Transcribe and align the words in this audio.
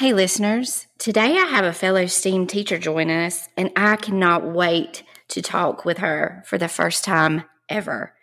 Hey, 0.00 0.14
listeners. 0.14 0.86
Today 0.96 1.36
I 1.36 1.44
have 1.44 1.66
a 1.66 1.74
fellow 1.74 2.06
STEAM 2.06 2.46
teacher 2.46 2.78
join 2.78 3.10
us, 3.10 3.50
and 3.58 3.70
I 3.76 3.96
cannot 3.96 4.50
wait 4.50 5.02
to 5.28 5.42
talk 5.42 5.84
with 5.84 5.98
her 5.98 6.42
for 6.46 6.56
the 6.56 6.68
first 6.68 7.04
time 7.04 7.44
ever. 7.68 8.14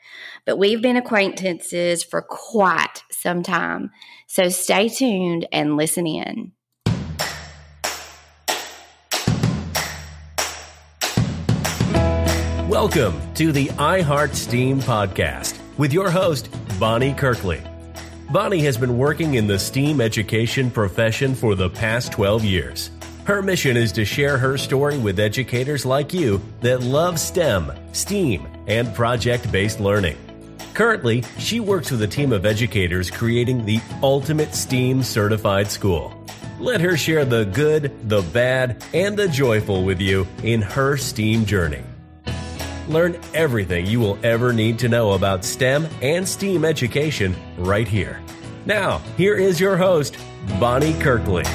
But 0.44 0.58
we've 0.58 0.82
been 0.82 0.98
acquaintances 0.98 2.04
for 2.04 2.24
quite 2.24 3.04
some 3.12 3.44
time, 3.44 3.92
so 4.26 4.50
stay 4.50 4.90
tuned 4.90 5.48
and 5.52 5.78
listen 5.78 6.08
in. 6.08 6.52
Welcome 12.68 13.22
to 13.36 13.52
the 13.52 13.68
iHeart 13.78 14.34
STEAM 14.34 14.80
podcast 14.80 15.60
with 15.78 15.94
your 15.94 16.10
host, 16.10 16.50
Bonnie 16.80 17.14
Kirkley. 17.14 17.62
Bonnie 18.30 18.60
has 18.60 18.78
been 18.78 18.98
working 18.98 19.36
in 19.36 19.48
the 19.48 19.58
STEAM 19.58 20.02
education 20.02 20.70
profession 20.70 21.34
for 21.34 21.56
the 21.56 21.70
past 21.70 22.12
12 22.12 22.44
years. 22.44 22.92
Her 23.24 23.42
mission 23.42 23.78
is 23.78 23.94
to 23.94 24.04
share 24.04 24.38
her 24.38 24.58
story 24.58 24.98
with 24.98 25.18
educators 25.18 25.86
like 25.86 26.14
you 26.14 26.42
that 26.60 26.82
love 26.82 27.22
STEM, 27.22 27.72
STEAM, 27.94 28.46
and 28.68 28.94
project 28.94 29.50
based 29.50 29.80
learning. 29.80 30.18
Currently, 30.74 31.24
she 31.38 31.62
works 31.62 31.90
with 31.90 32.02
a 32.02 32.08
team 32.08 32.34
of 32.34 32.46
educators 32.46 33.10
creating 33.10 33.66
the 33.66 33.80
ultimate 34.04 34.54
STEAM 34.54 35.04
certified 35.04 35.72
school. 35.72 36.14
Let 36.60 36.82
her 36.82 36.98
share 36.98 37.24
the 37.24 37.46
good, 37.46 38.10
the 38.10 38.24
bad, 38.34 38.84
and 38.94 39.16
the 39.16 39.30
joyful 39.30 39.86
with 39.86 40.02
you 40.02 40.28
in 40.44 40.62
her 40.62 40.98
STEAM 40.98 41.46
journey. 41.46 41.84
Learn 42.88 43.20
everything 43.34 43.86
you 43.86 44.00
will 44.00 44.18
ever 44.24 44.54
need 44.54 44.80
to 44.80 44.90
know 44.90 45.14
about 45.14 45.44
STEM 45.44 45.88
and 46.02 46.28
STEAM 46.28 46.64
education 46.64 47.36
right 47.58 47.88
here. 47.88 48.22
Now, 48.68 48.98
here 49.16 49.34
is 49.34 49.62
your 49.62 49.78
host, 49.78 50.18
Bonnie 50.60 50.92
Kirkley. 50.96 51.46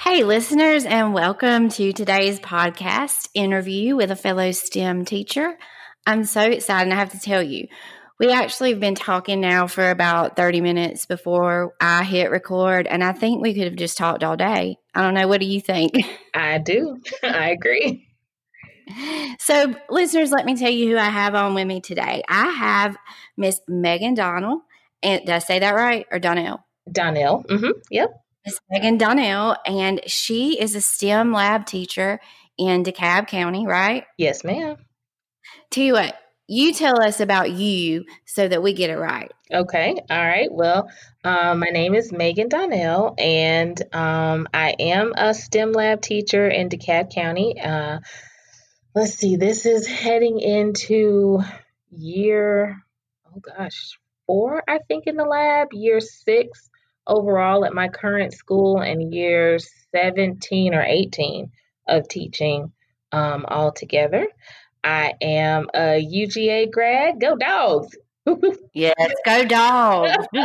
Hey, 0.00 0.24
listeners, 0.24 0.84
and 0.84 1.14
welcome 1.14 1.68
to 1.68 1.92
today's 1.92 2.40
podcast 2.40 3.28
interview 3.32 3.94
with 3.94 4.10
a 4.10 4.16
fellow 4.16 4.50
STEM 4.50 5.04
teacher. 5.04 5.56
I'm 6.04 6.24
so 6.24 6.40
excited. 6.40 6.92
I 6.92 6.96
have 6.96 7.12
to 7.12 7.20
tell 7.20 7.40
you, 7.40 7.68
we 8.18 8.32
actually 8.32 8.70
have 8.70 8.80
been 8.80 8.96
talking 8.96 9.40
now 9.40 9.68
for 9.68 9.92
about 9.92 10.34
30 10.34 10.60
minutes 10.60 11.06
before 11.06 11.76
I 11.80 12.02
hit 12.02 12.32
record, 12.32 12.88
and 12.88 13.04
I 13.04 13.12
think 13.12 13.40
we 13.40 13.54
could 13.54 13.66
have 13.66 13.76
just 13.76 13.96
talked 13.96 14.24
all 14.24 14.36
day. 14.36 14.78
I 14.92 15.02
don't 15.02 15.14
know. 15.14 15.28
What 15.28 15.40
do 15.40 15.46
you 15.46 15.60
think? 15.60 15.92
I 16.34 16.58
do. 16.58 17.00
I 17.22 17.50
agree. 17.50 18.09
So, 19.38 19.74
listeners, 19.88 20.30
let 20.30 20.46
me 20.46 20.56
tell 20.56 20.70
you 20.70 20.90
who 20.90 20.98
I 20.98 21.08
have 21.08 21.34
on 21.34 21.54
with 21.54 21.66
me 21.66 21.80
today. 21.80 22.22
I 22.28 22.48
have 22.48 22.96
Miss 23.36 23.60
Maegan 23.66 24.14
Donnell. 24.14 24.62
And 25.02 25.20
did 25.20 25.30
I 25.30 25.38
say 25.38 25.58
that 25.60 25.74
right? 25.74 26.06
Or 26.10 26.18
Donnell? 26.18 26.64
Donnell. 26.90 27.44
Mm-hmm. 27.44 27.70
Yep. 27.90 28.10
Miss 28.44 28.60
Maegan 28.70 28.96
Donnell, 28.98 29.56
and 29.66 30.00
she 30.06 30.60
is 30.60 30.74
a 30.74 30.80
STEM 30.80 31.32
lab 31.32 31.66
teacher 31.66 32.20
in 32.56 32.84
DeKalb 32.84 33.26
County, 33.26 33.66
right? 33.66 34.04
Yes, 34.16 34.44
ma'am. 34.44 34.76
Tell 35.70 35.84
you 35.84 35.92
what, 35.92 36.14
you 36.46 36.72
tell 36.72 37.00
us 37.00 37.20
about 37.20 37.50
you 37.50 38.04
so 38.24 38.48
that 38.48 38.62
we 38.62 38.72
get 38.72 38.90
it 38.90 38.96
right. 38.96 39.30
Okay. 39.52 39.94
All 40.10 40.18
right. 40.18 40.48
Well, 40.50 40.88
um, 41.22 41.60
my 41.60 41.68
name 41.68 41.94
is 41.94 42.12
Maegan 42.12 42.48
Donnell, 42.48 43.14
and 43.18 43.80
um, 43.94 44.48
I 44.54 44.74
am 44.78 45.12
a 45.16 45.34
STEM 45.34 45.72
lab 45.72 46.00
teacher 46.00 46.48
in 46.48 46.68
DeKalb 46.68 47.12
County. 47.14 47.60
Uh, 47.60 47.98
let's 48.94 49.14
see, 49.14 49.36
this 49.36 49.66
is 49.66 49.86
heading 49.86 50.40
into 50.40 51.40
year, 51.90 52.82
oh 53.26 53.40
gosh, 53.40 53.98
four, 54.26 54.62
I 54.68 54.78
think, 54.88 55.06
in 55.06 55.16
the 55.16 55.24
lab, 55.24 55.68
year 55.72 56.00
six 56.00 56.68
overall 57.06 57.64
at 57.64 57.74
my 57.74 57.88
current 57.88 58.32
school, 58.32 58.78
and 58.78 59.12
year 59.12 59.58
17 59.92 60.74
or 60.74 60.82
18 60.82 61.50
of 61.88 62.08
teaching 62.08 62.72
um, 63.12 63.44
altogether. 63.46 64.26
I 64.82 65.14
am 65.20 65.68
a 65.74 66.04
UGA 66.04 66.70
grad. 66.70 67.20
Go 67.20 67.36
dogs! 67.36 67.96
yes, 68.74 69.12
go 69.24 69.44
dogs! 69.44 70.26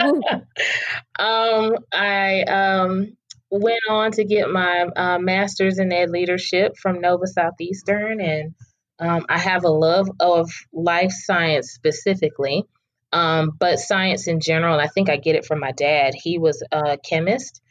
um, 1.19 1.75
I 1.93 2.41
um, 2.43 3.17
went 3.51 3.81
on 3.89 4.11
to 4.11 4.23
get 4.23 4.49
my 4.49 4.85
uh, 4.95 5.19
master's 5.19 5.79
in 5.79 5.91
ed 5.91 6.09
leadership 6.09 6.77
from 6.77 7.01
Nova 7.01 7.27
Southeastern, 7.27 8.21
and 8.21 8.55
um, 8.99 9.25
I 9.29 9.37
have 9.37 9.63
a 9.63 9.69
love 9.69 10.09
of 10.19 10.49
life 10.73 11.11
science 11.11 11.71
specifically, 11.71 12.63
um, 13.11 13.51
but 13.59 13.79
science 13.79 14.27
in 14.27 14.39
general. 14.39 14.79
I 14.79 14.87
think 14.87 15.09
I 15.09 15.17
get 15.17 15.35
it 15.35 15.45
from 15.45 15.59
my 15.59 15.71
dad. 15.71 16.13
He 16.15 16.37
was 16.37 16.63
a 16.71 16.97
chemist 16.97 17.61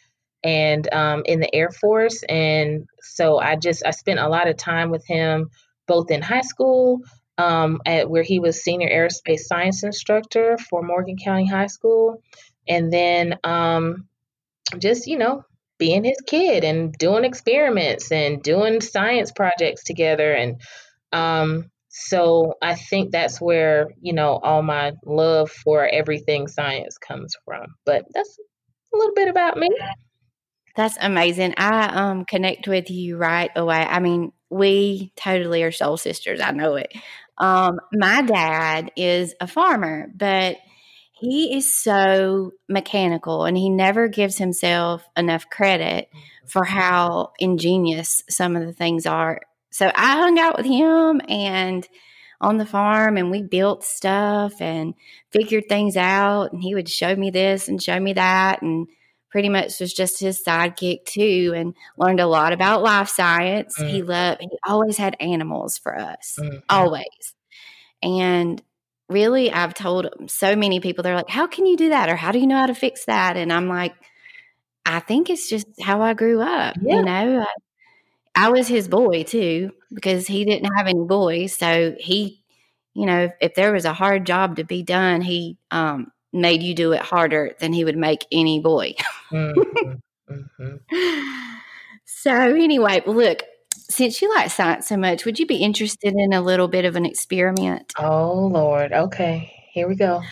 and 0.43 0.93
um, 0.93 1.23
in 1.25 1.41
the 1.41 1.55
Air 1.55 1.71
Force, 1.71 2.23
and 2.29 2.87
so 3.01 3.39
I 3.39 3.57
just 3.57 3.85
I 3.87 3.91
spent 3.91 4.21
a 4.21 4.29
lot 4.29 4.49
of 4.49 4.57
time 4.57 4.91
with 4.91 5.07
him 5.07 5.51
both 5.87 6.11
in 6.11 6.23
high 6.23 6.43
school. 6.43 7.01
Um, 7.37 7.81
at 7.85 8.09
where 8.09 8.23
he 8.23 8.39
was 8.39 8.63
senior 8.63 8.89
aerospace 8.89 9.41
science 9.41 9.83
instructor 9.83 10.57
for 10.57 10.83
Morgan 10.83 11.17
County 11.17 11.49
High 11.49 11.67
School, 11.67 12.23
and 12.69 12.93
then 12.93 13.41
um, 13.43 14.07
just 14.79 15.09
you 15.09 15.19
know 15.19 15.45
being 15.79 16.05
his 16.05 16.21
kid 16.27 16.65
and 16.65 16.93
doing 16.95 17.25
experiments 17.25 18.13
and 18.13 18.43
doing 18.43 18.81
science 18.81 19.33
projects 19.33 19.85
together. 19.85 20.33
And 20.33 20.61
um, 21.13 21.71
so 21.97 22.55
i 22.61 22.75
think 22.75 23.13
that's 23.13 23.41
where 23.41 23.87
you 24.01 24.13
know 24.13 24.41
all 24.43 24.63
my 24.63 24.93
love 25.07 25.49
for 25.49 25.87
everything 25.87 26.49
science 26.49 26.99
comes 26.99 27.37
from. 27.45 27.67
But 27.87 28.05
that's 28.13 28.37
a 28.93 28.97
little 28.97 29.15
bit 29.15 29.29
about 29.29 29.57
me. 29.57 29.69
That's 30.77 30.99
amazing. 31.01 31.55
I 31.57 31.87
um 31.87 32.25
connect 32.25 32.67
with 32.67 32.91
you 32.91 33.17
right 33.17 33.51
away. 33.55 33.79
I 33.79 34.01
mean 34.01 34.33
we 34.51 35.13
totally 35.17 35.63
are 35.63 35.73
soul 35.73 35.97
sisters. 35.97 36.41
I 36.41 36.51
know 36.51 36.75
it. 36.75 36.93
Um 37.39 37.79
my 37.93 38.23
dad 38.23 38.91
is 38.97 39.35
a 39.41 39.47
farmer 39.47 40.09
but 40.17 40.57
he 41.25 41.57
is 41.57 41.75
so 41.75 42.53
mechanical 42.69 43.47
and 43.47 43.57
he 43.57 43.71
never 43.71 44.09
gives 44.09 44.37
himself 44.37 45.09
enough 45.17 45.49
credit 45.49 46.11
for 46.47 46.65
how 46.65 47.33
ingenious 47.39 48.23
some 48.29 48.57
of 48.57 48.67
the 48.67 48.75
things 48.75 49.07
are. 49.07 49.41
So 49.71 49.91
I 49.95 50.19
hung 50.19 50.39
out 50.39 50.59
with 50.59 50.67
him 50.67 51.23
and 51.27 51.89
on 52.43 52.59
the 52.59 52.67
farm 52.67 53.17
and 53.17 53.31
we 53.31 53.43
built 53.43 53.85
stuff 53.85 54.61
and 54.61 54.93
figured 55.31 55.65
things 55.67 55.97
out 55.97 56.53
and 56.53 56.63
he 56.63 56.75
would 56.75 56.91
show 56.91 57.17
me 57.17 57.31
this 57.31 57.69
and 57.69 57.83
show 57.83 57.99
me 57.99 58.13
that 58.13 58.61
and 58.61 58.87
pretty 59.31 59.49
much 59.49 59.81
was 59.81 59.95
just 59.95 60.21
his 60.21 60.45
sidekick 60.45 61.07
too 61.07 61.55
and 61.57 61.75
learned 61.97 62.21
a 62.21 62.27
lot 62.27 62.53
about 62.53 62.83
life 62.83 63.09
science. 63.09 63.79
Mm-hmm. 63.79 63.89
He 63.89 64.03
loved 64.03 64.41
he 64.43 64.59
always 64.67 64.99
had 64.99 65.17
animals 65.21 65.79
for 65.79 65.99
us. 65.99 66.37
Mm-hmm. 66.39 66.59
Always. 66.69 67.35
And 68.03 68.63
really, 69.09 69.53
I've 69.53 69.75
told 69.75 70.09
so 70.27 70.57
many 70.57 70.81
people, 70.81 71.03
they're 71.03 71.15
like, 71.15 71.29
how 71.29 71.47
can 71.47 71.67
you 71.67 71.77
do 71.77 71.91
that? 71.91 72.09
Or 72.09 72.17
how 72.17 72.33
do 72.33 72.39
you 72.39 72.47
know 72.47 72.59
how 72.59 72.67
to 72.67 72.75
fix 72.75 73.05
that? 73.07 73.37
And 73.37 73.53
I'm 73.53 73.69
like, 73.69 73.95
I 74.87 75.01
think 75.01 75.31
it's 75.31 75.49
just 75.49 75.67
how 75.81 76.03
I 76.03 76.15
grew 76.15 76.41
up. 76.41 76.77
Yeah. 76.81 76.97
You 76.97 77.03
know, 77.05 77.47
I, 78.37 78.47
I, 78.47 78.51
was 78.51 78.69
his 78.69 78.89
boy 78.89 79.23
too 79.23 79.71
because 79.93 80.27
he 80.27 80.45
didn't 80.45 80.71
have 80.77 80.87
any 80.87 81.05
boys. 81.05 81.55
So 81.55 81.95
he, 81.99 82.43
you 82.93 83.07
know, 83.07 83.25
if, 83.25 83.33
if 83.41 83.55
there 83.55 83.73
was 83.73 83.85
a 83.85 83.95
hard 83.95 84.27
job 84.27 84.57
to 84.57 84.65
be 84.65 84.83
done, 84.83 85.21
he 85.21 85.57
um, 85.71 86.13
made 86.33 86.63
you 86.63 86.75
do 86.75 86.93
it 86.93 87.01
harder 87.01 87.55
than 87.61 87.73
he 87.73 87.85
would 87.85 87.97
make 87.97 88.27
any 88.31 88.61
boy. 88.61 88.95
mm-hmm. 89.31 89.93
Mm-hmm. 90.31 91.31
So, 92.25 92.33
anyway, 92.33 93.03
look, 93.05 93.43
since 93.91 94.21
you 94.23 94.29
like 94.35 94.51
science 94.51 94.89
so 94.89 94.97
much, 94.97 95.25
would 95.25 95.39
you 95.39 95.47
be 95.47 95.57
interested 95.57 96.15
in 96.15 96.33
a 96.33 96.41
little 96.41 96.69
bit 96.69 96.85
of 96.85 96.97
an 96.97 97.05
experiment? 97.07 97.93
Oh, 97.99 98.47
Lord. 98.47 98.93
Okay. 98.93 99.53
Here 99.73 99.89
we 99.89 99.97
go. 99.97 100.23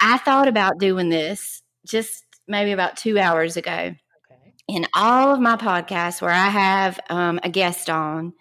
I 0.00 0.18
thought 0.18 0.48
about 0.48 0.78
doing 0.78 1.08
this 1.08 1.62
just 1.86 2.24
maybe 2.46 2.72
about 2.72 2.96
two 2.96 3.18
hours 3.18 3.56
ago. 3.56 3.72
Okay. 3.72 4.54
In 4.68 4.86
all 4.94 5.32
of 5.32 5.40
my 5.40 5.56
podcasts 5.56 6.22
where 6.22 6.30
I 6.30 6.48
have 6.48 7.00
um, 7.10 7.40
a 7.42 7.48
guest 7.48 7.90
on, 7.90 8.32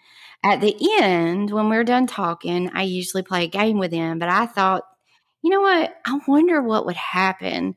at 0.44 0.62
the 0.62 0.76
end, 1.00 1.52
when 1.52 1.70
we're 1.70 1.84
done 1.84 2.08
talking, 2.08 2.70
I 2.74 2.84
usually 2.84 3.24
play 3.24 3.46
a 3.46 3.50
game 3.50 3.80
with 3.80 3.92
them. 3.92 4.20
But 4.20 4.30
I 4.30 4.46
thought, 4.46 4.84
you 5.42 5.50
know 5.50 5.62
what? 5.62 5.96
I 6.06 6.20
wonder 6.28 6.62
what 6.62 6.86
would 6.86 6.96
happen 6.96 7.76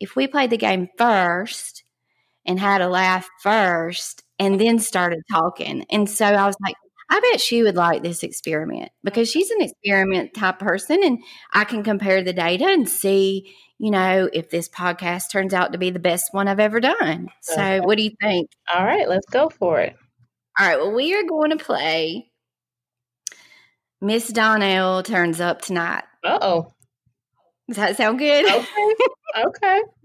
if 0.00 0.16
we 0.16 0.26
played 0.26 0.50
the 0.50 0.56
game 0.56 0.88
first 0.98 1.84
and 2.44 2.60
had 2.60 2.82
a 2.82 2.88
laugh 2.88 3.28
first 3.40 4.23
and 4.38 4.60
then 4.60 4.78
started 4.78 5.20
talking. 5.30 5.84
And 5.90 6.08
so 6.08 6.26
I 6.26 6.46
was 6.46 6.56
like, 6.62 6.74
I 7.10 7.20
bet 7.20 7.40
she 7.40 7.62
would 7.62 7.76
like 7.76 8.02
this 8.02 8.22
experiment 8.22 8.90
because 9.02 9.30
she's 9.30 9.50
an 9.50 9.60
experiment 9.60 10.34
type 10.34 10.58
person 10.58 11.02
and 11.04 11.18
I 11.52 11.64
can 11.64 11.82
compare 11.82 12.22
the 12.22 12.32
data 12.32 12.64
and 12.66 12.88
see, 12.88 13.54
you 13.78 13.90
know, 13.90 14.28
if 14.32 14.50
this 14.50 14.68
podcast 14.68 15.30
turns 15.30 15.52
out 15.52 15.72
to 15.72 15.78
be 15.78 15.90
the 15.90 15.98
best 15.98 16.32
one 16.32 16.48
I've 16.48 16.60
ever 16.60 16.80
done. 16.80 17.28
So, 17.42 17.54
okay. 17.54 17.80
what 17.80 17.98
do 17.98 18.04
you 18.04 18.12
think? 18.20 18.50
All 18.72 18.84
right, 18.84 19.08
let's 19.08 19.26
go 19.26 19.48
for 19.50 19.80
it. 19.80 19.94
All 20.58 20.66
right, 20.66 20.78
well, 20.78 20.92
we 20.92 21.14
are 21.14 21.24
going 21.24 21.50
to 21.50 21.62
play 21.62 22.30
Miss 24.00 24.28
Donnell 24.28 25.02
Turns 25.02 25.40
Up 25.40 25.60
Tonight. 25.60 26.04
Uh 26.24 26.38
oh. 26.40 26.72
Does 27.68 27.76
that 27.76 27.96
sound 27.96 28.18
good? 28.18 28.44
Okay. 28.44 28.94
okay. 29.46 29.82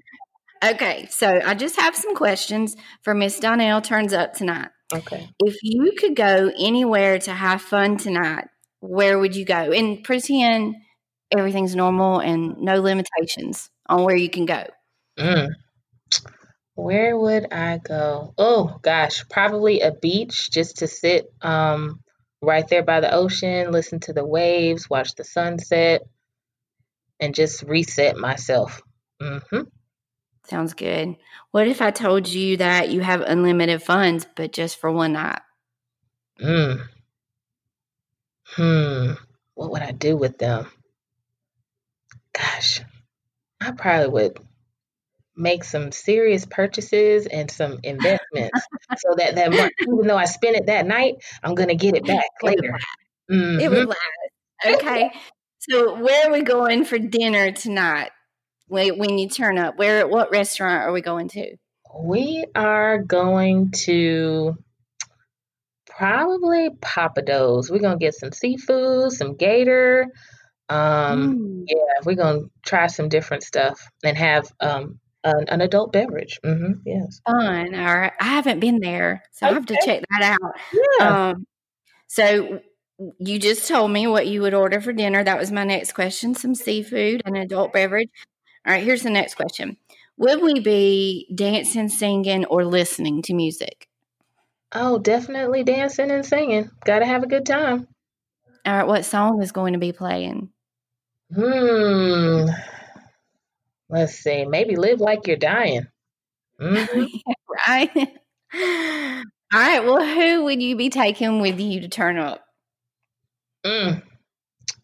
okay. 0.63 1.07
So 1.09 1.39
I 1.43 1.53
just 1.55 1.79
have 1.79 1.95
some 1.95 2.15
questions 2.15 2.75
for 3.03 3.13
Miss 3.13 3.39
Donnell 3.39 3.81
turns 3.81 4.13
up 4.13 4.33
tonight. 4.33 4.69
Okay. 4.93 5.29
If 5.39 5.57
you 5.61 5.93
could 5.97 6.15
go 6.15 6.51
anywhere 6.57 7.19
to 7.19 7.31
have 7.31 7.61
fun 7.61 7.97
tonight, 7.97 8.47
where 8.79 9.19
would 9.19 9.35
you 9.35 9.45
go? 9.45 9.71
And 9.71 10.03
pretend 10.03 10.75
everything's 11.35 11.75
normal 11.75 12.19
and 12.19 12.57
no 12.57 12.81
limitations 12.81 13.69
on 13.87 14.03
where 14.03 14.15
you 14.15 14.29
can 14.29 14.45
go. 14.45 14.65
Mm. 15.17 15.49
Where 16.75 17.17
would 17.17 17.51
I 17.51 17.77
go? 17.77 18.33
Oh 18.37 18.79
gosh, 18.81 19.27
probably 19.29 19.81
a 19.81 19.91
beach 19.91 20.49
just 20.49 20.77
to 20.77 20.87
sit 20.87 21.25
um, 21.41 21.99
right 22.41 22.67
there 22.67 22.83
by 22.83 23.01
the 23.01 23.13
ocean, 23.13 23.71
listen 23.71 23.99
to 24.01 24.13
the 24.13 24.25
waves, 24.25 24.89
watch 24.89 25.13
the 25.15 25.25
sunset, 25.25 26.03
and 27.19 27.35
just 27.35 27.63
reset 27.63 28.15
myself. 28.15 28.81
Mm-hmm. 29.21 29.63
Sounds 30.49 30.73
good. 30.73 31.15
What 31.51 31.67
if 31.67 31.81
I 31.81 31.91
told 31.91 32.27
you 32.27 32.57
that 32.57 32.89
you 32.89 33.01
have 33.01 33.21
unlimited 33.21 33.83
funds, 33.83 34.25
but 34.35 34.51
just 34.51 34.79
for 34.79 34.91
one 34.91 35.13
night? 35.13 35.41
Mm. 36.41 36.81
Hmm. 38.45 39.11
What 39.53 39.71
would 39.71 39.83
I 39.83 39.91
do 39.91 40.17
with 40.17 40.39
them? 40.39 40.71
Gosh, 42.33 42.81
I 43.61 43.71
probably 43.71 44.07
would 44.07 44.39
make 45.35 45.63
some 45.63 45.91
serious 45.91 46.45
purchases 46.45 47.27
and 47.27 47.51
some 47.51 47.79
investments 47.83 48.59
so 48.97 49.15
that 49.17 49.35
that 49.35 49.51
money, 49.51 49.71
even 49.81 50.07
though 50.07 50.17
I 50.17 50.25
spend 50.25 50.55
it 50.55 50.65
that 50.65 50.87
night, 50.87 51.15
I'm 51.43 51.53
gonna 51.53 51.75
get 51.75 51.95
it 51.95 52.05
back 52.05 52.25
later. 52.41 52.79
Mm-hmm. 53.29 53.59
It 53.59 53.69
would 53.69 53.87
last. 53.87 54.75
Okay. 54.77 55.11
so 55.59 56.01
where 56.01 56.27
are 56.27 56.33
we 56.33 56.41
going 56.41 56.85
for 56.85 56.97
dinner 56.97 57.51
tonight? 57.51 58.09
When, 58.69 59.17
you 59.17 59.29
turn 59.29 59.57
up, 59.57 59.77
where 59.77 60.07
what 60.07 60.31
restaurant 60.31 60.83
are 60.83 60.91
we 60.91 61.01
going 61.01 61.27
to? 61.29 61.55
We 61.93 62.45
are 62.55 62.99
going 62.99 63.71
to 63.85 64.55
probably 65.87 66.69
Pappadeaux. 66.81 67.69
We're 67.69 67.79
gonna 67.79 67.97
get 67.97 68.13
some 68.13 68.31
seafood, 68.31 69.11
some 69.11 69.35
gator. 69.35 70.07
Um, 70.69 71.37
mm. 71.37 71.63
yeah, 71.67 72.03
we're 72.05 72.15
gonna 72.15 72.41
try 72.63 72.87
some 72.87 73.09
different 73.09 73.43
stuff 73.43 73.89
and 74.03 74.17
have 74.17 74.51
um 74.59 74.99
an, 75.23 75.45
an 75.49 75.61
adult 75.61 75.91
beverage. 75.91 76.39
Mm-hmm, 76.45 76.73
yes. 76.85 77.21
Fun. 77.27 77.75
All 77.75 77.99
right. 77.99 78.13
I 78.19 78.25
haven't 78.25 78.59
been 78.59 78.79
there, 78.79 79.23
so 79.31 79.47
okay. 79.47 79.51
I 79.51 79.55
have 79.55 79.65
to 79.65 79.77
check 79.83 80.03
that 80.09 80.37
out. 80.41 80.53
Yeah. 80.99 81.29
Um, 81.29 81.45
so 82.07 82.59
you 83.19 83.39
just 83.39 83.67
told 83.67 83.91
me 83.91 84.07
what 84.07 84.27
you 84.27 84.41
would 84.41 84.53
order 84.53 84.81
for 84.81 84.93
dinner. 84.93 85.23
That 85.23 85.39
was 85.39 85.51
my 85.51 85.63
next 85.63 85.93
question. 85.93 86.35
Some 86.35 86.55
seafood 86.55 87.21
an 87.25 87.35
adult 87.35 87.73
beverage. 87.73 88.09
All 88.69 88.75
right. 88.75 88.83
Here's 88.83 89.01
the 89.01 89.09
next 89.09 89.33
question. 89.33 89.77
Would 90.17 90.43
we 90.43 90.59
be 90.59 91.27
dancing, 91.33 91.89
singing, 91.89 92.45
or 92.45 92.63
listening 92.63 93.23
to 93.23 93.33
music? 93.33 93.89
Oh, 94.71 94.99
definitely 94.99 95.63
dancing 95.63 96.11
and 96.11 96.23
singing. 96.23 96.69
Got 96.85 96.99
to 96.99 97.05
have 97.07 97.23
a 97.23 97.27
good 97.27 97.47
time. 97.47 97.87
All 98.67 98.73
right. 98.75 98.85
What 98.85 99.05
song 99.05 99.41
is 99.41 99.51
going 99.51 99.73
to 99.73 99.79
be 99.79 99.91
playing? 99.91 100.49
Hmm. 101.33 102.45
Let's 103.89 104.19
see. 104.19 104.45
Maybe 104.45 104.75
live 104.75 104.99
like 104.99 105.25
you're 105.25 105.35
dying. 105.35 105.87
Mm-hmm. 106.61 107.05
right. 107.67 107.89
All 107.95 109.59
right. 109.59 109.83
Well, 109.83 110.05
who 110.05 110.43
would 110.43 110.61
you 110.61 110.75
be 110.75 110.91
taking 110.91 111.41
with 111.41 111.59
you 111.59 111.81
to 111.81 111.87
turn 111.87 112.19
up? 112.19 112.45
Mm. 113.65 114.03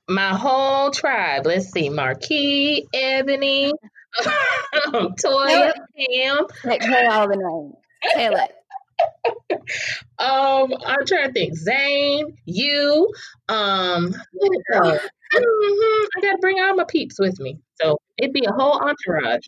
My 0.07 0.29
whole 0.29 0.91
tribe. 0.91 1.45
Let's 1.45 1.71
see. 1.71 1.89
Marquis, 1.89 2.85
Ebony, 2.93 3.71
Toya, 4.87 5.73
Pam. 5.97 6.45
Tell 6.79 7.11
all 7.11 7.27
the 7.27 7.37
names. 7.37 7.75
It. 8.03 8.51
um, 10.19 10.73
I'm 10.85 11.05
trying 11.05 11.27
to 11.27 11.33
think. 11.33 11.55
Zane, 11.55 12.37
you, 12.45 13.11
um, 13.49 14.13
mm-hmm, 14.13 14.97
I 15.33 16.21
got 16.21 16.31
to 16.31 16.37
bring 16.39 16.59
all 16.59 16.75
my 16.75 16.85
peeps 16.85 17.19
with 17.19 17.39
me. 17.39 17.59
So 17.81 17.97
it'd 18.17 18.33
be 18.33 18.45
a 18.45 18.53
whole 18.53 18.79
entourage. 18.79 19.45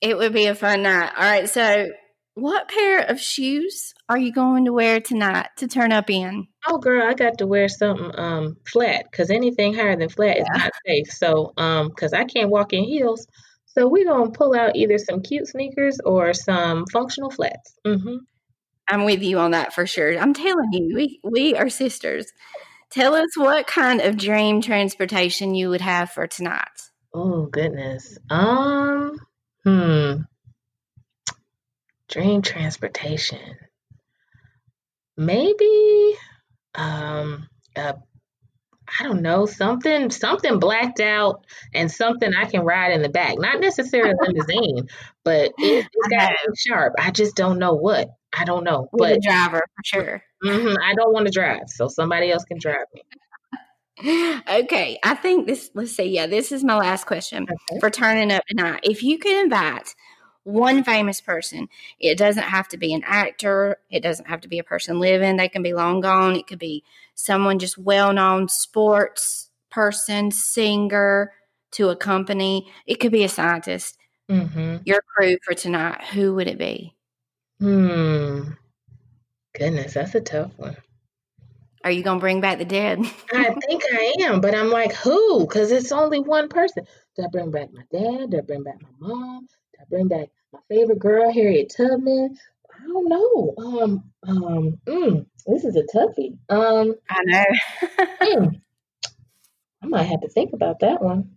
It 0.00 0.18
would 0.18 0.32
be 0.32 0.46
a 0.46 0.54
fun 0.54 0.82
night. 0.82 1.12
All 1.16 1.22
right. 1.22 1.48
So, 1.48 1.88
what 2.34 2.68
pair 2.68 3.00
of 3.00 3.18
shoes 3.18 3.93
are 4.08 4.18
you 4.18 4.32
going 4.32 4.66
to 4.66 4.72
wear 4.72 5.00
tonight 5.00 5.48
to 5.58 5.68
turn 5.68 5.92
up 5.92 6.10
in? 6.10 6.46
Oh, 6.66 6.78
girl, 6.78 7.08
I 7.08 7.14
got 7.14 7.38
to 7.38 7.46
wear 7.46 7.68
something 7.68 8.10
um 8.18 8.56
flat 8.66 9.06
because 9.10 9.30
anything 9.30 9.74
higher 9.74 9.96
than 9.96 10.08
flat 10.08 10.36
yeah. 10.36 10.42
is 10.42 10.48
not 10.58 10.72
safe. 10.86 11.10
So, 11.12 11.52
um, 11.56 11.88
because 11.88 12.12
I 12.12 12.24
can't 12.24 12.50
walk 12.50 12.72
in 12.72 12.84
heels. 12.84 13.26
So 13.66 13.88
we're 13.88 14.04
gonna 14.04 14.30
pull 14.30 14.54
out 14.54 14.76
either 14.76 14.98
some 14.98 15.20
cute 15.20 15.48
sneakers 15.48 15.98
or 16.04 16.32
some 16.32 16.84
functional 16.92 17.30
flats. 17.30 17.74
Mm-hmm. 17.84 18.16
I'm 18.88 19.04
with 19.04 19.22
you 19.22 19.38
on 19.38 19.52
that 19.52 19.72
for 19.72 19.86
sure. 19.86 20.16
I'm 20.16 20.34
telling 20.34 20.72
you, 20.72 20.94
we 20.94 21.20
we 21.24 21.56
are 21.56 21.68
sisters. 21.68 22.26
Tell 22.90 23.14
us 23.14 23.36
what 23.36 23.66
kind 23.66 24.00
of 24.00 24.16
dream 24.16 24.60
transportation 24.60 25.54
you 25.54 25.70
would 25.70 25.80
have 25.80 26.10
for 26.10 26.26
tonight. 26.26 26.68
Oh 27.12 27.46
goodness. 27.46 28.16
Um 28.30 29.18
hmm. 29.64 30.12
Dream 32.08 32.42
transportation. 32.42 33.56
Maybe 35.16 36.16
um 36.74 37.48
a 37.76 37.94
I 38.98 39.02
don't 39.02 39.22
know, 39.22 39.46
something 39.46 40.10
something 40.10 40.58
blacked 40.58 41.00
out 41.00 41.46
and 41.72 41.90
something 41.90 42.32
I 42.34 42.44
can 42.44 42.62
ride 42.64 42.92
in 42.92 43.02
the 43.02 43.08
back. 43.08 43.38
Not 43.38 43.60
necessarily 43.60 44.10
a 44.10 44.14
limousine, 44.20 44.88
but 45.24 45.52
it, 45.58 45.82
has 46.10 46.10
got 46.10 46.28
to 46.28 46.50
be 46.50 46.56
sharp. 46.56 46.94
I 46.98 47.10
just 47.10 47.34
don't 47.34 47.58
know 47.58 47.74
what. 47.74 48.10
I 48.36 48.44
don't 48.44 48.64
know. 48.64 48.88
With 48.92 48.98
but 48.98 49.12
a 49.12 49.20
driver 49.20 49.58
for 49.58 49.84
sure. 49.84 50.22
Mm-hmm, 50.44 50.76
I 50.82 50.94
don't 50.94 51.12
want 51.12 51.26
to 51.26 51.32
drive, 51.32 51.68
so 51.68 51.88
somebody 51.88 52.30
else 52.30 52.44
can 52.44 52.58
drive 52.58 52.86
me. 52.94 53.02
okay, 54.48 54.98
I 55.02 55.14
think 55.14 55.46
this. 55.46 55.70
Let's 55.74 55.92
see. 55.92 56.04
Yeah, 56.04 56.26
this 56.26 56.52
is 56.52 56.62
my 56.62 56.76
last 56.76 57.06
question 57.06 57.44
okay. 57.44 57.80
for 57.80 57.90
turning 57.90 58.32
up 58.32 58.44
tonight. 58.46 58.80
If 58.82 59.02
you 59.02 59.18
could 59.18 59.42
invite 59.42 59.94
one 60.44 60.84
famous 60.84 61.20
person, 61.20 61.68
it 61.98 62.16
doesn't 62.16 62.44
have 62.44 62.68
to 62.68 62.76
be 62.76 62.94
an 62.94 63.02
actor. 63.04 63.78
It 63.90 64.02
doesn't 64.02 64.28
have 64.28 64.42
to 64.42 64.48
be 64.48 64.58
a 64.58 64.64
person 64.64 65.00
living. 65.00 65.36
They 65.36 65.48
can 65.48 65.62
be 65.62 65.74
long 65.74 66.00
gone. 66.00 66.36
It 66.36 66.46
could 66.46 66.58
be 66.58 66.84
someone 67.14 67.58
just 67.58 67.76
well 67.76 68.12
known 68.12 68.48
sports 68.48 69.50
person, 69.70 70.30
singer 70.30 71.32
to 71.72 71.88
a 71.88 71.96
company. 71.96 72.70
It 72.86 73.00
could 73.00 73.12
be 73.12 73.24
a 73.24 73.28
scientist. 73.28 73.98
Mm-hmm. 74.30 74.76
Your 74.84 75.00
crew 75.14 75.36
for 75.44 75.54
tonight. 75.54 76.04
Who 76.12 76.34
would 76.34 76.48
it 76.48 76.58
be? 76.58 76.94
Hmm. 77.58 78.52
Goodness, 79.54 79.94
that's 79.94 80.14
a 80.14 80.20
tough 80.20 80.52
one. 80.56 80.76
Are 81.84 81.90
you 81.90 82.02
gonna 82.02 82.20
bring 82.20 82.40
back 82.40 82.58
the 82.58 82.64
dead? 82.64 83.00
I 83.32 83.54
think 83.66 83.82
I 83.92 84.14
am, 84.22 84.40
but 84.40 84.54
I'm 84.54 84.70
like, 84.70 84.94
who? 84.94 85.40
Because 85.40 85.70
it's 85.70 85.92
only 85.92 86.18
one 86.18 86.48
person. 86.48 86.86
Do 87.16 87.24
I 87.24 87.28
bring 87.30 87.50
back 87.50 87.68
my 87.72 87.82
dad? 87.92 88.30
Do 88.30 88.38
I 88.38 88.40
bring 88.40 88.62
back 88.62 88.80
my 88.80 89.08
mom? 89.08 89.46
I 89.80 89.84
bring 89.88 90.08
back 90.08 90.28
my 90.52 90.60
favorite 90.68 90.98
girl, 90.98 91.32
Harriet 91.32 91.72
Tubman? 91.76 92.36
I 92.72 92.86
don't 92.86 93.08
know. 93.08 93.54
Um, 93.58 94.04
um, 94.26 94.78
mm, 94.86 95.26
this 95.46 95.64
is 95.64 95.76
a 95.76 95.82
toughie. 95.94 96.36
Um, 96.48 96.94
I 97.10 97.22
know. 97.24 97.44
mm, 98.22 98.60
I 99.82 99.86
might 99.86 100.04
have 100.04 100.20
to 100.22 100.28
think 100.28 100.52
about 100.52 100.80
that 100.80 101.02
one. 101.02 101.30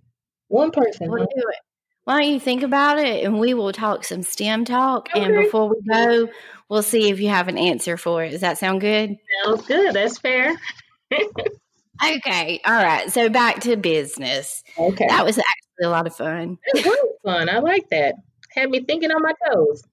One 0.48 0.72
person. 0.72 1.10
We'll 1.10 1.26
do 1.26 1.30
it. 1.36 1.60
Why 2.06 2.22
don't 2.22 2.32
you 2.32 2.40
think 2.40 2.64
about 2.64 3.00
it 3.00 3.26
and 3.26 3.38
we 3.38 3.54
will 3.54 3.74
talk 3.74 4.06
some 4.06 4.24
STEM 4.24 4.64
talk. 4.64 5.10
Okay. 5.14 5.26
And 5.26 5.36
before 5.36 5.68
we 5.68 5.76
go, 5.92 6.30
we'll 6.70 6.82
see 6.82 7.10
if 7.10 7.20
you 7.20 7.28
have 7.28 7.50
an 7.50 7.58
answer 7.58 7.98
for 7.98 8.24
it. 8.24 8.30
Does 8.30 8.40
that 8.40 8.58
sound 8.58 8.80
good? 8.80 9.18
Sounds 9.44 9.68
good. 9.68 9.94
That's 9.94 10.18
fair. 10.18 10.56
okay. 11.12 12.62
All 12.66 12.74
right. 12.74 13.12
So 13.12 13.28
back 13.28 13.60
to 13.62 13.76
business. 13.76 14.64
Okay. 14.78 15.06
That 15.10 15.26
was 15.26 15.38
actually 15.38 15.86
a 15.86 15.90
lot 15.90 16.08
of 16.08 16.16
fun. 16.16 16.58
It 16.68 16.86
was 16.86 17.18
fun. 17.26 17.50
I 17.50 17.60
like 17.60 17.90
that. 17.90 18.16
Had 18.58 18.72
me 18.72 18.84
thinking 18.84 19.12
on 19.12 19.22
my 19.22 19.34
toes. 19.46 19.84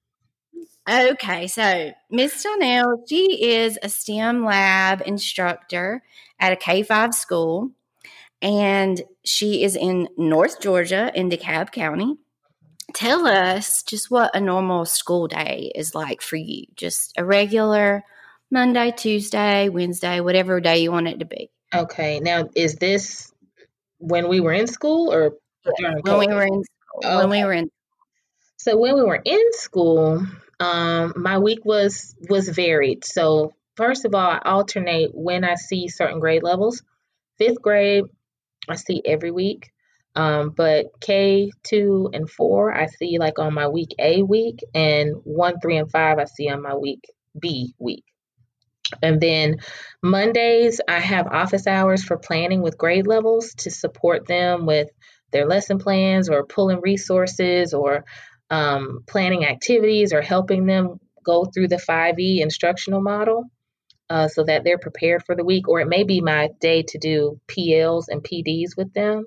Okay, 0.88 1.47
so 1.47 1.92
Miss 2.11 2.42
Donnell, 2.42 3.04
she 3.06 3.56
is 3.56 3.78
a 3.83 3.90
STEM 3.90 4.44
lab 4.44 5.02
instructor 5.04 6.02
at 6.40 6.52
a 6.52 6.56
K 6.56 6.83
5 6.83 7.14
school 7.14 7.71
and 8.40 9.02
she 9.25 9.64
is 9.64 9.76
in 9.76 10.09
North 10.16 10.61
Georgia 10.61 11.11
in 11.14 11.30
DeKalb 11.30 11.73
County. 11.73 12.16
Tell 12.94 13.26
us 13.26 13.83
just 13.83 14.11
what 14.11 14.35
a 14.35 14.40
normal 14.40 14.85
school 14.85 15.28
day 15.28 15.71
is 15.75 15.94
like 15.94 16.23
for 16.23 16.37
you. 16.37 16.64
Just 16.75 17.12
a 17.18 17.25
regular 17.25 18.02
Monday, 18.50 18.92
Tuesday, 18.97 19.68
Wednesday, 19.68 20.21
whatever 20.21 20.61
day 20.61 20.78
you 20.78 20.92
want 20.92 21.09
it 21.09 21.18
to 21.18 21.25
be. 21.25 21.50
Okay. 21.75 22.21
Now, 22.21 22.49
is 22.54 22.76
this 22.76 23.33
when 23.99 24.28
we 24.28 24.40
were 24.40 24.52
in 24.52 24.66
school 24.66 25.12
or 25.12 25.35
yeah, 25.78 25.94
when 26.02 26.18
we 26.18 26.26
were 26.26 26.44
in 26.44 26.62
school? 26.62 27.00
Okay. 27.02 27.16
When 27.16 27.30
we 27.30 27.44
were 27.44 27.52
in 27.52 27.71
so 28.64 28.78
when 28.78 28.94
we 28.94 29.02
were 29.02 29.21
in 29.23 29.52
school, 29.52 30.26
um, 30.59 31.12
my 31.16 31.38
week 31.38 31.66
was 31.66 32.16
was 32.30 32.49
varied. 32.49 33.04
So 33.04 33.52
first 33.76 34.06
of 34.06 34.14
all, 34.14 34.30
I 34.30 34.40
alternate 34.42 35.11
when 35.12 35.44
I 35.44 35.56
see 35.56 35.88
certain 35.88 36.18
grade 36.18 36.42
levels. 36.42 36.83
Fifth 37.37 37.61
grade, 37.61 38.04
I 38.66 38.76
see 38.76 39.02
every 39.04 39.30
week. 39.30 39.71
Um, 40.16 40.49
but 40.56 40.87
K 40.99 41.50
two 41.62 42.09
and 42.14 42.30
four 42.30 42.73
I 42.75 42.87
see 42.87 43.18
like 43.18 43.38
on 43.38 43.52
my 43.52 43.68
week 43.68 43.94
A 43.99 44.23
week, 44.23 44.61
and 44.73 45.16
one, 45.25 45.61
three, 45.61 45.76
and 45.76 45.90
five 45.90 46.18
I 46.18 46.25
see 46.25 46.49
on 46.49 46.62
my 46.62 46.75
week 46.75 47.04
B 47.38 47.75
week. 47.78 48.04
And 49.02 49.21
then 49.21 49.56
Mondays, 50.02 50.80
I 50.88 51.00
have 51.00 51.26
office 51.26 51.66
hours 51.66 52.02
for 52.02 52.16
planning 52.16 52.62
with 52.62 52.78
grade 52.78 53.06
levels 53.06 53.52
to 53.59 53.71
support 53.71 54.26
them 54.26 54.64
with 54.64 54.88
their 55.33 55.47
lesson 55.47 55.78
plans 55.78 56.30
or 56.30 56.47
pulling 56.47 56.80
resources 56.80 57.75
or 57.75 58.04
um, 58.54 59.00
planning 59.08 59.44
activities 59.44 60.12
or 60.12 60.23
helping 60.23 60.64
them 60.66 61.00
go 61.25 61.44
through 61.44 61.68
the 61.68 61.76
5E 61.88 62.40
instructional 62.40 63.00
model 63.00 63.44
uh, 64.08 64.28
so 64.28 64.44
that 64.44 64.62
they're 64.62 64.78
prepared 64.78 65.25
for 65.25 65.34
the 65.34 65.44
week. 65.44 65.68
Or 65.68 65.80
it 65.80 65.88
may 65.88 66.04
be 66.04 66.20
my 66.20 66.50
day 66.61 66.84
to 66.88 66.99
do 66.99 67.40
PLs 67.49 68.04
and 68.08 68.23
PDs 68.23 68.76
with 68.76 68.92
them. 68.94 69.25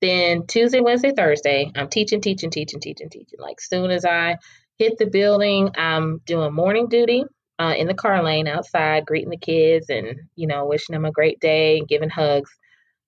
Then 0.00 0.46
Tuesday, 0.48 0.80
Wednesday, 0.80 1.12
Thursday, 1.16 1.70
I'm 1.76 1.88
teaching, 1.88 2.20
teaching, 2.20 2.50
teaching, 2.50 2.80
teaching, 2.80 3.10
teaching. 3.10 3.38
Like 3.38 3.60
soon 3.60 3.92
as 3.92 4.04
I 4.04 4.38
hit 4.76 4.98
the 4.98 5.06
building, 5.06 5.70
I'm 5.76 6.20
doing 6.26 6.52
morning 6.52 6.88
duty 6.88 7.22
uh, 7.60 7.74
in 7.78 7.86
the 7.86 7.94
car 7.94 8.24
lane 8.24 8.48
outside, 8.48 9.06
greeting 9.06 9.30
the 9.30 9.36
kids 9.36 9.88
and 9.88 10.22
you 10.34 10.48
know 10.48 10.66
wishing 10.66 10.94
them 10.94 11.04
a 11.04 11.12
great 11.12 11.38
day 11.38 11.78
and 11.78 11.86
giving 11.86 12.10
hugs. 12.10 12.50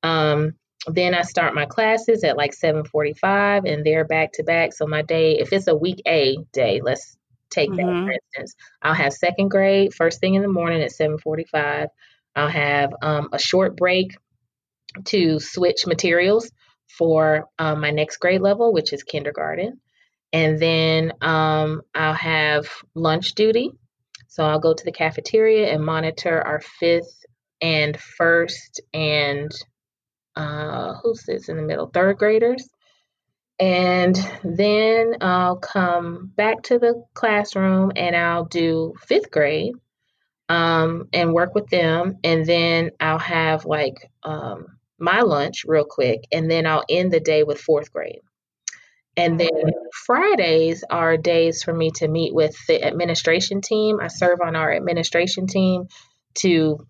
Um, 0.04 0.52
then 0.86 1.14
I 1.14 1.22
start 1.22 1.54
my 1.54 1.66
classes 1.66 2.24
at 2.24 2.36
like 2.36 2.52
7:45, 2.52 3.64
and 3.66 3.84
they're 3.84 4.04
back 4.04 4.32
to 4.34 4.42
back. 4.42 4.72
So 4.72 4.86
my 4.86 5.02
day, 5.02 5.38
if 5.38 5.52
it's 5.52 5.66
a 5.66 5.76
week 5.76 6.02
A 6.06 6.36
day, 6.52 6.80
let's 6.82 7.16
take 7.50 7.70
mm-hmm. 7.70 7.86
that 7.86 8.04
for 8.04 8.12
instance, 8.12 8.54
I'll 8.82 8.94
have 8.94 9.12
second 9.12 9.48
grade 9.48 9.94
first 9.94 10.20
thing 10.20 10.34
in 10.34 10.42
the 10.42 10.48
morning 10.48 10.82
at 10.82 10.92
7:45. 10.92 11.88
I'll 12.36 12.48
have 12.48 12.92
um, 13.02 13.28
a 13.32 13.38
short 13.38 13.76
break 13.76 14.16
to 15.06 15.40
switch 15.40 15.86
materials 15.86 16.50
for 16.98 17.48
um, 17.58 17.80
my 17.80 17.90
next 17.90 18.18
grade 18.18 18.40
level, 18.40 18.72
which 18.72 18.92
is 18.92 19.02
kindergarten. 19.02 19.80
And 20.32 20.58
then 20.58 21.12
um, 21.20 21.82
I'll 21.94 22.14
have 22.14 22.68
lunch 22.94 23.34
duty 23.34 23.72
so 24.34 24.42
I'll 24.42 24.58
go 24.58 24.74
to 24.74 24.84
the 24.84 24.90
cafeteria 24.90 25.72
and 25.72 25.84
monitor 25.84 26.42
our 26.42 26.60
fifth 26.60 27.24
and 27.62 27.96
first 27.96 28.80
and 28.92 29.48
uh, 30.36 30.94
who 31.02 31.14
sits 31.14 31.48
in 31.48 31.56
the 31.56 31.62
middle? 31.62 31.86
Third 31.86 32.18
graders. 32.18 32.68
And 33.58 34.16
then 34.42 35.16
I'll 35.20 35.56
come 35.56 36.32
back 36.34 36.62
to 36.64 36.78
the 36.78 37.04
classroom 37.14 37.92
and 37.94 38.16
I'll 38.16 38.46
do 38.46 38.94
fifth 39.06 39.30
grade 39.30 39.74
um, 40.48 41.08
and 41.12 41.32
work 41.32 41.54
with 41.54 41.68
them. 41.68 42.16
And 42.24 42.44
then 42.44 42.90
I'll 42.98 43.18
have 43.18 43.64
like 43.64 44.10
um, 44.24 44.66
my 44.98 45.20
lunch 45.20 45.64
real 45.66 45.86
quick. 45.88 46.24
And 46.32 46.50
then 46.50 46.66
I'll 46.66 46.84
end 46.88 47.12
the 47.12 47.20
day 47.20 47.44
with 47.44 47.60
fourth 47.60 47.92
grade. 47.92 48.20
And 49.16 49.38
then 49.38 49.48
Fridays 50.06 50.82
are 50.90 51.16
days 51.16 51.62
for 51.62 51.72
me 51.72 51.92
to 51.96 52.08
meet 52.08 52.34
with 52.34 52.56
the 52.66 52.82
administration 52.82 53.60
team. 53.60 54.00
I 54.00 54.08
serve 54.08 54.40
on 54.44 54.56
our 54.56 54.72
administration 54.72 55.46
team 55.46 55.84
to 56.38 56.84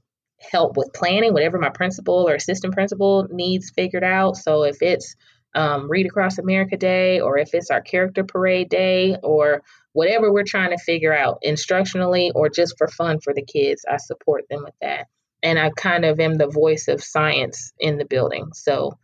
help 0.51 0.77
with 0.77 0.93
planning 0.93 1.33
whatever 1.33 1.59
my 1.59 1.71
principal 1.71 2.29
or 2.29 2.35
assistant 2.35 2.75
principal 2.75 3.27
needs 3.31 3.71
figured 3.71 4.05
out. 4.05 4.37
So 4.37 4.65
if 4.65 4.83
it's 4.83 5.17
um, 5.55 5.89
Read 5.89 6.07
Across 6.07 6.39
America 6.39 6.77
Day 6.77 7.21
or 7.21 7.39
if 7.39 7.55
it's 7.55 7.71
our 7.71 7.81
character 7.81 8.25
parade 8.25 8.69
day 8.69 9.17
or 9.23 9.63
whatever 9.93 10.33
we're 10.33 10.45
trying 10.45 10.71
to 10.71 10.85
figure 10.85 11.17
out 11.17 11.43
instructionally 11.47 12.31
or 12.35 12.49
just 12.49 12.77
for 12.77 12.89
fun 12.89 13.21
for 13.21 13.33
the 13.33 13.45
kids, 13.45 13.85
I 13.89 13.99
support 13.99 14.45
them 14.51 14.65
with 14.65 14.75
that. 14.81 15.07
And 15.43 15.59
I 15.59 15.71
kind 15.71 16.05
of 16.05 16.19
am 16.21 16.35
the 16.35 16.49
voice 16.49 16.89
of 16.89 17.03
science 17.03 17.73
in 17.79 17.99
the 17.99 18.05
building. 18.05 18.49
So 18.55 18.99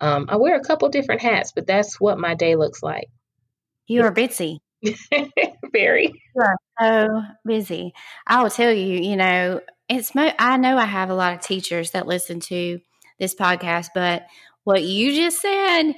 um, 0.00 0.26
I 0.28 0.36
wear 0.36 0.56
a 0.56 0.64
couple 0.64 0.88
different 0.88 1.22
hats, 1.22 1.52
but 1.52 1.66
that's 1.66 2.00
what 2.00 2.18
my 2.18 2.34
day 2.34 2.54
looks 2.54 2.82
like. 2.82 3.08
You 3.86 4.02
are 4.02 4.12
busy. 4.12 4.60
Very. 5.72 6.12
So 6.80 7.22
busy. 7.44 7.92
I 8.26 8.42
will 8.42 8.50
tell 8.50 8.72
you, 8.72 8.98
you 8.98 9.16
know, 9.16 9.60
it's 9.88 10.14
mo- 10.14 10.32
I 10.38 10.56
know 10.56 10.76
I 10.76 10.84
have 10.84 11.10
a 11.10 11.14
lot 11.14 11.34
of 11.34 11.40
teachers 11.40 11.92
that 11.92 12.06
listen 12.06 12.40
to 12.40 12.80
this 13.18 13.34
podcast, 13.34 13.88
but 13.94 14.26
what 14.64 14.82
you 14.82 15.14
just 15.14 15.40
said 15.40 15.92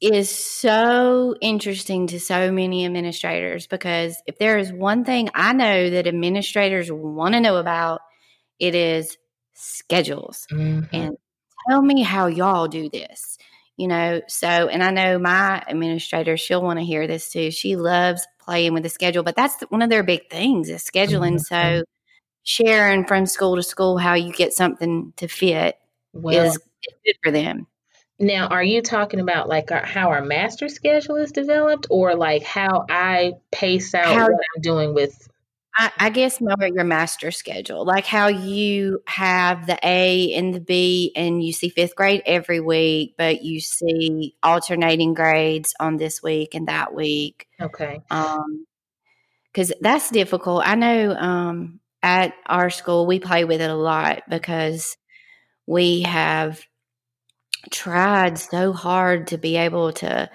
is 0.00 0.30
so 0.30 1.34
interesting 1.40 2.06
to 2.08 2.20
so 2.20 2.52
many 2.52 2.84
administrators 2.84 3.66
because 3.66 4.16
if 4.26 4.38
there 4.38 4.58
is 4.58 4.72
one 4.72 5.04
thing 5.04 5.28
I 5.34 5.52
know 5.52 5.90
that 5.90 6.06
administrators 6.06 6.90
want 6.92 7.34
to 7.34 7.40
know 7.40 7.56
about, 7.56 8.00
it 8.58 8.74
is 8.74 9.16
schedules. 9.54 10.46
Mm-hmm. 10.52 10.94
And 10.94 11.16
tell 11.68 11.82
me 11.82 12.02
how 12.02 12.26
y'all 12.26 12.68
do 12.68 12.88
this 12.90 13.38
you 13.76 13.88
know 13.88 14.20
so 14.28 14.46
and 14.46 14.82
i 14.82 14.90
know 14.90 15.18
my 15.18 15.62
administrator 15.66 16.36
she'll 16.36 16.62
want 16.62 16.78
to 16.78 16.84
hear 16.84 17.06
this 17.06 17.30
too. 17.30 17.50
She 17.50 17.76
loves 17.76 18.26
playing 18.40 18.74
with 18.74 18.82
the 18.82 18.88
schedule 18.88 19.22
but 19.22 19.36
that's 19.36 19.60
one 19.70 19.82
of 19.82 19.90
their 19.90 20.02
big 20.02 20.30
things 20.30 20.68
is 20.68 20.84
scheduling. 20.84 21.36
Mm-hmm. 21.36 21.78
so 21.78 21.84
sharing 22.42 23.06
from 23.06 23.26
school 23.26 23.56
to 23.56 23.62
school 23.62 23.96
how 23.98 24.14
you 24.14 24.32
get 24.32 24.52
something 24.52 25.12
to 25.16 25.28
fit 25.28 25.76
well, 26.12 26.44
is 26.44 26.58
good 27.06 27.16
for 27.22 27.30
them. 27.30 27.66
Now 28.20 28.46
are 28.48 28.62
you 28.62 28.82
talking 28.82 29.18
about 29.20 29.48
like 29.48 29.72
our, 29.72 29.84
how 29.84 30.10
our 30.10 30.22
master 30.22 30.68
schedule 30.68 31.16
is 31.16 31.32
developed 31.32 31.86
or 31.90 32.14
like 32.14 32.44
how 32.44 32.86
i 32.88 33.32
pace 33.50 33.94
out 33.94 34.06
how, 34.06 34.22
what 34.22 34.40
i'm 34.54 34.62
doing 34.62 34.94
with 34.94 35.28
I, 35.76 35.90
I, 35.98 36.10
guess 36.10 36.40
more 36.40 36.54
your 36.60 36.84
master 36.84 37.30
schedule, 37.30 37.84
like 37.84 38.06
how 38.06 38.28
you 38.28 39.00
have 39.06 39.66
the 39.66 39.78
A 39.82 40.32
and 40.34 40.54
the 40.54 40.60
B, 40.60 41.12
and 41.16 41.42
you 41.42 41.52
see 41.52 41.68
fifth 41.68 41.96
grade 41.96 42.22
every 42.26 42.60
week, 42.60 43.14
but 43.18 43.42
you 43.42 43.60
see 43.60 44.36
alternating 44.42 45.14
grades 45.14 45.74
on 45.80 45.96
this 45.96 46.22
week 46.22 46.54
and 46.54 46.68
that 46.68 46.94
week. 46.94 47.48
Okay. 47.60 48.00
Um, 48.10 48.66
because 49.52 49.72
that's 49.80 50.10
difficult. 50.10 50.62
I 50.66 50.74
know. 50.74 51.14
Um, 51.14 51.80
at 52.04 52.34
our 52.46 52.68
school, 52.68 53.06
we 53.06 53.18
play 53.18 53.44
with 53.44 53.62
it 53.62 53.70
a 53.70 53.74
lot 53.74 54.24
because 54.28 54.96
we 55.66 56.02
have 56.02 56.60
tried 57.70 58.38
so 58.38 58.72
hard 58.74 59.28
to 59.28 59.38
be 59.38 59.56
able 59.56 59.92
to 59.94 60.30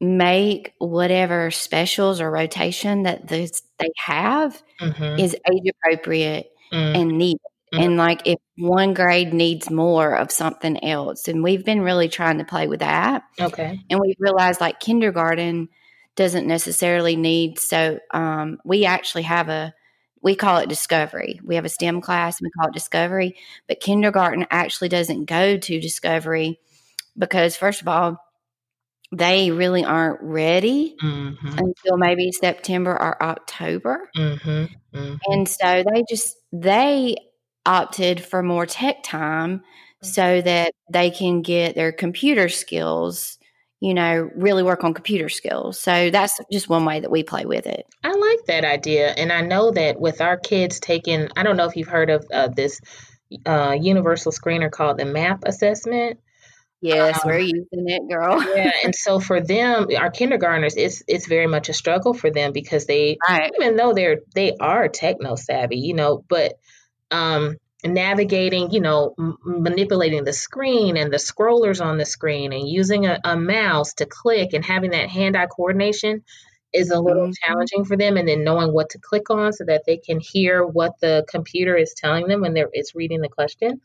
make 0.00 0.74
whatever 0.78 1.50
specials 1.50 2.20
or 2.20 2.30
rotation 2.30 3.02
that 3.02 3.26
this, 3.26 3.62
they 3.78 3.90
have 3.96 4.62
mm-hmm. 4.80 5.18
is 5.18 5.34
age 5.34 5.72
appropriate 5.84 6.50
mm-hmm. 6.72 7.00
and 7.00 7.18
needed. 7.18 7.40
Mm-hmm. 7.72 7.84
And 7.84 7.96
like 7.96 8.22
if 8.26 8.38
one 8.56 8.94
grade 8.94 9.34
needs 9.34 9.70
more 9.70 10.16
of 10.16 10.32
something 10.32 10.82
else, 10.82 11.28
and 11.28 11.42
we've 11.42 11.64
been 11.64 11.82
really 11.82 12.08
trying 12.08 12.38
to 12.38 12.44
play 12.44 12.66
with 12.66 12.80
that. 12.80 13.24
Okay. 13.38 13.78
And 13.90 14.00
we've 14.00 14.16
realized 14.18 14.60
like 14.60 14.80
kindergarten 14.80 15.68
doesn't 16.16 16.46
necessarily 16.46 17.14
need 17.14 17.58
so 17.58 18.00
um, 18.12 18.58
we 18.64 18.84
actually 18.84 19.22
have 19.22 19.48
a 19.48 19.74
we 20.20 20.34
call 20.34 20.58
it 20.58 20.68
discovery. 20.68 21.40
We 21.44 21.54
have 21.54 21.64
a 21.64 21.68
STEM 21.68 22.00
class 22.00 22.40
and 22.40 22.46
we 22.46 22.50
call 22.50 22.70
it 22.70 22.74
discovery, 22.74 23.36
but 23.68 23.80
kindergarten 23.80 24.46
actually 24.50 24.88
doesn't 24.88 25.26
go 25.26 25.58
to 25.58 25.80
discovery 25.80 26.58
because 27.16 27.56
first 27.56 27.82
of 27.82 27.88
all, 27.88 28.18
they 29.10 29.50
really 29.50 29.84
aren't 29.84 30.20
ready 30.20 30.94
mm-hmm. 31.02 31.48
until 31.48 31.96
maybe 31.96 32.30
September 32.32 32.92
or 32.92 33.22
October. 33.22 34.10
Mm-hmm. 34.16 34.96
Mm-hmm. 34.96 35.14
And 35.26 35.48
so 35.48 35.84
they 35.92 36.04
just 36.08 36.36
they 36.52 37.16
opted 37.64 38.22
for 38.22 38.42
more 38.42 38.66
tech 38.66 39.02
time 39.02 39.62
so 40.02 40.40
that 40.40 40.72
they 40.92 41.10
can 41.10 41.42
get 41.42 41.74
their 41.74 41.92
computer 41.92 42.48
skills, 42.48 43.38
you 43.80 43.94
know, 43.94 44.30
really 44.36 44.62
work 44.62 44.84
on 44.84 44.94
computer 44.94 45.28
skills. 45.28 45.80
So 45.80 46.10
that's 46.10 46.38
just 46.52 46.68
one 46.68 46.84
way 46.84 47.00
that 47.00 47.10
we 47.10 47.22
play 47.22 47.46
with 47.46 47.66
it. 47.66 47.86
I 48.04 48.12
like 48.12 48.44
that 48.46 48.64
idea. 48.64 49.10
And 49.10 49.32
I 49.32 49.40
know 49.40 49.70
that 49.72 50.00
with 50.00 50.20
our 50.20 50.36
kids 50.36 50.80
taking, 50.80 51.28
I 51.36 51.42
don't 51.42 51.56
know 51.56 51.66
if 51.66 51.76
you've 51.76 51.88
heard 51.88 52.10
of 52.10 52.26
uh, 52.32 52.48
this 52.48 52.80
uh, 53.44 53.76
universal 53.80 54.32
screener 54.32 54.70
called 54.70 54.98
the 54.98 55.04
MAP 55.04 55.44
assessment. 55.44 56.20
Yes, 56.80 57.24
um, 57.24 57.30
we're 57.30 57.38
using 57.38 57.66
it, 57.70 58.08
girl. 58.08 58.40
yeah, 58.56 58.70
and 58.84 58.94
so 58.94 59.18
for 59.18 59.40
them, 59.40 59.88
our 59.96 60.10
kindergartners, 60.10 60.76
it's 60.76 61.02
it's 61.08 61.26
very 61.26 61.46
much 61.46 61.68
a 61.68 61.74
struggle 61.74 62.14
for 62.14 62.30
them 62.30 62.52
because 62.52 62.86
they, 62.86 63.18
right. 63.28 63.50
even 63.60 63.76
though 63.76 63.94
they're 63.94 64.18
they 64.34 64.56
are 64.60 64.88
techno 64.88 65.34
savvy, 65.34 65.78
you 65.78 65.94
know, 65.94 66.24
but 66.28 66.54
um, 67.10 67.56
navigating, 67.84 68.70
you 68.70 68.80
know, 68.80 69.14
m- 69.18 69.38
manipulating 69.44 70.24
the 70.24 70.32
screen 70.32 70.96
and 70.96 71.12
the 71.12 71.16
scrollers 71.16 71.84
on 71.84 71.98
the 71.98 72.06
screen 72.06 72.52
and 72.52 72.68
using 72.68 73.06
a, 73.06 73.18
a 73.24 73.36
mouse 73.36 73.94
to 73.94 74.06
click 74.06 74.52
and 74.52 74.64
having 74.64 74.90
that 74.90 75.08
hand-eye 75.08 75.46
coordination 75.46 76.22
is 76.72 76.90
a 76.90 77.00
little 77.00 77.24
mm-hmm. 77.24 77.44
challenging 77.44 77.84
for 77.84 77.96
them 77.96 78.16
and 78.16 78.28
then 78.28 78.44
knowing 78.44 78.72
what 78.72 78.90
to 78.90 78.98
click 78.98 79.30
on 79.30 79.52
so 79.52 79.64
that 79.64 79.84
they 79.86 79.96
can 79.96 80.20
hear 80.20 80.64
what 80.64 80.92
the 81.00 81.24
computer 81.28 81.76
is 81.76 81.94
telling 81.96 82.28
them 82.28 82.42
when 82.42 82.52
they're 82.52 82.68
it's 82.72 82.94
reading 82.94 83.22
the 83.22 83.28
question 83.28 83.80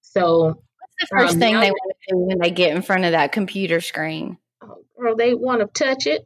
so 0.00 0.60
the 1.00 1.06
first 1.06 1.34
um, 1.34 1.40
thing 1.40 1.60
they 1.60 1.70
want 1.70 1.96
to 2.08 2.14
do 2.14 2.18
when 2.18 2.38
they 2.38 2.50
get 2.50 2.74
in 2.74 2.82
front 2.82 3.04
of 3.04 3.12
that 3.12 3.32
computer 3.32 3.80
screen? 3.80 4.38
Oh, 4.62 4.84
girl, 4.98 5.16
they 5.16 5.34
want 5.34 5.60
to 5.60 5.66
touch 5.66 6.06
it. 6.06 6.24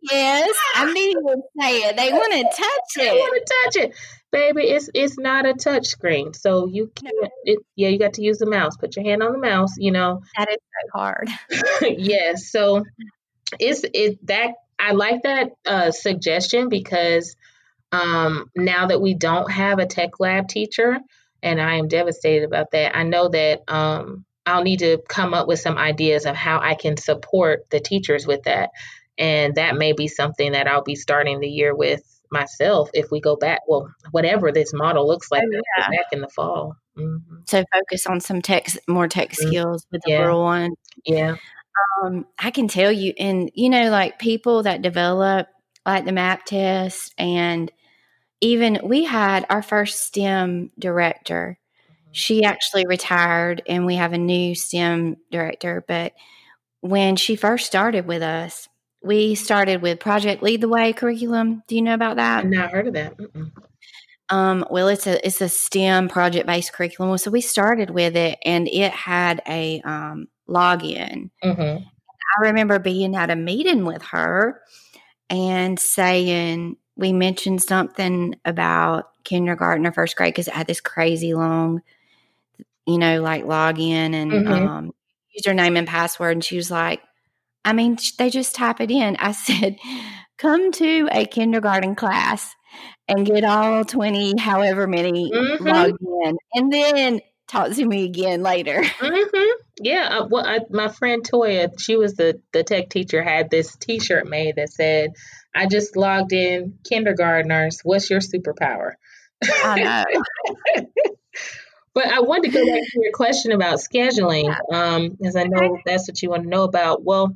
Yes, 0.00 0.56
I 0.74 0.84
mean 0.92 1.12
you 1.12 1.20
would 1.24 1.40
say 1.58 1.78
it. 1.78 1.96
They 1.96 2.12
want 2.12 2.32
to 2.32 2.42
touch 2.42 3.06
it. 3.06 3.10
They 3.10 3.18
want 3.18 3.46
to 3.46 3.54
touch 3.64 3.84
it, 3.84 3.96
baby. 4.30 4.62
It's 4.62 4.90
it's 4.94 5.18
not 5.18 5.46
a 5.46 5.54
touch 5.54 5.86
screen, 5.86 6.34
so 6.34 6.66
you 6.66 6.90
can't. 6.94 7.32
It, 7.44 7.58
yeah, 7.76 7.88
you 7.88 7.98
got 7.98 8.14
to 8.14 8.22
use 8.22 8.38
the 8.38 8.46
mouse. 8.46 8.76
Put 8.76 8.96
your 8.96 9.04
hand 9.04 9.22
on 9.22 9.32
the 9.32 9.38
mouse. 9.38 9.76
You 9.76 9.90
know. 9.90 10.22
That 10.36 10.48
is 10.50 10.56
so 10.56 10.98
hard. 10.98 11.28
yes. 11.82 12.50
So 12.50 12.84
it's 13.58 13.84
it 13.92 14.24
that 14.26 14.52
I 14.78 14.92
like 14.92 15.22
that 15.22 15.50
uh, 15.66 15.90
suggestion 15.90 16.68
because 16.68 17.36
um, 17.90 18.50
now 18.54 18.86
that 18.86 19.00
we 19.00 19.14
don't 19.14 19.50
have 19.50 19.78
a 19.78 19.86
tech 19.86 20.20
lab 20.20 20.48
teacher, 20.48 20.98
and 21.42 21.60
I 21.60 21.76
am 21.76 21.88
devastated 21.88 22.44
about 22.44 22.70
that. 22.72 22.96
I 22.96 23.02
know 23.04 23.28
that 23.28 23.62
um, 23.68 24.24
I'll 24.46 24.62
need 24.62 24.80
to 24.80 24.98
come 25.08 25.34
up 25.34 25.46
with 25.48 25.60
some 25.60 25.78
ideas 25.78 26.26
of 26.26 26.34
how 26.34 26.60
I 26.60 26.74
can 26.74 26.96
support 26.96 27.68
the 27.70 27.80
teachers 27.80 28.26
with 28.26 28.44
that. 28.44 28.70
And 29.16 29.56
that 29.56 29.76
may 29.76 29.92
be 29.92 30.08
something 30.08 30.52
that 30.52 30.68
I'll 30.68 30.82
be 30.82 30.94
starting 30.94 31.40
the 31.40 31.48
year 31.48 31.74
with 31.74 32.02
myself 32.30 32.90
if 32.94 33.10
we 33.10 33.20
go 33.20 33.36
back. 33.36 33.60
Well, 33.66 33.92
whatever 34.10 34.52
this 34.52 34.72
model 34.72 35.06
looks 35.06 35.30
like, 35.30 35.42
Oh, 35.44 35.60
yeah. 35.78 35.88
back 35.88 36.06
in 36.12 36.20
the 36.20 36.28
fall. 36.28 36.76
hmm 36.96 37.16
So 37.46 37.64
focus 37.72 38.06
on 38.06 38.20
some 38.20 38.42
tech, 38.42 38.68
more 38.86 39.08
tech 39.08 39.30
Mm, 39.30 39.34
skills 39.48 39.86
with 39.90 40.02
the 40.04 40.12
yeah. 40.12 40.20
little 40.20 40.42
one. 40.42 40.74
Yeah. 41.04 41.36
Um, 42.02 42.26
I 42.38 42.50
can 42.50 42.68
tell 42.68 42.92
you, 42.92 43.12
and 43.18 43.50
you 43.54 43.70
know, 43.70 43.90
like 43.90 44.18
people 44.18 44.64
that 44.64 44.82
develop 44.82 45.48
like 45.86 46.04
the 46.04 46.12
map 46.12 46.44
test, 46.44 47.14
and 47.18 47.70
even 48.40 48.80
we 48.82 49.04
had 49.04 49.46
our 49.50 49.62
first 49.62 50.02
STEM 50.04 50.70
director. 50.78 51.58
She 52.12 52.44
actually 52.44 52.86
retired, 52.86 53.62
and 53.68 53.84
we 53.84 53.96
have 53.96 54.12
a 54.12 54.18
new 54.18 54.54
STEM 54.54 55.16
director. 55.30 55.84
But 55.86 56.14
when 56.80 57.16
she 57.16 57.36
first 57.36 57.66
started 57.66 58.06
with 58.06 58.22
us, 58.22 58.68
we 59.02 59.34
started 59.34 59.82
with 59.82 60.00
Project 60.00 60.42
Lead 60.42 60.60
the 60.60 60.68
Way 60.68 60.92
curriculum. 60.92 61.62
Do 61.68 61.76
you 61.76 61.82
know 61.82 61.94
about 61.94 62.16
that? 62.16 62.44
I've 62.44 62.50
not 62.50 62.70
heard 62.70 62.88
of 62.88 62.94
that. 62.94 63.16
Mm-mm. 63.16 63.52
Um, 64.30 64.64
well, 64.70 64.88
it's 64.88 65.06
a 65.06 65.24
it's 65.26 65.40
a 65.40 65.48
STEM 65.48 66.08
project 66.08 66.46
based 66.46 66.72
curriculum. 66.72 67.16
So 67.18 67.30
we 67.30 67.40
started 67.40 67.90
with 67.90 68.16
it, 68.16 68.38
and 68.44 68.68
it 68.68 68.92
had 68.92 69.40
a 69.46 69.80
um, 69.82 70.28
login. 70.48 71.30
Mhm. 71.42 71.84
I 71.84 72.40
remember 72.42 72.78
being 72.78 73.16
at 73.16 73.30
a 73.30 73.36
meeting 73.36 73.84
with 73.84 74.02
her 74.02 74.60
and 75.30 75.78
saying 75.78 76.76
we 76.98 77.12
mentioned 77.12 77.62
something 77.62 78.34
about 78.44 79.10
kindergarten 79.24 79.86
or 79.86 79.92
first 79.92 80.16
grade 80.16 80.34
because 80.34 80.48
it 80.48 80.54
had 80.54 80.66
this 80.66 80.80
crazy 80.80 81.32
long, 81.32 81.80
you 82.86 82.98
know, 82.98 83.22
like 83.22 83.44
login 83.44 84.12
and 84.14 84.32
Mhm. 84.32 84.68
um, 84.68 84.94
username 85.38 85.78
and 85.78 85.86
password. 85.86 86.32
And 86.32 86.44
she 86.44 86.56
was 86.56 86.70
like, 86.70 87.00
I 87.64 87.72
mean, 87.72 87.98
they 88.18 88.30
just 88.30 88.54
type 88.54 88.80
it 88.80 88.90
in. 88.90 89.16
I 89.16 89.32
said, 89.32 89.76
come 90.38 90.72
to 90.72 91.08
a 91.12 91.24
kindergarten 91.24 91.94
class 91.94 92.54
and 93.06 93.24
get 93.24 93.44
all 93.44 93.84
20, 93.84 94.36
however 94.38 94.86
many 94.86 95.30
Mhm. 95.32 95.60
logged 95.60 96.02
in, 96.02 96.38
and 96.54 96.72
then 96.72 97.20
talk 97.46 97.72
to 97.72 97.84
me 97.86 98.04
again 98.04 98.42
later. 98.42 98.82
hmm 98.84 99.46
Yeah. 99.80 100.18
Uh, 100.20 100.26
well, 100.28 100.44
I, 100.46 100.60
my 100.70 100.88
friend 100.88 101.22
Toya, 101.22 101.70
she 101.80 101.96
was 101.96 102.14
the 102.14 102.40
the 102.52 102.64
tech 102.64 102.88
teacher, 102.90 103.22
had 103.22 103.50
this 103.50 103.76
T-shirt 103.76 104.26
made 104.26 104.56
that 104.56 104.70
said, 104.70 105.10
"I 105.58 105.66
just 105.66 105.96
logged 105.96 106.32
in, 106.32 106.78
kindergartners. 106.88 107.80
What's 107.82 108.10
your 108.10 108.20
superpower?" 108.20 108.92
I 109.64 109.78
know. 109.78 110.04
But 111.94 112.06
I 112.06 112.20
wanted 112.20 112.52
to 112.52 112.58
go 112.58 112.64
back 112.64 112.82
to 112.82 113.00
your 113.02 113.12
question 113.12 113.50
about 113.50 113.78
scheduling, 113.78 114.54
um, 114.72 115.10
because 115.10 115.34
I 115.34 115.44
know 115.44 115.78
that's 115.84 116.08
what 116.08 116.22
you 116.22 116.30
want 116.30 116.44
to 116.44 116.48
know 116.48 116.62
about. 116.62 117.02
Well, 117.02 117.34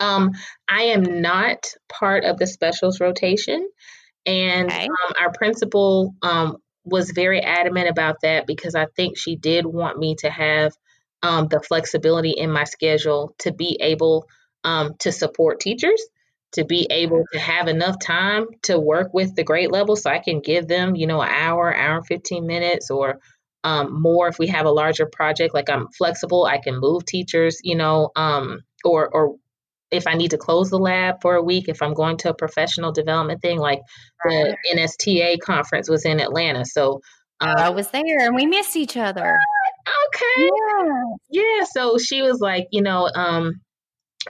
um, 0.00 0.32
I 0.68 0.84
am 0.84 1.20
not 1.20 1.66
part 1.88 2.24
of 2.24 2.38
the 2.38 2.46
specials 2.46 2.98
rotation, 2.98 3.68
and 4.26 4.68
Okay. 4.68 4.86
um, 4.86 5.12
our 5.20 5.32
principal 5.32 6.14
um, 6.22 6.56
was 6.84 7.12
very 7.12 7.40
adamant 7.40 7.88
about 7.88 8.16
that 8.22 8.46
because 8.46 8.74
I 8.74 8.86
think 8.96 9.16
she 9.16 9.36
did 9.36 9.64
want 9.64 9.98
me 9.98 10.16
to 10.16 10.30
have 10.30 10.72
um, 11.22 11.46
the 11.48 11.60
flexibility 11.60 12.30
in 12.30 12.50
my 12.50 12.64
schedule 12.64 13.34
to 13.40 13.52
be 13.52 13.78
able 13.80 14.26
um, 14.64 14.94
to 15.00 15.12
support 15.12 15.60
teachers, 15.60 16.02
to 16.52 16.64
be 16.64 16.86
able 16.90 17.24
to 17.32 17.38
have 17.38 17.66
enough 17.66 17.98
time 17.98 18.46
to 18.62 18.78
work 18.78 19.12
with 19.14 19.34
the 19.34 19.44
grade 19.44 19.70
level 19.70 19.96
so 19.96 20.10
I 20.10 20.18
can 20.18 20.40
give 20.40 20.68
them, 20.68 20.94
you 20.94 21.06
know, 21.06 21.20
an 21.20 21.30
hour, 21.30 21.74
hour 21.74 21.96
and 21.96 22.06
15 22.06 22.46
minutes 22.46 22.90
or 22.90 23.20
um, 23.64 24.00
more 24.02 24.28
if 24.28 24.38
we 24.38 24.48
have 24.48 24.66
a 24.66 24.70
larger 24.70 25.06
project. 25.06 25.54
Like 25.54 25.70
I'm 25.70 25.88
flexible, 25.96 26.44
I 26.44 26.58
can 26.58 26.78
move 26.78 27.06
teachers, 27.06 27.58
you 27.62 27.74
know, 27.74 28.10
um, 28.16 28.60
or, 28.84 29.08
or 29.08 29.36
if 29.90 30.06
I 30.06 30.14
need 30.14 30.32
to 30.32 30.38
close 30.38 30.70
the 30.70 30.78
lab 30.78 31.16
for 31.22 31.34
a 31.34 31.42
week, 31.42 31.68
if 31.68 31.82
I'm 31.82 31.94
going 31.94 32.18
to 32.18 32.30
a 32.30 32.34
professional 32.34 32.92
development 32.92 33.40
thing, 33.40 33.58
like 33.58 33.80
the 34.24 34.56
NSTA 34.74 35.38
conference 35.40 35.88
was 35.88 36.04
in 36.04 36.20
Atlanta. 36.20 36.64
So, 36.64 37.00
I 37.40 37.68
um, 37.68 37.74
was 37.74 37.88
there 37.88 38.02
and 38.20 38.36
we 38.36 38.46
missed 38.46 38.76
each 38.76 38.96
other. 38.96 39.38
okay. 40.06 40.48
Yeah. 40.48 40.92
Yeah, 41.30 41.64
so 41.72 41.98
she 41.98 42.22
was 42.22 42.40
like, 42.40 42.68
you 42.70 42.82
know, 42.82 43.10
um, 43.14 43.60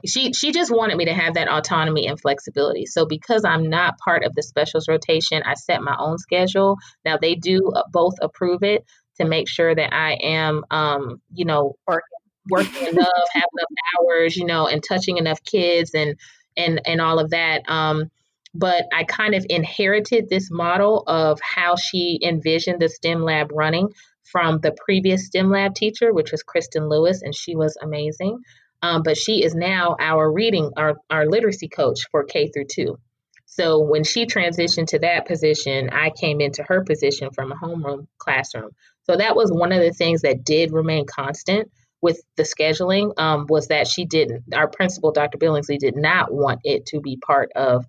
she 0.06 0.32
she 0.32 0.52
just 0.52 0.70
wanted 0.74 0.96
me 0.96 1.06
to 1.06 1.14
have 1.14 1.34
that 1.34 1.48
autonomy 1.48 2.06
and 2.06 2.20
flexibility. 2.20 2.86
So 2.86 3.06
because 3.06 3.44
I'm 3.44 3.68
not 3.68 3.98
part 3.98 4.24
of 4.24 4.34
the 4.34 4.42
specials 4.42 4.88
rotation, 4.88 5.42
I 5.44 5.54
set 5.54 5.82
my 5.82 5.96
own 5.98 6.18
schedule. 6.18 6.76
Now 7.04 7.18
they 7.20 7.34
do 7.34 7.70
uh, 7.74 7.82
both 7.92 8.14
approve 8.20 8.62
it 8.62 8.84
to 9.18 9.24
make 9.26 9.48
sure 9.48 9.74
that 9.74 9.92
I 9.94 10.14
am, 10.22 10.64
um, 10.70 11.20
you 11.32 11.44
know, 11.44 11.76
Working. 11.86 12.02
working 12.50 12.88
enough, 12.88 13.28
have 13.34 13.44
enough 13.58 14.00
hours, 14.00 14.36
you 14.36 14.46
know, 14.46 14.66
and 14.66 14.82
touching 14.86 15.18
enough 15.18 15.42
kids 15.44 15.92
and 15.94 16.16
and 16.56 16.80
and 16.86 17.00
all 17.00 17.18
of 17.18 17.30
that. 17.30 17.62
Um, 17.68 18.10
but 18.54 18.84
I 18.92 19.04
kind 19.04 19.34
of 19.34 19.46
inherited 19.48 20.28
this 20.28 20.50
model 20.50 21.04
of 21.06 21.40
how 21.40 21.76
she 21.76 22.20
envisioned 22.22 22.80
the 22.80 22.88
STEM 22.88 23.22
lab 23.22 23.50
running 23.52 23.88
from 24.24 24.60
the 24.60 24.74
previous 24.84 25.26
STEM 25.26 25.50
lab 25.50 25.74
teacher, 25.74 26.12
which 26.12 26.32
was 26.32 26.42
Kristen 26.42 26.88
Lewis, 26.88 27.22
and 27.22 27.34
she 27.34 27.56
was 27.56 27.76
amazing. 27.80 28.40
Um, 28.82 29.02
but 29.02 29.16
she 29.16 29.44
is 29.44 29.54
now 29.54 29.96
our 29.98 30.30
reading, 30.30 30.72
our, 30.76 30.96
our 31.08 31.26
literacy 31.26 31.68
coach 31.68 32.00
for 32.10 32.24
K 32.24 32.48
through 32.48 32.66
two. 32.70 32.98
So 33.46 33.80
when 33.80 34.02
she 34.02 34.26
transitioned 34.26 34.88
to 34.88 34.98
that 35.00 35.26
position, 35.26 35.90
I 35.90 36.10
came 36.10 36.40
into 36.40 36.62
her 36.62 36.84
position 36.84 37.30
from 37.34 37.52
a 37.52 37.56
homeroom 37.56 38.06
classroom. 38.18 38.70
So 39.04 39.16
that 39.16 39.36
was 39.36 39.52
one 39.52 39.72
of 39.72 39.82
the 39.82 39.92
things 39.92 40.22
that 40.22 40.44
did 40.44 40.72
remain 40.72 41.06
constant 41.06 41.70
with 42.00 42.20
the 42.36 42.42
scheduling 42.42 43.12
um, 43.18 43.46
was 43.48 43.68
that 43.68 43.86
she 43.86 44.04
didn't, 44.04 44.54
our 44.54 44.68
principal, 44.68 45.12
Dr. 45.12 45.38
Billingsley, 45.38 45.78
did 45.78 45.96
not 45.96 46.32
want 46.32 46.60
it 46.64 46.86
to 46.86 47.00
be 47.00 47.16
part 47.16 47.52
of 47.54 47.84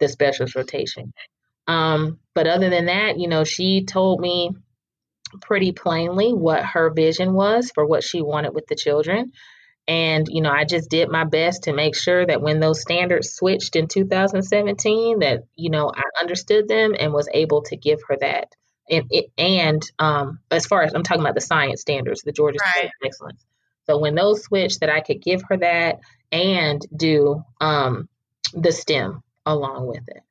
the 0.00 0.08
specialist 0.08 0.54
rotation. 0.54 1.12
Um, 1.66 2.20
but 2.34 2.46
other 2.46 2.70
than 2.70 2.86
that, 2.86 3.18
you 3.18 3.28
know, 3.28 3.44
she 3.44 3.84
told 3.84 4.20
me 4.20 4.50
pretty 5.40 5.72
plainly 5.72 6.32
what 6.32 6.64
her 6.64 6.90
vision 6.90 7.32
was 7.32 7.72
for 7.74 7.84
what 7.84 8.04
she 8.04 8.22
wanted 8.22 8.54
with 8.54 8.66
the 8.66 8.76
children. 8.76 9.32
And, 9.88 10.26
you 10.28 10.40
know, 10.40 10.50
I 10.50 10.64
just 10.64 10.90
did 10.90 11.08
my 11.08 11.24
best 11.24 11.64
to 11.64 11.72
make 11.72 11.94
sure 11.94 12.26
that 12.26 12.42
when 12.42 12.58
those 12.58 12.80
standards 12.80 13.30
switched 13.30 13.76
in 13.76 13.86
2017, 13.86 15.20
that, 15.20 15.44
you 15.54 15.70
know, 15.70 15.92
I 15.94 16.02
understood 16.20 16.66
them 16.66 16.94
and 16.98 17.12
was 17.12 17.28
able 17.32 17.62
to 17.62 17.76
give 17.76 18.00
her 18.08 18.16
that. 18.20 18.48
And, 18.90 19.04
it, 19.10 19.26
and 19.38 19.82
um, 19.98 20.40
as 20.50 20.66
far 20.66 20.82
as 20.82 20.92
I'm 20.92 21.02
talking 21.02 21.20
about 21.20 21.34
the 21.34 21.40
science 21.40 21.80
standards, 21.80 22.22
the 22.22 22.32
Georgia 22.32 22.58
Right. 22.60 22.86
of 22.86 22.90
Excellence. 23.04 23.44
So 23.84 23.98
when 23.98 24.16
those 24.16 24.42
switched, 24.42 24.80
that 24.80 24.90
I 24.90 25.00
could 25.00 25.22
give 25.22 25.42
her 25.48 25.56
that 25.58 26.00
and 26.32 26.84
do 26.94 27.44
um, 27.60 28.08
the 28.52 28.72
STEM 28.72 29.22
along 29.44 29.86
with 29.86 30.08
it. 30.08 30.22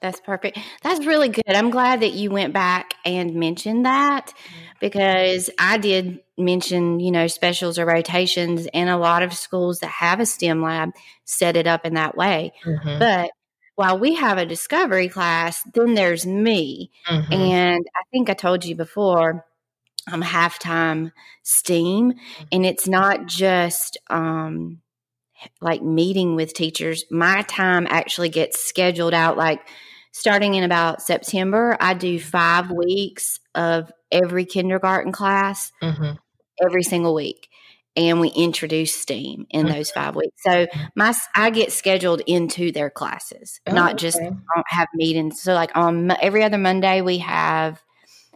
That's 0.00 0.20
perfect. 0.20 0.58
That's 0.82 1.04
really 1.06 1.28
good. 1.28 1.42
I'm 1.48 1.70
glad 1.70 2.00
that 2.00 2.12
you 2.12 2.30
went 2.30 2.52
back 2.52 2.94
and 3.04 3.34
mentioned 3.34 3.84
that 3.84 4.32
because 4.80 5.50
I 5.58 5.76
did 5.78 6.20
mention, 6.36 7.00
you 7.00 7.10
know, 7.10 7.26
specials 7.26 7.78
or 7.80 7.86
rotations, 7.86 8.68
and 8.72 8.88
a 8.88 8.96
lot 8.96 9.24
of 9.24 9.34
schools 9.34 9.80
that 9.80 9.88
have 9.90 10.20
a 10.20 10.26
STEM 10.26 10.62
lab 10.62 10.90
set 11.24 11.56
it 11.56 11.66
up 11.66 11.84
in 11.84 11.94
that 11.94 12.16
way. 12.16 12.52
Mhm, 12.64 12.98
But 13.00 13.30
while 13.74 13.98
we 13.98 14.14
have 14.14 14.38
a 14.38 14.46
discovery 14.46 15.08
class, 15.08 15.62
then 15.74 15.94
there's 15.94 16.24
me. 16.26 16.92
mhm. 17.10 17.26
And 17.32 17.86
I 17.96 18.02
think 18.12 18.30
I 18.30 18.34
told 18.34 18.64
you 18.64 18.76
before, 18.76 19.44
I'm 20.06 20.22
halftime 20.22 21.12
STEAM, 21.42 22.14
and 22.52 22.64
it's 22.66 22.88
not 22.88 23.26
just 23.26 23.98
um, 24.10 24.80
like 25.60 25.82
meeting 25.82 26.36
with 26.36 26.54
teachers. 26.54 27.04
My 27.10 27.42
time 27.42 27.86
actually 27.88 28.28
gets 28.28 28.60
scheduled 28.64 29.14
out 29.14 29.36
like 29.36 29.60
starting 30.12 30.54
in 30.54 30.64
about 30.64 31.02
September. 31.02 31.76
I 31.80 31.94
do 31.94 32.18
five 32.18 32.70
weeks 32.70 33.40
of 33.54 33.92
every 34.10 34.44
kindergarten 34.44 35.12
class 35.12 35.72
Mhm. 35.82 36.18
every 36.62 36.82
single 36.82 37.14
week. 37.14 37.48
And 37.96 38.20
we 38.20 38.28
introduce 38.28 38.94
STEAM 38.94 39.46
in 39.50 39.66
Mhm. 39.66 39.72
those 39.74 39.90
five 39.90 40.14
weeks. 40.14 40.42
So 40.42 40.66
my 40.94 41.12
I 41.34 41.50
get 41.50 41.72
scheduled 41.72 42.20
into 42.26 42.70
their 42.70 42.90
classes, 42.90 43.60
Oh, 43.66 43.72
not 43.72 43.96
just 43.96 44.18
okay. 44.18 44.30
Have 44.68 44.88
meetings. 44.94 45.42
So 45.42 45.54
like 45.54 45.76
on 45.76 46.10
every 46.22 46.44
other 46.44 46.58
Monday 46.58 47.00
we 47.00 47.18
have 47.18 47.82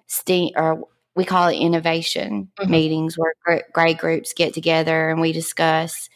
STEAM 0.09 0.51
or 0.57 0.83
we 1.15 1.25
call 1.25 1.49
it 1.49 1.57
innovation 1.57 2.51
Mhm. 2.61 2.69
meetings 2.71 3.17
where 3.17 3.35
gr- 3.45 3.71
grade 3.73 3.99
groups 3.99 4.33
get 4.33 4.53
together 4.55 5.11
and 5.11 5.21
we 5.21 5.31
discuss 5.33 6.09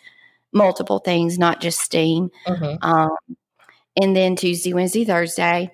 multiple 0.52 0.98
things, 0.98 1.38
not 1.38 1.60
just 1.60 1.78
STEAM. 1.80 2.30
Mm-hmm. 2.46 2.76
Um, 2.82 3.16
and 4.00 4.14
then 4.16 4.36
Tuesday, 4.36 4.72
Wednesday, 4.72 5.04
Thursday, 5.04 5.72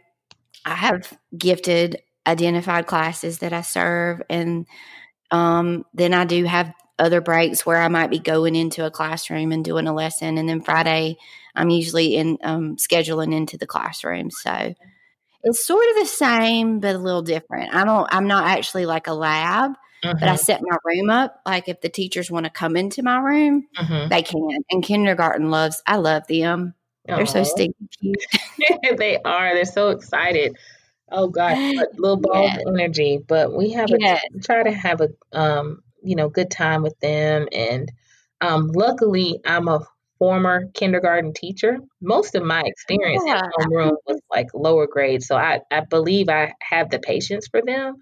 I 0.64 0.74
have 0.74 1.16
gifted 1.36 2.00
identified 2.26 2.86
classes 2.86 3.38
that 3.38 3.52
I 3.52 3.62
serve. 3.62 4.22
And 4.30 4.66
um, 5.30 5.84
then 5.94 6.14
I 6.14 6.24
do 6.24 6.44
have 6.44 6.72
other 6.98 7.20
breaks 7.20 7.66
where 7.66 7.82
I 7.82 7.88
might 7.88 8.10
be 8.10 8.18
going 8.20 8.54
into 8.54 8.86
a 8.86 8.90
classroom 8.90 9.50
and 9.50 9.64
doing 9.64 9.86
a 9.88 9.94
lesson. 9.94 10.38
And 10.38 10.48
then 10.48 10.60
Friday, 10.60 11.16
I'm 11.56 11.70
usually 11.70 12.16
in 12.16 12.38
um, 12.44 12.76
scheduling 12.76 13.34
into 13.34 13.58
the 13.58 13.66
classroom. 13.66 14.30
So 14.30 14.74
it's 15.42 15.66
sort 15.66 15.84
of 15.90 15.96
the 15.96 16.06
same, 16.06 16.78
but 16.80 16.94
a 16.94 16.98
little 16.98 17.22
different. 17.22 17.74
I 17.74 17.84
don't, 17.84 18.08
I'm 18.12 18.28
not 18.28 18.46
actually 18.46 18.86
like 18.86 19.08
a 19.08 19.14
lab. 19.14 19.72
But 20.02 20.28
I 20.28 20.34
Mhm. 20.34 20.38
set 20.38 20.60
my 20.62 20.76
room 20.84 21.10
up. 21.10 21.40
Like 21.46 21.68
if 21.68 21.80
the 21.80 21.88
teachers 21.88 22.30
want 22.30 22.44
to 22.44 22.50
come 22.50 22.76
into 22.76 23.02
my 23.02 23.18
room, 23.18 23.66
Mhm. 23.80 24.08
they 24.10 24.22
can. 24.22 24.48
And 24.70 24.82
kindergarten 24.84 25.50
loves, 25.50 25.82
I 25.86 25.96
love 25.96 26.26
them. 26.28 26.74
They're 27.06 27.26
so 27.26 27.42
stinky 27.42 27.88
cute. 28.00 28.16
they 28.98 29.18
are. 29.18 29.54
They're 29.54 29.64
so 29.64 29.90
excited. 29.90 30.56
Oh 31.10 31.28
God, 31.28 31.56
little 31.98 32.16
ball 32.18 32.46
Yeah. 32.46 32.56
of 32.56 32.74
energy. 32.74 33.18
But 33.26 33.54
we 33.56 33.70
have 33.72 33.92
a 33.92 33.98
Yes. 33.98 34.20
try 34.44 34.62
to 34.62 34.72
have 34.72 35.00
a 35.00 35.08
um, 35.32 35.82
you 36.02 36.16
know, 36.16 36.28
good 36.28 36.50
time 36.50 36.82
with 36.82 36.98
them. 37.00 37.48
And 37.52 37.90
um 38.40 38.68
luckily 38.68 39.40
I'm 39.44 39.68
a 39.68 39.80
former 40.18 40.68
kindergarten 40.74 41.32
teacher. 41.32 41.78
Most 42.00 42.34
of 42.34 42.44
my 42.44 42.62
experience 42.64 43.24
Yeah. 43.26 43.40
in 43.58 43.64
homeroom 43.66 43.96
was 44.06 44.20
like 44.30 44.46
lower 44.54 44.86
grade. 44.86 45.22
So 45.22 45.36
I, 45.36 45.60
I 45.70 45.80
believe 45.80 46.28
I 46.28 46.54
have 46.62 46.90
the 46.90 47.00
patience 47.00 47.48
for 47.48 47.60
them. 47.62 47.96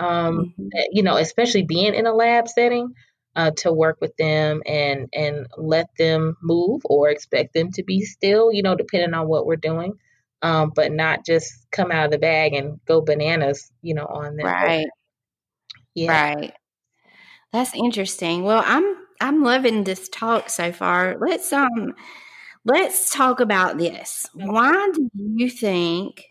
Um, 0.00 0.54
Mhm. 0.58 0.70
you 0.92 1.02
know, 1.02 1.16
especially 1.16 1.64
being 1.64 1.94
in 1.94 2.06
a 2.06 2.14
lab 2.14 2.48
setting, 2.48 2.94
uh, 3.36 3.50
to 3.58 3.72
work 3.72 3.98
with 4.00 4.16
them 4.16 4.62
and 4.66 5.08
and 5.14 5.46
let 5.56 5.86
them 5.98 6.36
move 6.42 6.82
or 6.84 7.08
expect 7.10 7.54
them 7.54 7.70
to 7.72 7.82
be 7.82 8.02
still, 8.02 8.52
you 8.52 8.62
know, 8.62 8.74
depending 8.74 9.14
on 9.14 9.28
what 9.28 9.46
we're 9.46 9.56
doing. 9.56 9.94
Um, 10.42 10.72
but 10.74 10.90
not 10.90 11.26
just 11.26 11.70
come 11.70 11.92
out 11.92 12.06
of 12.06 12.10
the 12.12 12.18
bag 12.18 12.54
and 12.54 12.80
go 12.86 13.02
bananas, 13.02 13.70
you 13.82 13.94
know, 13.94 14.06
on 14.06 14.36
them. 14.36 14.46
Right. 14.46 14.86
Yeah. 15.94 16.34
Right. 16.34 16.52
That's 17.52 17.74
interesting. 17.74 18.44
Well, 18.44 18.62
I'm 18.64 18.96
I'm 19.20 19.42
loving 19.42 19.84
this 19.84 20.08
talk 20.08 20.48
so 20.48 20.72
far. 20.72 21.16
Let's 21.20 21.52
um 21.52 21.94
let's 22.64 23.12
talk 23.12 23.40
about 23.40 23.78
this. 23.78 24.26
Why 24.34 24.90
do 24.94 25.10
you 25.14 25.50
think 25.50 26.24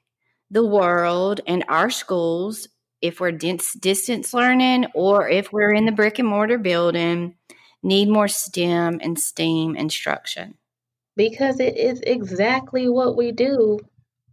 the 0.49 0.65
world 0.65 1.41
and 1.45 1.63
our 1.67 1.89
schools, 1.89 2.67
if 3.01 3.19
we're 3.19 3.31
dis- 3.31 3.73
distance 3.73 4.33
learning 4.33 4.88
or 4.93 5.29
if 5.29 5.51
we're 5.53 5.73
in 5.73 5.85
the 5.85 5.91
brick 5.91 6.19
and 6.19 6.27
mortar 6.27 6.57
building, 6.57 7.35
need 7.83 8.09
more 8.09 8.27
STEM 8.27 8.99
and 9.01 9.17
STEAM 9.19 9.75
instruction? 9.75 10.55
Because 11.15 11.59
it 11.59 11.77
is 11.77 12.01
exactly 12.01 12.89
what 12.89 13.17
we 13.17 13.31
do 13.31 13.79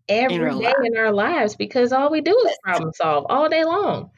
every 0.08 0.38
real 0.38 0.58
day 0.58 0.66
life. 0.66 0.74
in 0.84 0.96
our 0.96 1.12
lives 1.12 1.56
because 1.56 1.92
all 1.92 2.10
we 2.10 2.20
do 2.20 2.36
is 2.46 2.58
problem 2.62 2.92
solve 2.94 3.26
all 3.28 3.48
day 3.48 3.64
long. 3.64 4.10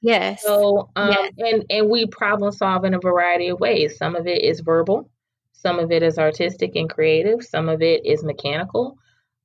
Yes. 0.00 0.42
So, 0.42 0.90
um, 0.96 1.10
Yes. 1.10 1.32
and 1.38 1.64
and 1.70 1.90
we 1.90 2.06
problem 2.06 2.52
solve 2.52 2.84
in 2.84 2.94
a 2.94 2.98
variety 3.00 3.48
of 3.48 3.60
ways. 3.60 3.96
Some 3.96 4.16
of 4.16 4.26
it 4.26 4.42
is 4.42 4.60
verbal, 4.60 5.10
some 5.52 5.78
of 5.78 5.90
it 5.90 6.02
is 6.02 6.18
artistic 6.18 6.76
and 6.76 6.88
creative, 6.88 7.42
some 7.42 7.68
of 7.68 7.82
it 7.82 8.04
is 8.04 8.22
mechanical, 8.24 8.98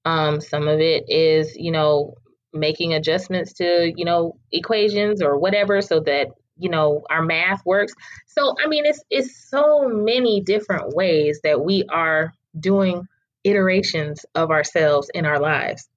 um, 0.06 0.41
some 0.41 0.67
of 0.67 0.80
it 0.80 1.04
is 1.10 1.56
you 1.56 1.72
know 1.72 2.13
making 2.54 2.94
adjustments 2.94 3.54
to 3.54 3.94
you 3.96 4.06
know 4.06 4.38
equations 4.52 5.22
or 5.22 5.38
whatever 5.38 5.82
so 5.82 6.00
that 6.02 6.28
you 6.58 6.70
know 6.70 7.04
our 7.10 7.24
math 7.24 7.66
works. 7.66 7.94
So, 8.28 8.56
I 8.64 8.68
mean, 8.68 8.86
it's 8.86 9.04
it's 9.10 9.50
so 9.50 9.88
many 9.88 10.42
different 10.42 10.96
ways 10.96 11.42
that 11.44 11.62
we 11.62 11.86
are 11.90 12.34
doing 12.60 13.08
iterations 13.44 14.26
of 14.36 14.52
ourselves 14.52 15.10
in 15.14 15.26
our 15.26 15.40
lives 15.40 15.88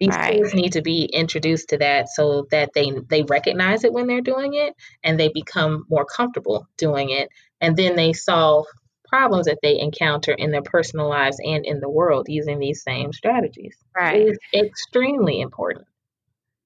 these 0.00 0.16
Right. 0.16 0.40
kids 0.40 0.54
need 0.54 0.72
to 0.72 0.82
be 0.82 1.04
introduced 1.04 1.70
to 1.70 1.78
that 1.78 2.08
so 2.08 2.46
that 2.50 2.70
they 2.74 2.92
they 3.08 3.22
recognize 3.24 3.84
it 3.84 3.92
when 3.92 4.06
they're 4.06 4.20
doing 4.20 4.54
it 4.54 4.74
and 5.02 5.18
they 5.18 5.28
become 5.28 5.84
more 5.90 6.04
comfortable 6.04 6.66
doing 6.76 7.10
it 7.10 7.28
and 7.60 7.76
then 7.76 7.96
they 7.96 8.12
solve 8.12 8.66
problems 9.08 9.46
that 9.46 9.58
they 9.62 9.78
encounter 9.78 10.32
in 10.32 10.50
their 10.50 10.62
personal 10.62 11.08
lives 11.08 11.38
and 11.44 11.64
in 11.66 11.80
the 11.80 11.88
world 11.88 12.26
using 12.28 12.58
these 12.58 12.82
same 12.82 13.12
strategies 13.12 13.76
Right. 13.96 14.28
it's 14.28 14.38
extremely 14.54 15.40
important 15.40 15.86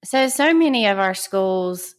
So, 0.04 0.28
so 0.28 0.52
many 0.52 0.86
of 0.88 0.98
our 0.98 1.14
schools, 1.14 1.94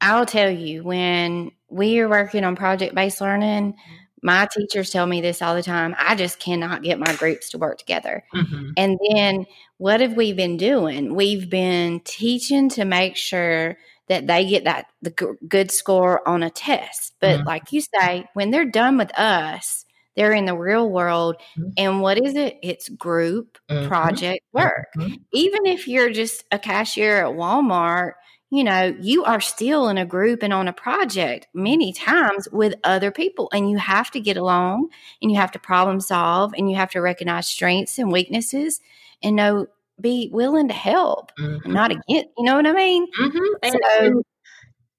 I'll 0.00 0.26
tell 0.26 0.50
you, 0.50 0.82
when 0.82 1.52
we 1.68 2.00
are 2.00 2.08
working 2.08 2.44
on 2.44 2.56
project 2.56 2.94
based 2.94 3.20
learning, 3.20 3.72
mm-hmm. 3.72 3.94
my 4.22 4.48
teachers 4.50 4.90
tell 4.90 5.06
me 5.06 5.20
this 5.20 5.42
all 5.42 5.54
the 5.54 5.62
time. 5.62 5.94
I 5.98 6.14
just 6.14 6.38
cannot 6.38 6.82
get 6.82 6.98
my 6.98 7.14
groups 7.16 7.50
to 7.50 7.58
work 7.58 7.78
together. 7.78 8.24
Mm-hmm. 8.34 8.70
And 8.76 8.98
then 9.10 9.46
what 9.78 10.00
have 10.00 10.14
we 10.16 10.32
been 10.32 10.56
doing? 10.56 11.14
We've 11.14 11.48
been 11.48 12.00
teaching 12.04 12.68
to 12.70 12.84
make 12.84 13.16
sure 13.16 13.76
that 14.08 14.26
they 14.26 14.46
get 14.48 14.64
that 14.64 14.86
the 15.02 15.10
g- 15.10 15.46
good 15.48 15.70
score 15.70 16.26
on 16.28 16.42
a 16.42 16.50
test. 16.50 17.14
But 17.20 17.40
Mhm. 17.40 17.46
like 17.46 17.72
you 17.72 17.80
say, 17.80 18.26
when 18.34 18.50
they're 18.50 18.64
done 18.70 18.98
with 18.98 19.16
us, 19.18 19.84
they're 20.16 20.32
in 20.32 20.44
the 20.46 20.56
real 20.56 20.90
world. 20.90 21.36
Mhm. 21.56 21.76
And 21.76 22.02
what 22.02 22.18
is 22.18 22.34
it? 22.36 22.58
It's 22.62 22.88
group 22.90 23.58
Mhm. 23.68 23.88
project 23.88 24.42
work 24.52 24.86
Mhm. 24.96 25.24
even 25.32 25.66
if 25.66 25.88
you're 25.88 26.10
just 26.10 26.44
a 26.52 26.58
cashier 26.58 27.24
at 27.26 27.34
Walmart, 27.36 28.12
you 28.50 28.62
know, 28.64 28.94
you 29.00 29.24
are 29.24 29.40
still 29.40 29.88
in 29.88 29.96
a 29.98 30.04
group 30.06 30.42
and 30.42 30.52
on 30.52 30.68
a 30.68 30.72
project 30.74 31.46
many 31.54 31.92
times 31.92 32.46
with 32.52 32.74
other 32.84 33.10
people, 33.10 33.48
and 33.52 33.70
you 33.70 33.78
have 33.78 34.10
to 34.10 34.20
get 34.20 34.36
along 34.36 34.88
and 35.22 35.30
you 35.30 35.38
have 35.38 35.50
to 35.52 35.58
problem 35.58 36.00
solve 36.00 36.52
and 36.56 36.70
you 36.70 36.76
have 36.76 36.90
to 36.90 37.00
recognize 37.00 37.48
strengths 37.48 37.98
and 37.98 38.12
weaknesses 38.12 38.80
and 39.22 39.36
know, 39.36 39.66
be 40.02 40.28
willing 40.32 40.68
to 40.68 40.74
help 40.74 41.32
Mhm. 41.38 41.64
and 41.64 41.74
not 41.74 41.90
against, 41.92 42.08
you 42.36 42.44
know 42.44 42.56
what 42.56 42.66
I 42.66 42.72
mean? 42.72 43.06
Mhm. 43.20 43.54
And, 43.62 43.72
So- 43.72 44.04
and 44.06 44.24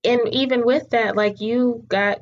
and 0.05 0.21
even 0.33 0.65
with 0.65 0.89
that, 0.91 1.15
like 1.15 1.41
you 1.41 1.83
got 1.87 2.21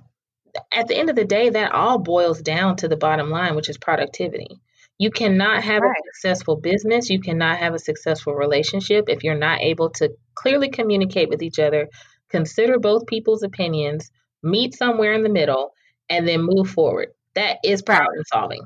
at 0.73 0.87
the 0.87 0.95
end 0.97 1.09
of 1.09 1.15
the 1.15 1.25
day, 1.25 1.49
that 1.49 1.71
all 1.73 1.97
boils 1.99 2.41
down 2.41 2.75
to 2.77 2.87
the 2.87 2.97
bottom 2.97 3.29
line, 3.29 3.55
which 3.55 3.69
is 3.69 3.77
productivity. 3.77 4.59
You 4.99 5.09
cannot 5.11 5.63
have 5.63 5.81
Right. 5.81 5.91
a 5.97 6.03
successful 6.13 6.57
business, 6.57 7.09
you 7.09 7.19
cannot 7.21 7.57
have 7.57 7.73
a 7.73 7.79
successful 7.79 8.35
relationship 8.35 9.05
if 9.09 9.23
you're 9.23 9.35
not 9.35 9.61
able 9.61 9.89
to 9.91 10.11
clearly 10.35 10.69
communicate 10.69 11.29
with 11.29 11.41
each 11.41 11.57
other, 11.59 11.89
consider 12.29 12.77
both 12.79 13.07
people's 13.07 13.43
opinions, 13.43 14.11
meet 14.43 14.75
somewhere 14.75 15.13
in 15.13 15.23
the 15.23 15.29
middle, 15.29 15.73
and 16.09 16.27
then 16.27 16.41
move 16.43 16.69
forward. 16.69 17.09
That 17.35 17.57
is 17.63 17.81
problem 17.81 18.23
solving. 18.31 18.61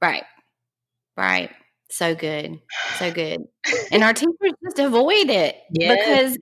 Right. 0.00 0.24
Right. 1.16 1.50
So 1.92 2.14
good. 2.14 2.60
So 2.96 3.12
good. 3.12 3.44
And 3.92 4.02
our 4.02 4.14
teachers 4.14 4.52
just 4.64 4.78
avoid 4.78 5.28
it 5.28 5.56
Yes. 5.70 5.98
because 5.98 6.38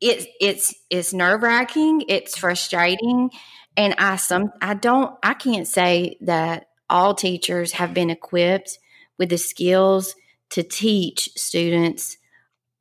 it's 0.00 0.26
it's 0.40 0.74
it's 0.90 1.12
nerve 1.12 1.42
wracking, 1.42 2.02
it's 2.08 2.36
frustrating. 2.36 3.30
And 3.76 3.94
I 3.98 4.16
some 4.16 4.50
I 4.60 4.74
don't 4.74 5.16
I 5.22 5.34
can't 5.34 5.68
say 5.68 6.16
that 6.22 6.66
all 6.88 7.14
teachers 7.14 7.72
have 7.72 7.94
been 7.94 8.10
equipped 8.10 8.78
with 9.18 9.28
the 9.28 9.38
skills 9.38 10.16
to 10.50 10.64
teach 10.64 11.28
students 11.36 12.16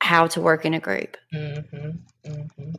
how 0.01 0.25
to 0.27 0.41
work 0.41 0.65
in 0.65 0.73
a 0.73 0.79
group. 0.79 1.17
Mm-hmm. 1.33 1.89
Mm-hmm. 2.25 2.71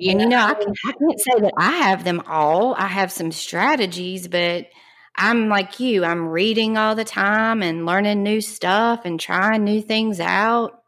And 0.00 0.20
you 0.20 0.26
know, 0.26 0.44
I, 0.44 0.54
can, 0.54 0.74
I 0.86 0.92
can't 0.92 1.20
say 1.20 1.40
that 1.40 1.52
I 1.56 1.70
have 1.70 2.02
them 2.02 2.20
all. 2.26 2.74
I 2.74 2.88
have 2.88 3.12
some 3.12 3.30
strategies, 3.30 4.26
but 4.26 4.66
I'm 5.16 5.48
like 5.48 5.80
you. 5.80 6.04
I'm 6.04 6.28
reading 6.28 6.76
all 6.76 6.94
the 6.94 7.04
time 7.04 7.62
and 7.62 7.86
learning 7.86 8.22
new 8.22 8.40
stuff 8.40 9.04
and 9.04 9.18
trying 9.18 9.64
new 9.64 9.80
things 9.80 10.20
out 10.20 10.82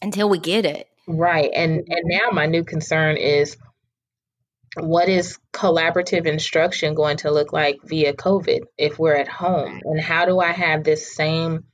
until 0.00 0.28
we 0.28 0.38
get 0.38 0.64
it. 0.64 0.88
Right. 1.06 1.50
And 1.54 1.86
and 1.88 2.04
now 2.04 2.30
my 2.30 2.46
new 2.46 2.64
concern 2.64 3.16
is 3.16 3.56
what 4.76 5.08
is 5.08 5.38
collaborative 5.52 6.26
instruction 6.26 6.94
going 6.94 7.16
to 7.18 7.30
look 7.30 7.52
like 7.52 7.78
via 7.84 8.12
COVID 8.12 8.60
if 8.76 8.98
we're 8.98 9.16
at 9.16 9.28
home? 9.28 9.80
And 9.84 10.00
how 10.00 10.26
do 10.26 10.38
I 10.38 10.52
have 10.52 10.84
this 10.84 11.14
same 11.14 11.64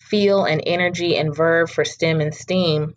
feel 0.00 0.44
and 0.44 0.62
energy 0.66 1.16
and 1.16 1.34
verb 1.34 1.70
for 1.70 1.84
STEM 1.84 2.20
and 2.20 2.34
STEAM 2.34 2.94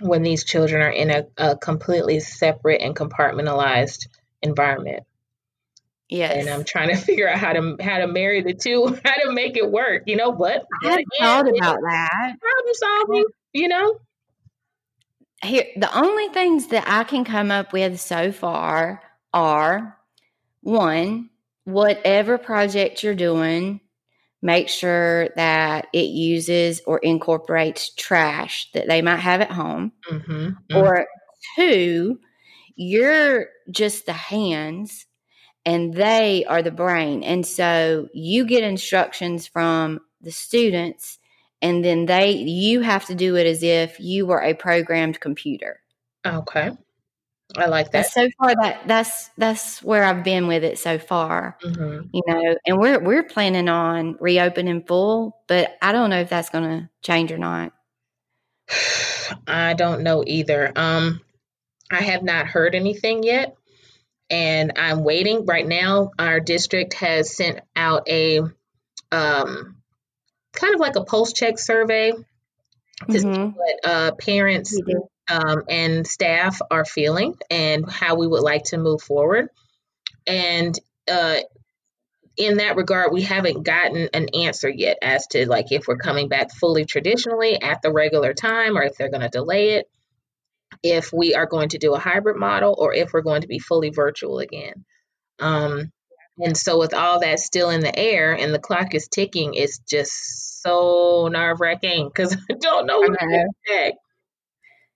when 0.00 0.22
these 0.22 0.44
children 0.44 0.82
are 0.82 0.90
in 0.90 1.10
a, 1.10 1.24
a 1.36 1.56
completely 1.56 2.20
separate 2.20 2.82
and 2.82 2.94
compartmentalized 2.94 4.06
environment? 4.42 5.04
Yes. 6.08 6.36
And 6.36 6.48
I'm 6.48 6.64
trying 6.64 6.90
to 6.90 6.96
figure 7.04 7.28
out 7.28 7.38
how 7.38 7.52
to 7.52 7.76
how 7.80 7.98
to 7.98 8.06
marry 8.06 8.42
the 8.42 8.54
two, 8.54 8.86
how 9.04 9.14
to 9.24 9.32
make 9.32 9.56
it 9.56 9.70
work. 9.70 10.02
You 10.06 10.16
know, 10.16 10.32
but 10.32 10.64
I 10.84 10.88
hadn't 10.90 11.06
thought 11.18 11.48
about 11.48 11.80
that. 11.82 12.36
problem 12.40 12.74
solving, 12.74 13.24
you 13.52 13.68
know? 13.68 13.98
Here, 15.42 15.66
the 15.76 15.96
only 15.98 16.28
things 16.28 16.68
that 16.68 16.84
I 16.86 17.04
can 17.04 17.24
come 17.24 17.50
up 17.50 17.72
with 17.72 18.00
so 18.00 18.32
far 18.32 19.02
are 19.34 19.98
one, 20.62 21.28
whatever 21.64 22.38
project 22.38 23.02
you're 23.02 23.14
doing, 23.14 23.80
make 24.40 24.70
sure 24.70 25.28
that 25.36 25.88
it 25.92 26.06
uses 26.06 26.80
or 26.86 26.98
incorporates 26.98 27.92
trash 27.94 28.70
that 28.72 28.88
they 28.88 29.02
might 29.02 29.18
have 29.18 29.42
at 29.42 29.50
home. 29.50 29.92
Mm-hmm. 30.10 30.76
Or 30.76 31.06
two, 31.56 32.20
you're 32.74 33.48
just 33.70 34.06
the 34.06 34.14
hands 34.14 35.06
and 35.64 35.94
they 35.94 36.44
are 36.46 36.62
the 36.62 36.70
brain. 36.70 37.22
And 37.22 37.46
so 37.46 38.08
you 38.12 38.44
get 38.44 38.64
instructions 38.64 39.46
from 39.46 40.00
the 40.20 40.30
students 40.30 41.18
and 41.64 41.82
then 41.82 42.04
they 42.04 42.32
you 42.32 42.82
have 42.82 43.06
to 43.06 43.14
do 43.14 43.36
it 43.36 43.46
as 43.46 43.62
if 43.62 43.98
you 43.98 44.26
were 44.26 44.42
a 44.42 44.54
programmed 44.54 45.18
computer. 45.20 45.80
Okay. 46.24 46.70
I 47.56 47.66
like 47.66 47.92
that. 47.92 48.06
so 48.06 48.28
far 48.38 48.54
that 48.54 48.86
that's 48.86 49.30
that's 49.38 49.82
where 49.82 50.04
I've 50.04 50.24
been 50.24 50.46
with 50.46 50.64
it 50.64 50.78
so 50.78 50.98
far. 50.98 51.56
Mm-hmm. 51.62 52.08
You 52.12 52.22
know, 52.26 52.56
and 52.66 52.78
we're 52.78 52.98
we're 52.98 53.22
planning 53.22 53.68
on 53.68 54.16
reopening 54.20 54.84
full, 54.84 55.38
but 55.46 55.76
I 55.80 55.92
don't 55.92 56.10
know 56.10 56.20
if 56.20 56.28
that's 56.28 56.50
going 56.50 56.64
to 56.64 56.90
change 57.02 57.32
or 57.32 57.38
not. 57.38 57.72
I 59.46 59.74
don't 59.74 60.02
know 60.02 60.22
either. 60.26 60.72
Um 60.76 61.20
I 61.90 62.02
have 62.02 62.22
not 62.22 62.46
heard 62.46 62.74
anything 62.74 63.22
yet 63.22 63.56
and 64.34 64.72
I'm 64.76 65.04
waiting. 65.04 65.46
Right 65.46 65.66
now 65.66 66.10
our 66.18 66.40
district 66.40 66.94
has 66.94 67.36
sent 67.36 67.60
out 67.76 68.08
a 68.08 68.40
um 69.12 69.76
kind 70.52 70.74
of 70.74 70.80
like 70.80 70.96
a 70.96 71.04
post 71.04 71.36
check 71.36 71.58
survey 71.58 72.10
to 72.10 72.16
mm-hmm. 73.06 73.34
see 73.34 73.54
what 73.56 73.90
uh, 73.90 74.12
parents 74.16 74.76
um, 75.28 75.62
and 75.68 76.06
staff 76.06 76.60
are 76.70 76.84
feeling 76.84 77.36
and 77.48 77.88
how 77.88 78.16
we 78.16 78.26
would 78.26 78.42
like 78.42 78.64
to 78.64 78.76
move 78.76 79.02
forward. 79.02 79.48
And 80.26 80.78
uh, 81.10 81.38
in 82.36 82.56
that 82.58 82.76
regard, 82.76 83.12
we 83.12 83.22
haven't 83.22 83.64
gotten 83.64 84.08
an 84.14 84.28
answer 84.34 84.68
yet 84.68 84.98
as 85.02 85.26
to 85.28 85.48
like 85.48 85.70
if 85.70 85.86
we're 85.86 85.96
coming 85.96 86.28
back 86.28 86.52
fully 86.52 86.84
traditionally 86.84 87.60
at 87.60 87.82
the 87.82 87.92
regular 87.92 88.32
time 88.32 88.76
or 88.76 88.82
if 88.82 88.96
they're 88.96 89.10
going 89.10 89.22
to 89.22 89.28
delay 89.28 89.74
it, 89.74 89.88
if 90.84 91.12
we 91.12 91.34
are 91.34 91.46
going 91.46 91.70
to 91.70 91.78
do 91.78 91.94
a 91.94 91.98
hybrid 91.98 92.36
model 92.36 92.76
or 92.78 92.94
if 92.94 93.12
we're 93.12 93.22
going 93.22 93.40
to 93.40 93.48
be 93.48 93.58
fully 93.58 93.88
virtual 93.88 94.38
again. 94.38 94.84
Um, 95.40 95.90
and 96.38 96.56
so, 96.56 96.78
with 96.78 96.92
all 96.92 97.20
that 97.20 97.40
still 97.40 97.70
in 97.70 97.80
the 97.80 97.96
air 97.98 98.36
and 98.36 98.52
the 98.52 98.58
clock 98.58 98.94
is 98.94 99.08
ticking, 99.08 99.54
it's 99.54 99.78
just 99.78 100.62
so 100.62 101.28
nerve 101.32 101.60
wracking 101.60 102.08
because 102.08 102.36
I 102.50 102.54
don't 102.60 102.86
know 102.86 102.98
what 102.98 103.18
to 103.18 103.46
expect. 103.66 103.98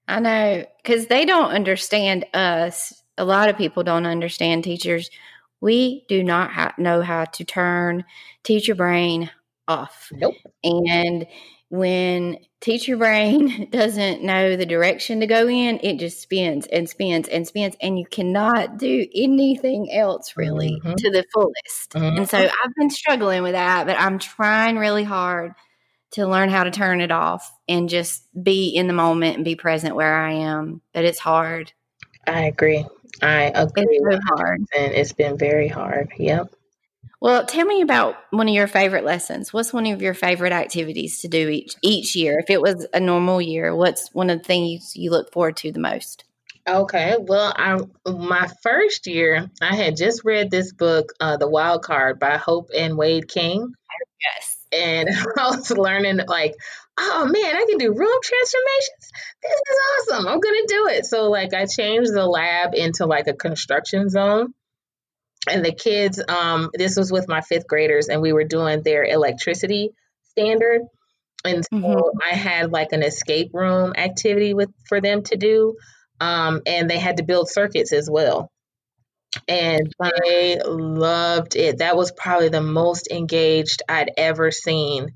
I 0.06 0.20
know 0.20 0.64
because 0.82 1.06
they 1.06 1.24
don't 1.24 1.50
understand 1.50 2.26
us. 2.34 2.92
A 3.16 3.24
lot 3.24 3.48
of 3.48 3.56
people 3.56 3.82
don't 3.82 4.06
understand 4.06 4.64
teachers. 4.64 5.10
We 5.60 6.04
do 6.08 6.22
not 6.22 6.50
ha- 6.52 6.74
know 6.78 7.02
how 7.02 7.24
to 7.24 7.44
turn 7.44 8.04
teacher 8.44 8.74
brain 8.74 9.30
off. 9.66 10.08
Nope. 10.12 10.34
And 10.62 11.26
when 11.68 12.38
teacher 12.60 12.96
brain 12.96 13.68
doesn't 13.72 14.22
know 14.22 14.56
the 14.56 14.66
direction 14.66 15.20
to 15.20 15.26
go 15.26 15.48
in, 15.48 15.80
it 15.82 15.98
just 15.98 16.20
spins 16.20 16.66
and 16.66 16.88
spins 16.88 17.28
and 17.28 17.46
spins, 17.46 17.76
and 17.80 17.98
you 17.98 18.06
cannot 18.06 18.78
do 18.78 19.06
anything 19.14 19.92
else 19.92 20.36
really 20.36 20.80
mm-hmm. 20.82 20.94
to 20.94 21.10
the 21.10 21.24
fullest. 21.32 21.90
Mm-hmm. 21.90 22.18
And 22.18 22.28
so 22.28 22.38
I've 22.38 22.74
been 22.76 22.90
struggling 22.90 23.42
with 23.42 23.52
that, 23.52 23.86
but 23.86 23.98
I'm 23.98 24.18
trying 24.18 24.76
really 24.76 25.04
hard 25.04 25.52
to 26.12 26.26
learn 26.26 26.48
how 26.48 26.64
to 26.64 26.70
turn 26.70 27.00
it 27.00 27.10
off 27.10 27.54
and 27.68 27.88
just 27.88 28.26
be 28.42 28.68
in 28.70 28.86
the 28.86 28.94
moment 28.94 29.36
and 29.36 29.44
be 29.44 29.56
present 29.56 29.94
where 29.94 30.16
I 30.16 30.32
am. 30.32 30.80
But 30.94 31.04
it's 31.04 31.18
hard. 31.18 31.72
I 32.26 32.44
agree. 32.44 32.84
I 33.22 33.52
agree. 33.54 33.84
It's 33.88 34.24
so 34.24 34.36
hard. 34.36 34.60
And 34.76 34.92
it's 34.92 35.12
been 35.12 35.36
very 35.36 35.68
hard. 35.68 36.10
Yep. 36.18 36.52
Well, 37.20 37.46
tell 37.46 37.66
me 37.66 37.80
about 37.80 38.16
one 38.30 38.48
of 38.48 38.54
your 38.54 38.68
favorite 38.68 39.04
lessons. 39.04 39.52
What's 39.52 39.72
one 39.72 39.86
of 39.86 40.00
your 40.02 40.14
favorite 40.14 40.52
activities 40.52 41.20
to 41.20 41.28
do 41.28 41.48
each 41.48 41.74
each 41.82 42.14
year? 42.14 42.38
If 42.38 42.50
it 42.50 42.60
was 42.60 42.86
a 42.94 43.00
normal 43.00 43.40
year, 43.40 43.74
what's 43.74 44.12
one 44.14 44.30
of 44.30 44.38
the 44.38 44.44
things 44.44 44.94
you 44.94 45.10
look 45.10 45.32
forward 45.32 45.56
to 45.58 45.72
the 45.72 45.80
most? 45.80 46.24
Okay, 46.68 47.16
well, 47.18 47.52
I 47.56 47.80
my 48.06 48.48
first 48.62 49.06
year, 49.06 49.50
I 49.60 49.74
had 49.74 49.96
just 49.96 50.24
read 50.24 50.50
this 50.50 50.72
book, 50.72 51.12
uh, 51.18 51.38
The 51.38 51.48
Wild 51.48 51.82
Card 51.82 52.20
by 52.20 52.36
Hope 52.36 52.70
and 52.76 52.96
Wade 52.96 53.26
King. 53.28 53.72
Yes 54.20 54.58
and 54.72 55.08
I 55.38 55.50
was 55.50 55.70
learning 55.70 56.20
like, 56.26 56.54
oh 56.98 57.26
man, 57.26 57.56
I 57.56 57.66
can 57.68 57.78
do 57.78 57.94
room 57.94 58.18
transformations. 58.22 59.10
This 59.42 59.52
is 59.52 59.78
awesome. 60.12 60.28
I'm 60.28 60.40
gonna 60.40 60.66
do 60.66 60.88
it. 60.88 61.06
So 61.06 61.30
like 61.30 61.54
I 61.54 61.66
changed 61.66 62.12
the 62.12 62.26
lab 62.26 62.74
into 62.74 63.06
like 63.06 63.26
a 63.28 63.34
construction 63.34 64.08
zone. 64.08 64.54
And 65.50 65.64
the 65.64 65.72
kids, 65.72 66.22
um, 66.28 66.70
this 66.74 66.96
was 66.96 67.10
with 67.10 67.28
my 67.28 67.40
fifth 67.40 67.66
graders, 67.66 68.08
and 68.08 68.20
we 68.20 68.32
were 68.32 68.44
doing 68.44 68.82
their 68.82 69.04
electricity 69.04 69.90
standard. 70.30 70.82
And 71.44 71.64
so 71.64 71.76
mm-hmm. 71.76 72.18
I 72.30 72.34
had 72.34 72.72
like 72.72 72.92
an 72.92 73.02
escape 73.02 73.50
room 73.54 73.94
activity 73.96 74.54
with 74.54 74.70
for 74.88 75.00
them 75.00 75.22
to 75.24 75.36
do. 75.36 75.76
Um, 76.20 76.62
and 76.66 76.90
they 76.90 76.98
had 76.98 77.18
to 77.18 77.22
build 77.22 77.48
circuits 77.48 77.92
as 77.92 78.10
well 78.10 78.50
and 79.46 79.92
they 79.98 80.58
loved 80.64 81.56
it. 81.56 81.78
That 81.78 81.96
was 81.96 82.12
probably 82.12 82.48
the 82.48 82.62
most 82.62 83.08
engaged 83.10 83.82
I'd 83.88 84.12
ever 84.16 84.50
seen 84.50 85.10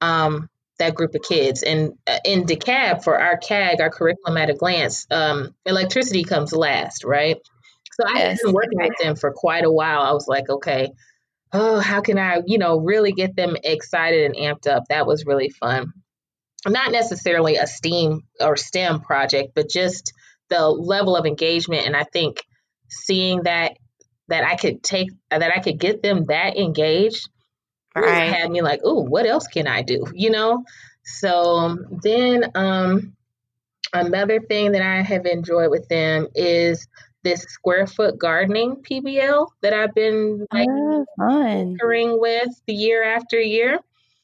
um, 0.00 0.48
that 0.78 0.94
group 0.94 1.14
of 1.14 1.22
kids. 1.22 1.62
And 1.62 1.94
uh, 2.06 2.18
in 2.24 2.44
DeKalb 2.44 3.02
for 3.02 3.18
our 3.18 3.36
CAG, 3.36 3.80
our 3.80 3.90
curriculum 3.90 4.36
at 4.36 4.50
a 4.50 4.54
glance, 4.54 5.06
um, 5.10 5.54
electricity 5.64 6.24
comes 6.24 6.52
last, 6.52 7.04
right? 7.04 7.38
So 8.00 8.06
I 8.06 8.18
yes. 8.18 8.42
been 8.42 8.52
working 8.52 8.78
with 8.78 8.96
them 9.02 9.16
for 9.16 9.32
quite 9.32 9.64
a 9.64 9.72
while. 9.72 10.02
I 10.02 10.12
was 10.12 10.28
like, 10.28 10.48
okay, 10.48 10.92
oh, 11.52 11.80
how 11.80 12.00
can 12.00 12.18
I, 12.18 12.42
you 12.46 12.58
know, 12.58 12.78
really 12.78 13.12
get 13.12 13.34
them 13.34 13.56
excited 13.62 14.24
and 14.24 14.36
amped 14.36 14.70
up? 14.70 14.84
That 14.88 15.06
was 15.06 15.26
really 15.26 15.50
fun. 15.50 15.92
Not 16.66 16.92
necessarily 16.92 17.56
a 17.56 17.66
STEAM 17.66 18.22
or 18.40 18.56
STEM 18.56 19.00
project, 19.00 19.52
but 19.54 19.68
just 19.68 20.12
the 20.48 20.68
level 20.68 21.16
of 21.16 21.26
engagement. 21.26 21.86
And 21.86 21.96
I 21.96 22.04
think 22.04 22.42
seeing 22.88 23.44
that 23.44 23.76
that 24.28 24.44
I 24.44 24.56
could 24.56 24.82
take 24.82 25.10
that 25.30 25.42
I 25.42 25.60
could 25.60 25.78
get 25.78 26.02
them 26.02 26.26
that 26.26 26.56
engaged 26.56 27.28
right. 27.96 28.32
had 28.32 28.50
me 28.50 28.60
like, 28.60 28.80
oh, 28.84 29.02
what 29.02 29.26
else 29.26 29.46
can 29.46 29.66
I 29.66 29.82
do? 29.82 30.06
You 30.12 30.30
know? 30.30 30.64
So 31.04 31.76
then 32.02 32.50
um 32.54 33.16
another 33.92 34.40
thing 34.40 34.72
that 34.72 34.82
I 34.82 35.02
have 35.02 35.26
enjoyed 35.26 35.70
with 35.70 35.88
them 35.88 36.28
is 36.34 36.86
this 37.28 37.42
square 37.42 37.86
foot 37.86 38.18
gardening 38.18 38.76
PBL 38.76 39.48
that 39.62 39.74
I've 39.74 39.94
been 39.94 40.46
like 40.52 40.68
oh, 40.70 41.04
fun. 41.18 41.76
with 42.20 42.48
year 42.66 43.02
after 43.04 43.38
year. 43.38 43.78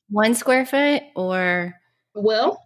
One 0.09 0.35
square 0.35 0.65
foot 0.65 1.03
or 1.15 1.75
well, 2.15 2.59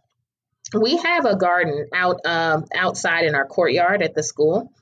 we 0.78 0.96
have 0.98 1.24
a 1.24 1.36
garden 1.36 1.86
out 1.92 2.20
um, 2.24 2.66
outside 2.74 3.24
in 3.24 3.34
our 3.34 3.46
courtyard 3.46 4.02
at 4.02 4.14
the 4.14 4.22
school 4.22 4.72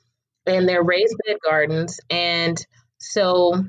and 0.45 0.67
they're 0.67 0.83
raised 0.83 1.15
bed 1.25 1.37
gardens. 1.43 1.99
And 2.09 2.57
so 2.99 3.63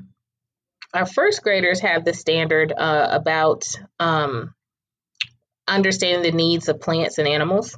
our 0.93 1.05
first 1.05 1.43
graders 1.43 1.81
have 1.81 2.05
the 2.05 2.13
standard 2.13 2.71
uh, 2.75 3.07
about 3.11 3.65
um, 3.99 4.53
understanding 5.67 6.23
the 6.23 6.35
needs 6.35 6.67
of 6.69 6.81
plants 6.81 7.17
and 7.17 7.27
animals. 7.27 7.77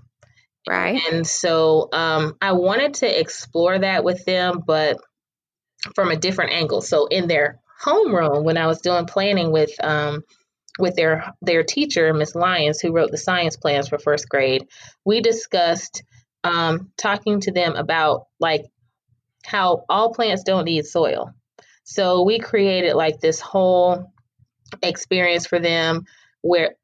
Right. 0.68 1.02
And 1.12 1.26
so 1.26 1.90
um, 1.92 2.36
I 2.42 2.54
wanted 2.54 2.96
to 2.96 3.20
explore 3.20 3.80
that 3.80 4.04
with 4.04 4.24
them, 4.26 4.62
but 4.66 4.98
from 5.96 6.12
a 6.12 6.16
different 6.16 6.54
angle. 6.54 6.82
So 6.82 7.08
in 7.08 7.28
their 7.28 7.60
homeroom, 7.84 8.44
when 8.44 8.58
I 8.58 8.68
was 8.68 8.82
doing 8.82 9.06
planning 9.06 9.52
with 9.52 9.72
um, 9.84 10.24
with 10.80 10.96
their 10.96 11.34
their 11.42 11.64
teacher, 11.64 12.14
Miss 12.14 12.36
Lyons, 12.36 12.80
who 12.80 12.94
wrote 12.94 13.12
the 13.12 13.18
science 13.18 13.58
plans 13.58 13.90
for 13.90 13.98
first 13.98 14.30
grade, 14.30 14.68
we 15.04 15.22
discussed 15.22 16.04
um, 16.44 16.92
talking 16.98 17.42
to 17.42 17.52
them 17.52 17.76
about 17.76 18.28
like 18.40 18.66
how 19.44 19.86
all 19.90 20.14
plants 20.14 20.44
don't 20.44 20.66
need 20.66 20.86
soil. 20.86 21.34
So 21.84 22.24
we 22.24 22.40
created 22.40 22.94
like 22.94 23.20
this 23.20 23.40
whole 23.40 24.12
experience 24.82 25.48
for 25.48 25.60
them 25.60 26.06
where 26.42 26.76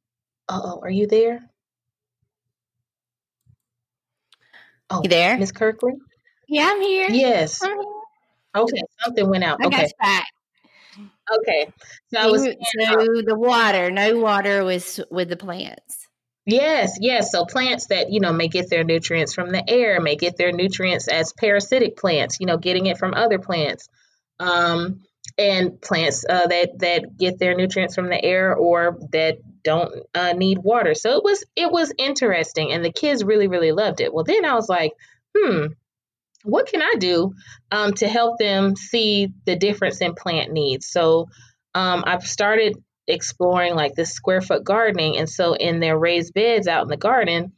oh, 0.49 0.79
are 0.81 0.89
you 0.89 1.07
there? 1.07 1.49
Oh, 4.89 5.01
you 5.03 5.09
there? 5.09 5.37
Miss 5.37 5.51
Kirkley? 5.51 5.93
Yeah, 6.47 6.69
I'm 6.71 6.81
here. 6.81 7.09
Yes. 7.09 7.61
Okay, 8.55 8.81
something 9.03 9.29
went 9.29 9.43
out. 9.43 9.59
I 9.61 9.67
okay. 9.67 9.87
back. 9.99 10.27
Okay. 11.31 11.71
So, 12.13 12.19
I 12.19 12.27
was 12.27 12.43
so 12.43 12.51
the 13.25 13.35
water, 13.37 13.91
no 13.91 14.17
water 14.17 14.63
was 14.63 14.99
with 15.11 15.29
the 15.29 15.35
plants. 15.35 16.07
Yes, 16.45 16.97
yes. 17.01 17.31
So 17.31 17.45
plants 17.45 17.87
that, 17.87 18.09
you 18.09 18.21
know, 18.21 18.31
may 18.31 18.47
get 18.47 18.69
their 18.69 18.85
nutrients 18.85 19.33
from 19.33 19.51
the 19.51 19.69
air, 19.69 19.99
may 19.99 20.15
get 20.15 20.37
their 20.37 20.53
nutrients 20.53 21.09
as 21.09 21.33
parasitic 21.33 21.97
plants, 21.97 22.39
you 22.39 22.45
know, 22.45 22.57
getting 22.57 22.85
it 22.85 22.97
from 22.97 23.13
other 23.13 23.37
plants. 23.37 23.89
Um, 24.39 25.01
and 25.37 25.81
plants 25.81 26.25
uh, 26.27 26.47
that 26.47 26.79
that 26.79 27.17
get 27.17 27.37
their 27.37 27.53
nutrients 27.53 27.95
from 27.95 28.07
the 28.07 28.23
air 28.23 28.55
or 28.55 28.97
that 29.11 29.39
don't 29.67 29.93
uh, 30.15 30.31
need 30.31 30.59
water. 30.59 30.95
So 30.95 31.17
it 31.17 31.23
was 31.23 31.43
it 31.57 31.69
was 31.69 31.93
interesting, 31.97 32.71
and 32.71 32.83
the 32.83 32.91
kids 32.91 33.23
really 33.23 33.47
really 33.47 33.73
loved 33.73 33.99
it. 33.99 34.13
Well, 34.13 34.23
then 34.23 34.45
I 34.45 34.55
was 34.55 34.69
like, 34.69 34.93
hmm, 35.37 35.67
what 36.43 36.67
can 36.67 36.81
I 36.81 36.93
do 36.97 37.33
um, 37.69 37.93
to 37.95 38.07
help 38.07 38.39
them 38.39 38.77
see 38.77 39.33
the 39.45 39.57
difference 39.57 39.99
in 39.99 40.15
plant 40.15 40.53
needs? 40.53 40.87
So 40.87 41.27
um, 41.75 42.03
I've 42.07 42.25
started 42.25 42.77
exploring 43.07 43.75
like 43.75 43.93
this 43.93 44.11
square 44.11 44.41
foot 44.41 44.63
gardening. 44.63 45.17
And 45.17 45.29
so 45.29 45.53
in 45.53 45.79
their 45.79 45.97
raised 45.97 46.33
beds 46.33 46.67
out 46.67 46.83
in 46.83 46.87
the 46.89 46.97
garden, 46.97 47.51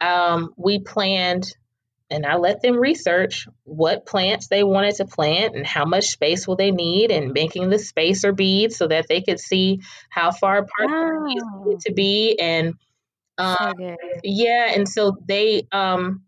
um, 0.00 0.52
we 0.56 0.80
planned 0.80 1.54
and 2.10 2.24
I 2.24 2.36
let 2.36 2.62
them 2.62 2.76
research 2.76 3.48
what 3.64 4.06
plants 4.06 4.48
they 4.48 4.64
wanted 4.64 4.94
to 4.96 5.04
plant 5.04 5.54
and 5.54 5.66
how 5.66 5.84
much 5.84 6.06
space 6.06 6.46
will 6.46 6.56
they 6.56 6.70
need 6.70 7.10
and 7.10 7.32
making 7.32 7.68
the 7.68 7.78
spacer 7.78 8.32
beads 8.32 8.76
so 8.76 8.88
that 8.88 9.06
they 9.08 9.20
could 9.20 9.38
see 9.38 9.80
how 10.08 10.30
far 10.30 10.58
apart 10.58 10.90
wow. 10.90 11.24
they 11.26 11.70
need 11.70 11.80
to 11.80 11.92
be. 11.92 12.38
And 12.40 12.74
um, 13.36 13.56
so 13.78 13.96
yeah 14.24 14.72
and 14.74 14.88
so 14.88 15.16
they 15.26 15.68
um 15.70 16.22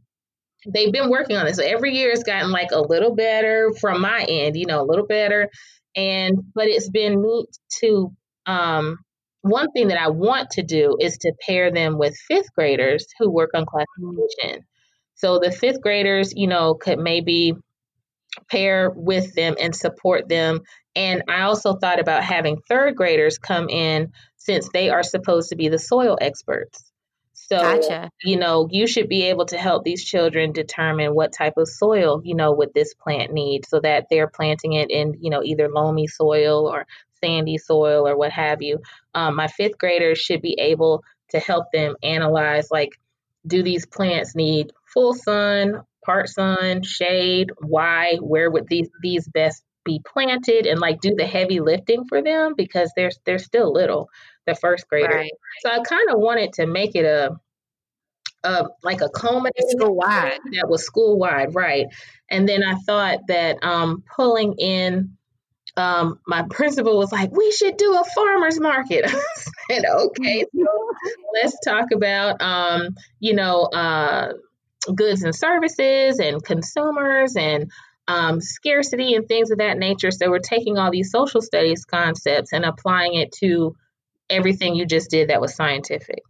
they've 0.66 0.92
been 0.92 1.10
working 1.10 1.36
on 1.36 1.44
this 1.44 1.56
so 1.56 1.64
every 1.64 1.96
year 1.96 2.10
it's 2.10 2.22
gotten 2.22 2.52
like 2.52 2.70
a 2.70 2.80
little 2.80 3.16
better 3.16 3.72
from 3.80 4.00
my 4.00 4.24
end 4.28 4.56
you 4.56 4.66
know 4.66 4.82
a 4.82 4.86
little 4.86 5.06
better. 5.06 5.50
And 5.96 6.38
but 6.54 6.68
it's 6.68 6.88
been 6.88 7.20
neat 7.22 7.48
to 7.80 8.12
um 8.46 8.98
one 9.42 9.70
thing 9.72 9.88
that 9.88 10.00
I 10.00 10.10
want 10.10 10.50
to 10.50 10.62
do 10.62 10.96
is 11.00 11.16
to 11.18 11.32
pair 11.46 11.72
them 11.72 11.98
with 11.98 12.14
fifth 12.28 12.52
graders 12.54 13.06
who 13.18 13.30
work 13.30 13.50
on 13.54 13.64
classification. 13.64 14.66
So 15.20 15.38
the 15.38 15.52
fifth 15.52 15.82
graders, 15.82 16.32
you 16.34 16.46
know, 16.46 16.72
could 16.72 16.98
maybe 16.98 17.52
pair 18.50 18.88
with 18.88 19.34
them 19.34 19.54
and 19.60 19.76
support 19.76 20.30
them. 20.30 20.60
And 20.96 21.24
I 21.28 21.42
also 21.42 21.74
thought 21.74 22.00
about 22.00 22.24
having 22.24 22.62
third 22.66 22.96
graders 22.96 23.36
come 23.36 23.68
in 23.68 24.12
since 24.38 24.70
they 24.72 24.88
are 24.88 25.02
supposed 25.02 25.50
to 25.50 25.56
be 25.56 25.68
the 25.68 25.78
soil 25.78 26.16
experts. 26.18 26.90
So, 27.34 27.58
gotcha. 27.58 28.10
you 28.22 28.38
know, 28.38 28.66
you 28.70 28.86
should 28.86 29.10
be 29.10 29.24
able 29.24 29.44
to 29.46 29.58
help 29.58 29.84
these 29.84 30.02
children 30.02 30.52
determine 30.52 31.14
what 31.14 31.34
type 31.34 31.54
of 31.58 31.68
soil, 31.68 32.22
you 32.24 32.34
know, 32.34 32.52
would 32.52 32.72
this 32.72 32.94
plant 32.94 33.30
need 33.30 33.66
so 33.66 33.78
that 33.80 34.06
they're 34.08 34.28
planting 34.28 34.72
it 34.72 34.90
in, 34.90 35.18
you 35.20 35.28
know, 35.28 35.42
either 35.42 35.68
loamy 35.68 36.06
soil 36.06 36.66
or 36.66 36.86
sandy 37.22 37.58
soil 37.58 38.08
or 38.08 38.16
what 38.16 38.32
have 38.32 38.62
you. 38.62 38.80
Um, 39.14 39.36
my 39.36 39.48
fifth 39.48 39.76
graders 39.76 40.16
should 40.16 40.40
be 40.40 40.54
able 40.58 41.04
to 41.30 41.38
help 41.38 41.66
them 41.74 41.96
analyze 42.02 42.70
like, 42.70 42.98
do 43.46 43.62
these 43.62 43.86
plants 43.86 44.34
need 44.34 44.72
full 44.92 45.14
sun, 45.14 45.82
part 46.04 46.28
sun, 46.28 46.82
shade, 46.82 47.50
why, 47.60 48.16
where 48.20 48.50
would 48.50 48.68
these 48.68 48.88
these 49.02 49.28
best 49.28 49.64
be 49.84 50.00
planted 50.06 50.66
and 50.66 50.78
like 50.78 51.00
do 51.00 51.14
the 51.14 51.26
heavy 51.26 51.60
lifting 51.60 52.04
for 52.06 52.22
them 52.22 52.54
because 52.56 52.92
they're 52.96 53.10
they're 53.24 53.38
still 53.38 53.72
little, 53.72 54.08
the 54.46 54.54
first 54.54 54.88
grader. 54.88 55.14
Right. 55.14 55.32
So 55.62 55.70
I 55.70 55.80
kind 55.80 56.10
of 56.10 56.18
wanted 56.18 56.52
to 56.54 56.66
make 56.66 56.94
it 56.94 57.04
a 57.04 57.36
uh, 58.42 58.68
like 58.82 59.02
a 59.02 59.08
culminating 59.10 59.68
school 59.68 59.94
wide 59.94 60.38
that 60.52 60.68
was 60.68 60.84
school 60.84 61.18
wide, 61.18 61.54
right? 61.54 61.86
And 62.30 62.48
then 62.48 62.62
I 62.62 62.74
thought 62.86 63.18
that 63.28 63.62
um, 63.62 64.02
pulling 64.16 64.54
in 64.54 65.16
um, 65.76 66.18
my 66.26 66.44
principal 66.50 66.98
was 66.98 67.12
like, 67.12 67.30
"We 67.32 67.50
should 67.52 67.76
do 67.76 67.94
a 67.94 68.04
farmers 68.14 68.60
market." 68.60 69.04
I 69.06 69.22
said, 69.70 69.84
"Okay, 69.88 70.44
so 70.54 70.66
let's 71.34 71.58
talk 71.64 71.86
about 71.94 72.40
um, 72.40 72.96
you 73.18 73.34
know 73.34 73.62
uh, 73.64 74.32
goods 74.94 75.22
and 75.22 75.34
services 75.34 76.18
and 76.18 76.44
consumers 76.44 77.36
and 77.36 77.70
um, 78.08 78.40
scarcity 78.40 79.14
and 79.14 79.28
things 79.28 79.50
of 79.50 79.58
that 79.58 79.78
nature. 79.78 80.10
So 80.10 80.30
we're 80.30 80.40
taking 80.40 80.78
all 80.78 80.90
these 80.90 81.10
social 81.10 81.40
studies 81.40 81.84
concepts 81.84 82.52
and 82.52 82.64
applying 82.64 83.14
it 83.14 83.32
to 83.40 83.76
everything 84.28 84.74
you 84.74 84.86
just 84.86 85.10
did 85.10 85.30
that 85.30 85.40
was 85.40 85.54
scientific. 85.54 86.22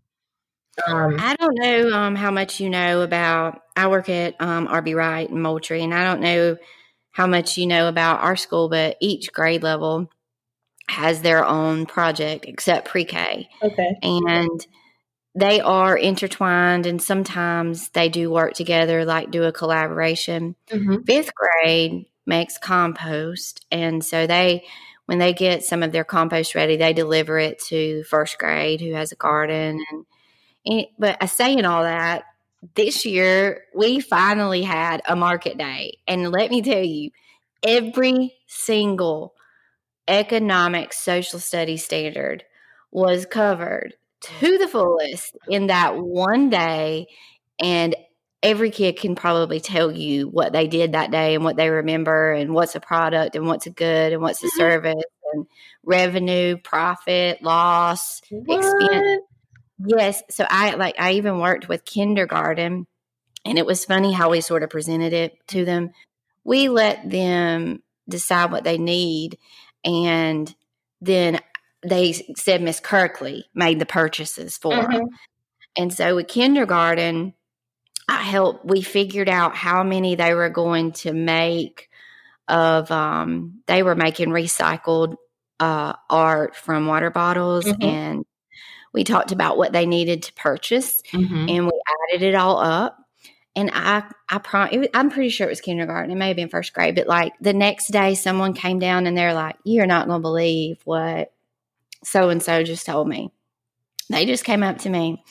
Um, 0.86 1.16
I 1.18 1.34
don't 1.36 1.58
know 1.58 1.92
um, 1.92 2.14
how 2.14 2.30
much 2.30 2.60
you 2.60 2.70
know 2.70 3.02
about. 3.02 3.60
I 3.76 3.88
work 3.88 4.08
at 4.08 4.36
um, 4.40 4.68
RB 4.68 4.94
Wright 4.94 5.28
and 5.28 5.42
Moultrie, 5.42 5.82
and 5.82 5.94
I 5.94 6.04
don't 6.04 6.20
know 6.20 6.56
how 7.12 7.26
much 7.26 7.58
you 7.58 7.66
know 7.66 7.88
about 7.88 8.20
our 8.20 8.36
school, 8.36 8.68
but 8.68 8.96
each 9.00 9.32
grade 9.32 9.62
level 9.62 10.10
has 10.88 11.22
their 11.22 11.44
own 11.44 11.86
project 11.86 12.44
except 12.46 12.88
pre-K. 12.88 13.48
Okay, 13.62 13.98
and 14.02 14.66
they 15.34 15.60
are 15.60 15.96
intertwined 15.96 16.86
and 16.86 17.00
sometimes 17.00 17.90
they 17.90 18.08
do 18.08 18.30
work 18.30 18.54
together, 18.54 19.04
like 19.04 19.30
do 19.30 19.44
a 19.44 19.52
collaboration. 19.52 20.56
Mm-hmm. 20.70 21.02
Fifth 21.02 21.32
grade 21.34 22.06
makes 22.26 22.58
compost. 22.58 23.64
And 23.70 24.04
so 24.04 24.26
they, 24.26 24.64
when 25.06 25.18
they 25.18 25.32
get 25.32 25.64
some 25.64 25.82
of 25.82 25.92
their 25.92 26.04
compost 26.04 26.54
ready, 26.54 26.76
they 26.76 26.92
deliver 26.92 27.38
it 27.38 27.60
to 27.66 28.02
first 28.04 28.38
grade 28.38 28.80
who 28.80 28.92
has 28.94 29.12
a 29.12 29.16
garden. 29.16 29.84
And, 29.90 30.06
and 30.66 30.86
but 30.98 31.16
I 31.20 31.26
say 31.26 31.44
saying 31.44 31.64
all 31.64 31.84
that, 31.84 32.24
this 32.74 33.04
year 33.04 33.64
we 33.74 34.00
finally 34.00 34.62
had 34.62 35.02
a 35.08 35.16
market 35.16 35.58
day. 35.58 35.98
And 36.06 36.30
let 36.30 36.50
me 36.50 36.62
tell 36.62 36.84
you, 36.84 37.10
every 37.62 38.34
single 38.46 39.34
economic 40.08 40.92
social 40.92 41.38
studies 41.38 41.84
standard 41.84 42.44
was 42.90 43.26
covered 43.26 43.94
to 44.20 44.58
the 44.58 44.68
fullest 44.68 45.36
in 45.48 45.68
that 45.68 45.96
one 45.96 46.50
day. 46.50 47.06
And 47.58 47.94
every 48.42 48.70
kid 48.70 48.98
can 48.98 49.14
probably 49.14 49.60
tell 49.60 49.92
you 49.92 50.28
what 50.28 50.52
they 50.52 50.66
did 50.66 50.92
that 50.92 51.10
day 51.10 51.34
and 51.34 51.44
what 51.44 51.56
they 51.56 51.70
remember 51.70 52.32
and 52.32 52.54
what's 52.54 52.74
a 52.74 52.80
product 52.80 53.36
and 53.36 53.46
what's 53.46 53.66
a 53.66 53.70
good 53.70 54.12
and 54.12 54.22
what's 54.22 54.42
a 54.42 54.46
mm-hmm. 54.46 54.58
service 54.58 55.04
and 55.32 55.46
revenue, 55.84 56.56
profit, 56.56 57.42
loss, 57.42 58.20
what? 58.30 58.58
expense. 58.58 59.22
Yes. 59.86 60.22
So 60.30 60.46
I 60.48 60.74
like 60.74 60.96
I 60.98 61.12
even 61.12 61.38
worked 61.38 61.68
with 61.68 61.84
kindergarten 61.84 62.86
and 63.44 63.58
it 63.58 63.66
was 63.66 63.84
funny 63.84 64.12
how 64.12 64.30
we 64.30 64.40
sort 64.40 64.62
of 64.62 64.70
presented 64.70 65.12
it 65.12 65.34
to 65.48 65.64
them. 65.64 65.90
We 66.44 66.68
let 66.68 67.08
them 67.08 67.82
decide 68.08 68.50
what 68.50 68.64
they 68.64 68.78
need 68.78 69.38
and 69.84 70.54
then 71.00 71.40
they 71.82 72.12
said 72.36 72.62
Miss 72.62 72.80
Kirkley 72.80 73.46
made 73.54 73.78
the 73.78 73.86
purchases 73.86 74.58
for 74.58 74.72
mm-hmm. 74.72 74.92
them. 74.92 75.08
And 75.76 75.92
so 75.92 76.16
with 76.16 76.28
kindergarten, 76.28 77.34
I 78.08 78.22
helped, 78.22 78.66
we 78.66 78.82
figured 78.82 79.28
out 79.28 79.54
how 79.54 79.82
many 79.82 80.16
they 80.16 80.34
were 80.34 80.50
going 80.50 80.92
to 80.92 81.12
make 81.12 81.88
of, 82.48 82.90
um, 82.90 83.62
they 83.66 83.82
were 83.82 83.94
making 83.94 84.28
recycled 84.30 85.14
uh, 85.60 85.94
art 86.08 86.56
from 86.56 86.86
water 86.86 87.10
bottles 87.10 87.64
mm-hmm. 87.64 87.82
and 87.82 88.24
we 88.92 89.04
talked 89.04 89.32
about 89.32 89.56
what 89.56 89.72
they 89.72 89.86
needed 89.86 90.22
to 90.24 90.32
purchase 90.34 91.02
mm-hmm. 91.12 91.48
and 91.48 91.66
we 91.66 91.72
added 92.12 92.22
it 92.22 92.34
all 92.34 92.58
up 92.58 92.98
and 93.56 93.70
I, 93.72 94.04
I 94.28 94.38
prom- 94.38 94.86
I'm 94.94 95.10
pretty 95.10 95.28
sure 95.28 95.46
it 95.46 95.50
was 95.50 95.60
kindergarten. 95.60 96.12
It 96.12 96.14
may 96.14 96.28
have 96.28 96.36
been 96.36 96.48
first 96.48 96.72
grade, 96.72 96.94
but 96.94 97.08
like 97.08 97.32
the 97.40 97.52
next 97.52 97.88
day, 97.88 98.14
someone 98.14 98.54
came 98.54 98.78
down 98.78 99.08
and 99.08 99.18
they're 99.18 99.34
like, 99.34 99.56
"You're 99.64 99.86
not 99.86 100.06
going 100.06 100.20
to 100.20 100.22
believe 100.22 100.78
what 100.84 101.32
so 102.04 102.30
and 102.30 102.42
so 102.42 102.62
just 102.62 102.86
told 102.86 103.08
me. 103.08 103.32
They 104.08 104.26
just 104.26 104.44
came 104.44 104.62
up 104.62 104.78
to 104.78 104.90
me 104.90 105.22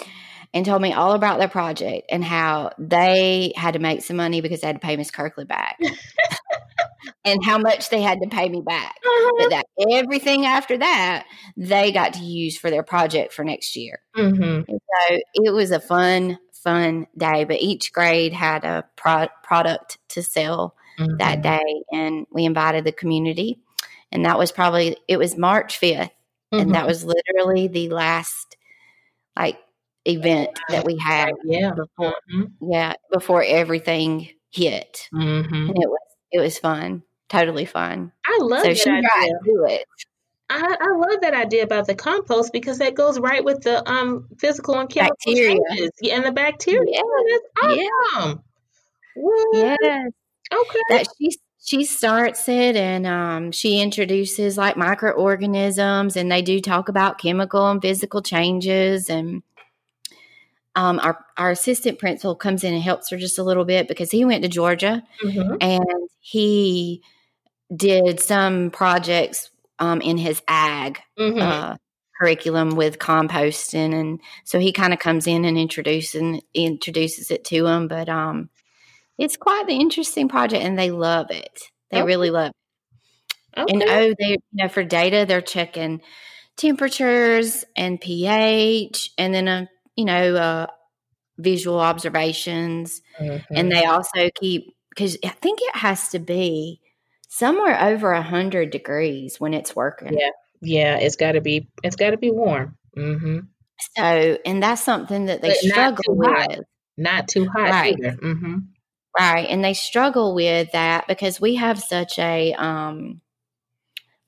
and 0.53 0.65
told 0.65 0.81
me 0.81 0.93
all 0.93 1.13
about 1.13 1.39
their 1.39 1.47
project 1.47 2.07
and 2.11 2.23
how 2.23 2.71
they 2.77 3.53
had 3.55 3.73
to 3.73 3.79
make 3.79 4.03
some 4.03 4.17
money 4.17 4.41
because 4.41 4.61
they 4.61 4.67
had 4.67 4.81
to 4.81 4.85
pay 4.85 4.97
Miss 4.97 5.11
Kirkley 5.11 5.45
back. 5.45 5.79
and 7.25 7.43
how 7.43 7.57
much 7.57 7.89
they 7.89 8.01
had 8.01 8.19
to 8.21 8.29
pay 8.29 8.49
me 8.49 8.61
back. 8.61 8.95
Uh-huh. 9.03 9.35
But 9.37 9.49
that 9.49 9.65
everything 9.91 10.45
after 10.45 10.77
that, 10.77 11.25
they 11.55 11.91
got 11.91 12.13
to 12.13 12.23
use 12.23 12.57
for 12.57 12.69
their 12.69 12.83
project 12.83 13.33
for 13.33 13.43
next 13.43 13.75
year. 13.75 13.99
Mm-hmm. 14.17 14.71
so 14.71 15.19
it 15.35 15.53
was 15.53 15.71
a 15.71 15.79
fun, 15.79 16.39
fun 16.51 17.07
day. 17.17 17.43
But 17.43 17.61
each 17.61 17.93
grade 17.93 18.33
had 18.33 18.63
a 18.63 18.85
pro- 18.95 19.29
product 19.43 19.99
to 20.09 20.23
sell 20.23 20.75
mm-hmm. 20.99 21.17
that 21.17 21.41
day, 21.41 21.83
and 21.91 22.25
we 22.31 22.45
invited 22.45 22.85
the 22.85 22.91
community. 22.91 23.59
And 24.11 24.25
that 24.25 24.39
was 24.39 24.51
probably 24.51 24.97
it 25.07 25.17
was 25.17 25.37
March 25.37 25.77
fifth, 25.77 26.09
Mm-hmm. 26.53 26.61
And 26.61 26.75
that 26.75 26.79
mm-hmm. 26.79 26.87
was 26.87 27.05
literally 27.05 27.67
the 27.67 27.89
last 27.89 28.57
like 29.35 29.59
event 30.05 30.49
that 30.69 30.85
we 30.85 30.97
had. 30.97 31.33
Yeah. 31.43 31.71
Before, 31.71 32.15
mm-hmm. 32.33 32.71
Yeah. 32.71 32.93
Before 33.11 33.43
everything 33.43 34.29
hit. 34.51 35.07
Mm-hmm. 35.13 35.69
It 35.69 35.89
was, 35.89 35.99
it 36.31 36.39
was 36.39 36.57
fun. 36.57 37.03
Totally 37.29 37.65
fun. 37.65 38.11
I 38.25 38.39
love 38.41 38.63
so 38.63 38.69
that 38.69 38.77
she 38.77 38.89
idea. 38.89 39.33
Do 39.43 39.65
it. 39.69 39.85
I, 40.51 40.77
I, 40.81 40.95
love 40.97 41.21
that 41.21 41.35
idea 41.35 41.61
about 41.63 41.85
the 41.85 41.93
compost 41.93 42.51
because 42.51 42.79
that 42.79 42.95
goes 42.95 43.19
right 43.19 43.43
with 43.43 43.61
the 43.61 43.87
um 43.87 44.27
physical 44.39 44.79
and 44.79 44.89
chemical 44.89 45.15
bacteria. 45.23 45.59
changes 45.69 45.91
and 46.11 46.25
the 46.25 46.31
bacteria. 46.31 46.91
Yeah. 46.91 47.01
That's 47.61 47.85
awesome. 48.15 48.43
Yeah. 49.53 49.75
Yes. 49.81 50.11
Okay. 50.51 50.79
That 50.89 51.07
she 51.19 51.37
she 51.63 51.83
starts 51.83 52.47
it 52.47 52.75
and 52.75 53.05
um, 53.05 53.51
she 53.51 53.79
introduces 53.79 54.57
like 54.57 54.77
microorganisms 54.77 56.15
and 56.15 56.31
they 56.31 56.41
do 56.41 56.59
talk 56.59 56.89
about 56.89 57.19
chemical 57.19 57.69
and 57.69 57.81
physical 57.81 58.21
changes 58.21 59.09
and 59.09 59.43
um, 60.79 60.99
our, 60.99 61.25
our 61.37 61.51
assistant 61.51 61.99
principal 61.99 62.35
comes 62.35 62.63
in 62.63 62.73
and 62.73 62.83
helps 62.83 63.09
her 63.09 63.17
just 63.17 63.39
a 63.39 63.43
little 63.43 63.65
bit 63.65 63.87
because 63.87 64.11
he 64.11 64.23
went 64.25 64.43
to 64.43 64.49
georgia 64.49 65.03
mm-hmm. 65.23 65.55
and 65.61 66.09
he 66.19 67.01
did 67.75 68.19
some 68.19 68.71
projects 68.71 69.51
um, 69.79 70.01
in 70.01 70.17
his 70.17 70.41
ag 70.47 70.99
mm-hmm. 71.17 71.39
uh, 71.39 71.75
curriculum 72.19 72.75
with 72.75 72.99
composting 72.99 73.93
and 73.93 74.19
so 74.43 74.59
he 74.59 74.71
kind 74.71 74.93
of 74.93 74.99
comes 74.99 75.27
in 75.27 75.45
and 75.45 75.57
introducing 75.57 76.41
introduces 76.53 77.31
it 77.31 77.43
to 77.45 77.63
them 77.63 77.87
but 77.87 78.09
um 78.09 78.49
it's 79.19 79.35
quite 79.35 79.67
the 79.67 79.75
interesting 79.75 80.29
project 80.29 80.63
and 80.63 80.79
they 80.79 80.91
love 80.91 81.29
it. 81.29 81.63
They 81.91 81.97
okay. 81.97 82.07
really 82.07 82.29
love 82.31 82.51
it. 82.51 83.59
Okay. 83.59 83.73
And 83.73 83.83
oh, 83.83 84.15
they 84.17 84.29
you 84.29 84.37
know 84.53 84.69
for 84.69 84.83
data 84.83 85.25
they're 85.27 85.41
checking 85.41 86.01
temperatures 86.55 87.65
and 87.75 87.99
pH 87.99 89.11
and 89.17 89.33
then 89.33 89.47
a 89.47 89.69
you 89.99 90.05
know 90.05 90.35
uh, 90.35 90.67
visual 91.37 91.79
observations, 91.79 93.01
mm-hmm. 93.19 93.53
and 93.55 93.71
they 93.71 93.85
also 93.85 94.29
keep 94.39 94.73
because 94.89 95.17
I 95.23 95.29
think 95.29 95.59
it 95.61 95.75
has 95.75 96.09
to 96.09 96.19
be 96.19 96.81
somewhere 97.27 97.79
over 97.81 98.11
a 98.11 98.21
hundred 98.21 98.71
degrees 98.71 99.39
when 99.39 99.53
it's 99.53 99.75
working. 99.75 100.17
Yeah, 100.17 100.29
yeah, 100.61 100.97
it's 100.97 101.17
got 101.17 101.33
to 101.33 101.41
be 101.41 101.69
it's 101.83 101.95
got 101.95 102.11
to 102.11 102.17
be 102.17 102.31
warm. 102.31 102.77
Mm-hmm. 102.97 103.39
So, 103.97 104.37
and 104.45 104.63
that's 104.63 104.83
something 104.83 105.25
that 105.25 105.41
they 105.41 105.49
but 105.49 105.57
struggle 105.57 106.15
with. 106.15 106.29
Hot. 106.29 106.59
Not 106.97 107.27
too 107.27 107.47
hot 107.47 107.69
right. 107.69 107.95
either. 107.97 108.17
Mm-hmm. 108.17 108.57
Right, 109.17 109.47
and 109.49 109.63
they 109.63 109.73
struggle 109.73 110.33
with 110.35 110.71
that 110.71 111.07
because 111.07 111.41
we 111.41 111.55
have 111.55 111.79
such 111.79 112.19
a 112.19 112.53
um, 112.53 113.21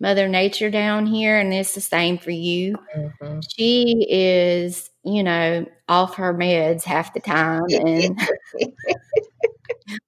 Mother 0.01 0.27
Nature 0.27 0.71
down 0.71 1.05
here, 1.05 1.39
and 1.39 1.53
it's 1.53 1.75
the 1.75 1.81
same 1.81 2.17
for 2.17 2.31
you. 2.31 2.75
Mm-hmm. 2.97 3.39
She 3.55 4.05
is, 4.09 4.89
you 5.03 5.23
know, 5.23 5.65
off 5.87 6.15
her 6.15 6.33
meds 6.33 6.83
half 6.83 7.13
the 7.13 7.19
time, 7.19 7.63
and 7.69 8.19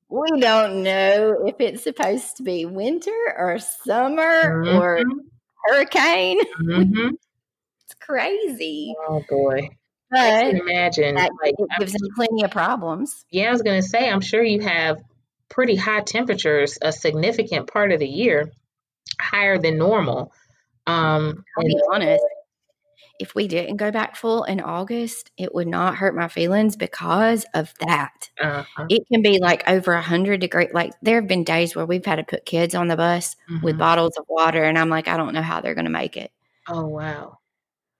we 0.09 0.39
don't 0.39 0.83
know 0.83 1.45
if 1.47 1.55
it's 1.59 1.83
supposed 1.83 2.37
to 2.37 2.43
be 2.43 2.65
winter 2.65 3.35
or 3.37 3.57
summer 3.59 4.63
mm-hmm. 4.63 4.77
or 4.77 5.01
hurricane. 5.65 6.39
Mm-hmm. 6.61 7.07
it's 7.85 7.95
crazy. 7.99 8.93
Oh 9.07 9.23
boy. 9.27 9.69
But 10.11 10.19
I 10.19 10.51
can 10.51 10.57
imagine 10.57 11.15
like, 11.15 11.55
it 11.57 11.69
gives 11.79 11.93
them 11.93 12.09
plenty 12.15 12.43
of 12.43 12.51
problems. 12.51 13.25
Yeah, 13.31 13.47
I 13.47 13.51
was 13.51 13.63
going 13.63 13.81
to 13.81 13.87
say, 13.87 14.07
I'm 14.07 14.21
sure 14.21 14.43
you 14.43 14.61
have 14.61 15.01
pretty 15.49 15.75
high 15.75 16.01
temperatures 16.01 16.77
a 16.81 16.91
significant 16.91 17.65
part 17.65 17.91
of 17.91 17.99
the 17.99 18.07
year 18.07 18.51
higher 19.19 19.57
than 19.57 19.79
normal. 19.79 20.31
Um, 20.85 21.43
I'll 21.57 21.63
be 21.63 21.79
honest. 21.91 22.23
If 23.19 23.35
we 23.35 23.47
didn't 23.47 23.77
go 23.77 23.91
back 23.91 24.15
full 24.15 24.43
in 24.43 24.59
August, 24.59 25.31
it 25.37 25.53
would 25.53 25.67
not 25.67 25.95
hurt 25.95 26.15
my 26.15 26.27
feelings 26.27 26.75
because 26.75 27.45
of 27.53 27.73
that. 27.79 28.29
Uh-huh. 28.41 28.85
It 28.89 29.07
can 29.11 29.21
be 29.21 29.39
like 29.39 29.67
over 29.67 29.93
a 29.93 30.01
hundred 30.01 30.41
degree. 30.41 30.67
Like 30.73 30.93
there 31.01 31.21
have 31.21 31.27
been 31.27 31.43
days 31.43 31.75
where 31.75 31.85
we've 31.85 32.05
had 32.05 32.15
to 32.15 32.23
put 32.23 32.45
kids 32.45 32.75
on 32.75 32.87
the 32.87 32.97
bus 32.97 33.35
mm-hmm. 33.49 33.63
with 33.63 33.77
bottles 33.77 34.17
of 34.17 34.25
water, 34.27 34.63
and 34.63 34.77
I'm 34.77 34.89
like, 34.89 35.07
I 35.07 35.17
don't 35.17 35.33
know 35.33 35.41
how 35.41 35.61
they're 35.61 35.75
going 35.75 35.85
to 35.85 35.91
make 35.91 36.17
it. 36.17 36.31
Oh 36.67 36.87
wow! 36.87 37.39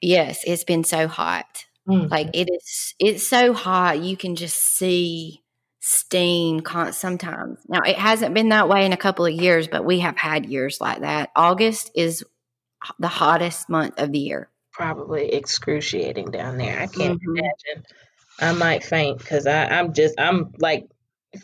Yes, 0.02 0.44
it's 0.46 0.64
been 0.64 0.84
so 0.84 1.08
hot. 1.08 1.66
Mm-hmm. 1.88 2.08
Like 2.08 2.30
it 2.34 2.50
is. 2.50 2.96
It's 3.00 3.28
so 3.28 3.54
hot 3.54 4.02
you 4.02 4.18
can 4.18 4.36
just 4.36 4.58
see 4.58 5.44
steam 5.86 6.62
sometimes. 6.92 7.60
Now, 7.68 7.82
it 7.82 7.98
hasn't 7.98 8.34
been 8.34 8.50
that 8.50 8.70
way 8.70 8.86
in 8.86 8.94
a 8.94 8.98
couple 8.98 9.26
of 9.26 9.34
years, 9.34 9.68
but 9.68 9.84
we 9.84 10.00
have 10.00 10.16
had 10.16 10.46
years 10.46 10.80
like 10.80 11.02
that. 11.02 11.30
August 11.36 11.92
is 11.94 12.24
the 13.00 13.10
hottest 13.10 13.68
month 13.68 14.00
of 14.00 14.14
the 14.14 14.20
year. 14.20 14.50
Probably 14.74 15.34
excruciating 15.34 16.32
down 16.32 16.58
there. 16.58 16.80
I 16.80 16.88
can't 16.88 17.22
mm-hmm. 17.22 17.38
imagine. 17.38 17.86
I 18.40 18.52
might 18.54 18.84
faint 18.84 19.20
because 19.20 19.46
I'm 19.48 19.94
just, 19.94 20.20
I'm 20.20 20.52
like 20.58 20.88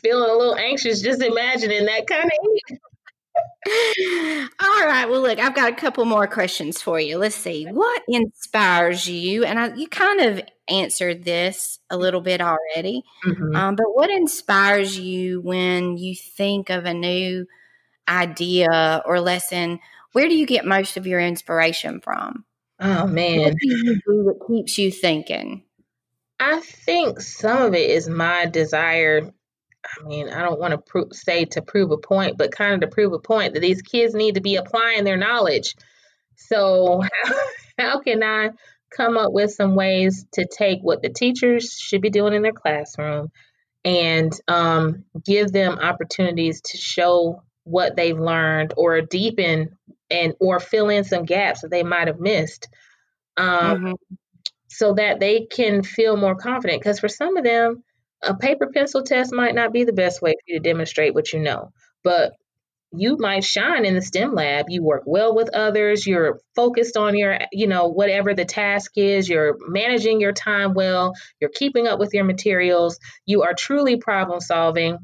feeling 0.01 0.29
a 0.29 0.35
little 0.35 0.55
anxious 0.55 1.01
just 1.01 1.21
imagining 1.21 1.85
that 1.85 2.07
kind 2.07 2.25
of 2.25 2.31
heat. 2.41 2.79
All 4.61 4.85
right. 4.85 5.05
Well, 5.07 5.21
look, 5.21 5.39
I've 5.39 5.55
got 5.55 5.71
a 5.71 5.75
couple 5.75 6.05
more 6.05 6.27
questions 6.27 6.81
for 6.81 6.99
you. 6.99 7.17
Let's 7.17 7.35
see. 7.35 7.65
What 7.65 8.01
inspires 8.07 9.07
you? 9.07 9.45
And 9.45 9.59
I, 9.59 9.75
you 9.75 9.87
kind 9.87 10.21
of 10.21 10.41
answered 10.67 11.23
this 11.23 11.79
a 11.89 11.97
little 11.97 12.21
bit 12.21 12.41
already, 12.41 13.03
mm-hmm. 13.25 13.55
um, 13.55 13.75
but 13.75 13.87
what 13.93 14.09
inspires 14.09 14.97
you 14.97 15.41
when 15.41 15.97
you 15.97 16.15
think 16.15 16.69
of 16.69 16.85
a 16.85 16.93
new 16.93 17.45
idea 18.07 19.01
or 19.05 19.19
lesson? 19.19 19.79
Where 20.13 20.27
do 20.27 20.35
you 20.35 20.45
get 20.45 20.65
most 20.65 20.97
of 20.97 21.05
your 21.05 21.19
inspiration 21.19 22.01
from? 22.01 22.45
Oh, 22.79 23.07
man. 23.07 23.41
What 23.41 23.57
do 23.59 23.67
you 23.67 23.95
do 24.05 24.23
that 24.23 24.47
keeps 24.47 24.77
you 24.77 24.91
thinking? 24.91 25.63
I 26.39 26.61
think 26.61 27.19
some 27.19 27.61
of 27.61 27.73
it 27.73 27.89
is 27.89 28.07
my 28.07 28.45
desire 28.45 29.31
I 29.85 30.07
mean, 30.07 30.29
I 30.29 30.41
don't 30.41 30.59
want 30.59 30.71
to 30.71 30.77
pro- 30.77 31.11
say 31.11 31.45
to 31.45 31.61
prove 31.61 31.91
a 31.91 31.97
point, 31.97 32.37
but 32.37 32.51
kind 32.51 32.73
of 32.73 32.81
to 32.81 32.93
prove 32.93 33.13
a 33.13 33.19
point 33.19 33.53
that 33.53 33.61
these 33.61 33.81
kids 33.81 34.13
need 34.13 34.35
to 34.35 34.41
be 34.41 34.55
applying 34.55 35.03
their 35.03 35.17
knowledge. 35.17 35.75
So, 36.35 37.01
how, 37.01 37.35
how 37.79 37.99
can 37.99 38.23
I 38.23 38.49
come 38.95 39.17
up 39.17 39.31
with 39.31 39.51
some 39.51 39.75
ways 39.75 40.25
to 40.33 40.45
take 40.45 40.79
what 40.81 41.01
the 41.01 41.09
teachers 41.09 41.71
should 41.79 42.01
be 42.01 42.09
doing 42.09 42.33
in 42.33 42.41
their 42.41 42.53
classroom 42.53 43.31
and 43.85 44.33
um, 44.47 45.05
give 45.25 45.51
them 45.51 45.79
opportunities 45.79 46.61
to 46.61 46.77
show 46.77 47.43
what 47.63 47.95
they've 47.95 48.19
learned 48.19 48.73
or 48.75 49.01
deepen 49.01 49.77
and 50.11 50.33
or 50.39 50.59
fill 50.59 50.89
in 50.89 51.03
some 51.03 51.25
gaps 51.25 51.61
that 51.61 51.71
they 51.71 51.83
might 51.83 52.07
have 52.07 52.19
missed 52.19 52.67
um, 53.37 53.47
mm-hmm. 53.47 54.15
so 54.67 54.93
that 54.93 55.19
they 55.19 55.45
can 55.45 55.83
feel 55.83 56.17
more 56.17 56.35
confident 56.35 56.81
because 56.81 56.99
for 56.99 57.07
some 57.07 57.37
of 57.37 57.43
them 57.43 57.83
a 58.21 58.35
paper 58.35 58.67
pencil 58.73 59.03
test 59.03 59.33
might 59.33 59.55
not 59.55 59.71
be 59.71 59.83
the 59.83 59.93
best 59.93 60.21
way 60.21 60.31
for 60.31 60.43
you 60.47 60.59
to 60.59 60.63
demonstrate 60.63 61.13
what 61.13 61.31
you 61.31 61.39
know, 61.39 61.71
but 62.03 62.33
you 62.91 63.17
might 63.17 63.43
shine 63.43 63.85
in 63.85 63.93
the 63.93 64.01
STEM 64.01 64.33
lab. 64.33 64.65
You 64.69 64.83
work 64.83 65.03
well 65.05 65.35
with 65.35 65.55
others. 65.55 66.07
You're 66.07 66.39
focused 66.55 66.97
on 66.97 67.15
your, 67.15 67.37
you 67.51 67.67
know, 67.67 67.87
whatever 67.87 68.33
the 68.33 68.45
task 68.45 68.93
is. 68.95 69.29
You're 69.29 69.57
managing 69.67 70.19
your 70.19 70.31
time 70.31 70.73
well. 70.73 71.13
You're 71.39 71.51
keeping 71.53 71.87
up 71.87 71.99
with 71.99 72.13
your 72.13 72.23
materials. 72.23 72.99
You 73.27 73.43
are 73.43 73.53
truly 73.53 73.97
problem 73.97 74.39
solving. 74.39 74.97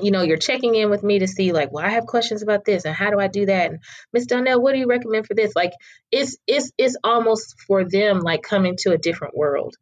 You 0.00 0.10
know, 0.10 0.22
you're 0.22 0.36
checking 0.36 0.74
in 0.74 0.90
with 0.90 1.02
me 1.02 1.20
to 1.20 1.26
see, 1.26 1.52
like, 1.52 1.72
well, 1.72 1.84
I 1.84 1.90
have 1.90 2.06
questions 2.06 2.42
about 2.42 2.64
this, 2.64 2.84
and 2.84 2.94
how 2.94 3.10
do 3.10 3.18
I 3.18 3.26
do 3.28 3.46
that? 3.46 3.70
And 3.70 3.80
Miss 4.12 4.26
Donnell, 4.26 4.60
what 4.60 4.72
do 4.72 4.78
you 4.78 4.86
recommend 4.86 5.26
for 5.26 5.34
this? 5.34 5.56
Like, 5.56 5.72
it's 6.12 6.36
it's 6.46 6.70
it's 6.78 6.96
almost 7.02 7.56
for 7.66 7.84
them 7.84 8.20
like 8.20 8.42
coming 8.42 8.76
to 8.80 8.92
a 8.92 8.98
different 8.98 9.36
world 9.36 9.76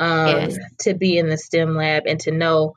um, 0.00 0.26
yes. 0.26 0.58
to 0.80 0.94
be 0.94 1.18
in 1.18 1.28
the 1.28 1.36
STEM 1.36 1.76
lab 1.76 2.04
and 2.06 2.18
to 2.20 2.32
know 2.32 2.74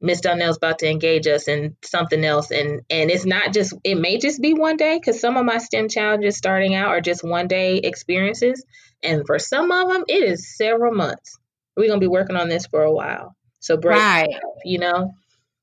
Miss 0.00 0.20
Donnell's 0.20 0.58
about 0.58 0.80
to 0.80 0.90
engage 0.90 1.26
us 1.26 1.48
in 1.48 1.74
something 1.82 2.22
else. 2.24 2.50
And 2.50 2.82
and 2.90 3.10
it's 3.10 3.24
not 3.24 3.52
just 3.52 3.74
it 3.82 3.96
may 3.96 4.18
just 4.18 4.40
be 4.40 4.54
one 4.54 4.76
day 4.76 4.98
because 4.98 5.20
some 5.20 5.36
of 5.36 5.46
my 5.46 5.58
STEM 5.58 5.88
challenges 5.88 6.36
starting 6.36 6.74
out 6.74 6.88
are 6.88 7.00
just 7.00 7.24
one 7.24 7.48
day 7.48 7.78
experiences, 7.78 8.64
and 9.02 9.26
for 9.26 9.38
some 9.38 9.72
of 9.72 9.88
them 9.88 10.04
it 10.06 10.22
is 10.22 10.54
several 10.56 10.94
months. 10.94 11.38
We're 11.76 11.88
gonna 11.88 12.00
be 12.00 12.06
working 12.06 12.36
on 12.36 12.48
this 12.48 12.66
for 12.66 12.82
a 12.82 12.92
while. 12.92 13.34
So 13.60 13.76
break, 13.76 13.98
right. 13.98 14.36
you 14.64 14.78
know. 14.78 15.14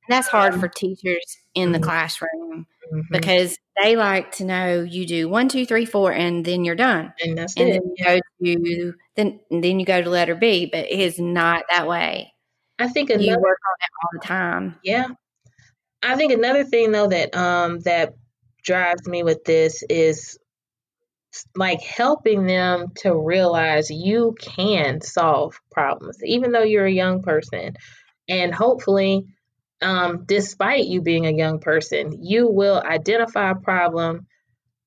That's 0.10 0.28
hard 0.28 0.60
for 0.60 0.68
teachers 0.68 1.38
in 1.56 1.72
the 1.72 1.78
mm-hmm. 1.78 1.86
classroom 1.86 2.68
mm-hmm. 2.94 3.02
because 3.12 3.58
they 3.82 3.96
like 3.96 4.32
to 4.34 4.46
know 4.46 4.82
you 4.82 5.06
do 5.06 5.30
one, 5.30 5.48
two, 5.48 5.66
three, 5.66 5.86
four, 5.86 6.12
and 6.12 6.44
then 6.44 6.66
you're 6.66 6.76
done. 6.76 7.14
And 7.24 7.38
that's 7.38 7.56
and 7.56 7.70
it. 7.70 7.72
Then 7.74 7.94
you 7.96 8.06
go 8.06 8.20
to 8.44 8.94
then 9.16 9.40
then 9.50 9.80
you 9.80 9.86
go 9.86 10.02
to 10.02 10.10
letter 10.10 10.36
B, 10.36 10.68
but 10.72 10.86
it 10.86 11.00
is 11.00 11.20
not 11.20 11.64
that 11.70 11.88
way. 11.88 12.34
I 12.80 12.88
think 12.88 13.10
another, 13.10 13.24
you 13.24 13.32
work 13.40 13.60
on 13.66 13.76
it 13.80 13.90
all 14.02 14.10
the 14.14 14.28
time. 14.28 14.76
Yeah, 14.84 15.08
I 16.02 16.16
think 16.16 16.34
another 16.34 16.64
thing 16.64 16.92
though 16.92 17.08
that 17.08 17.36
um 17.36 17.80
that 17.82 18.14
drives 18.64 19.08
me 19.08 19.24
with 19.24 19.44
this 19.46 19.84
is 19.90 20.38
like 21.56 21.82
helping 21.82 22.46
them 22.46 22.88
to 22.96 23.16
realize 23.16 23.90
you 23.90 24.36
can 24.40 25.02
solve 25.02 25.60
problems 25.72 26.18
even 26.24 26.52
though 26.52 26.62
you're 26.62 26.86
a 26.86 26.92
young 26.92 27.24
person 27.24 27.74
and 28.30 28.54
hopefully 28.54 29.26
um, 29.84 30.24
despite 30.26 30.86
you 30.86 31.02
being 31.02 31.26
a 31.26 31.32
young 31.32 31.60
person, 31.60 32.24
you 32.24 32.48
will 32.48 32.82
identify 32.82 33.52
a 33.52 33.56
problem, 33.56 34.28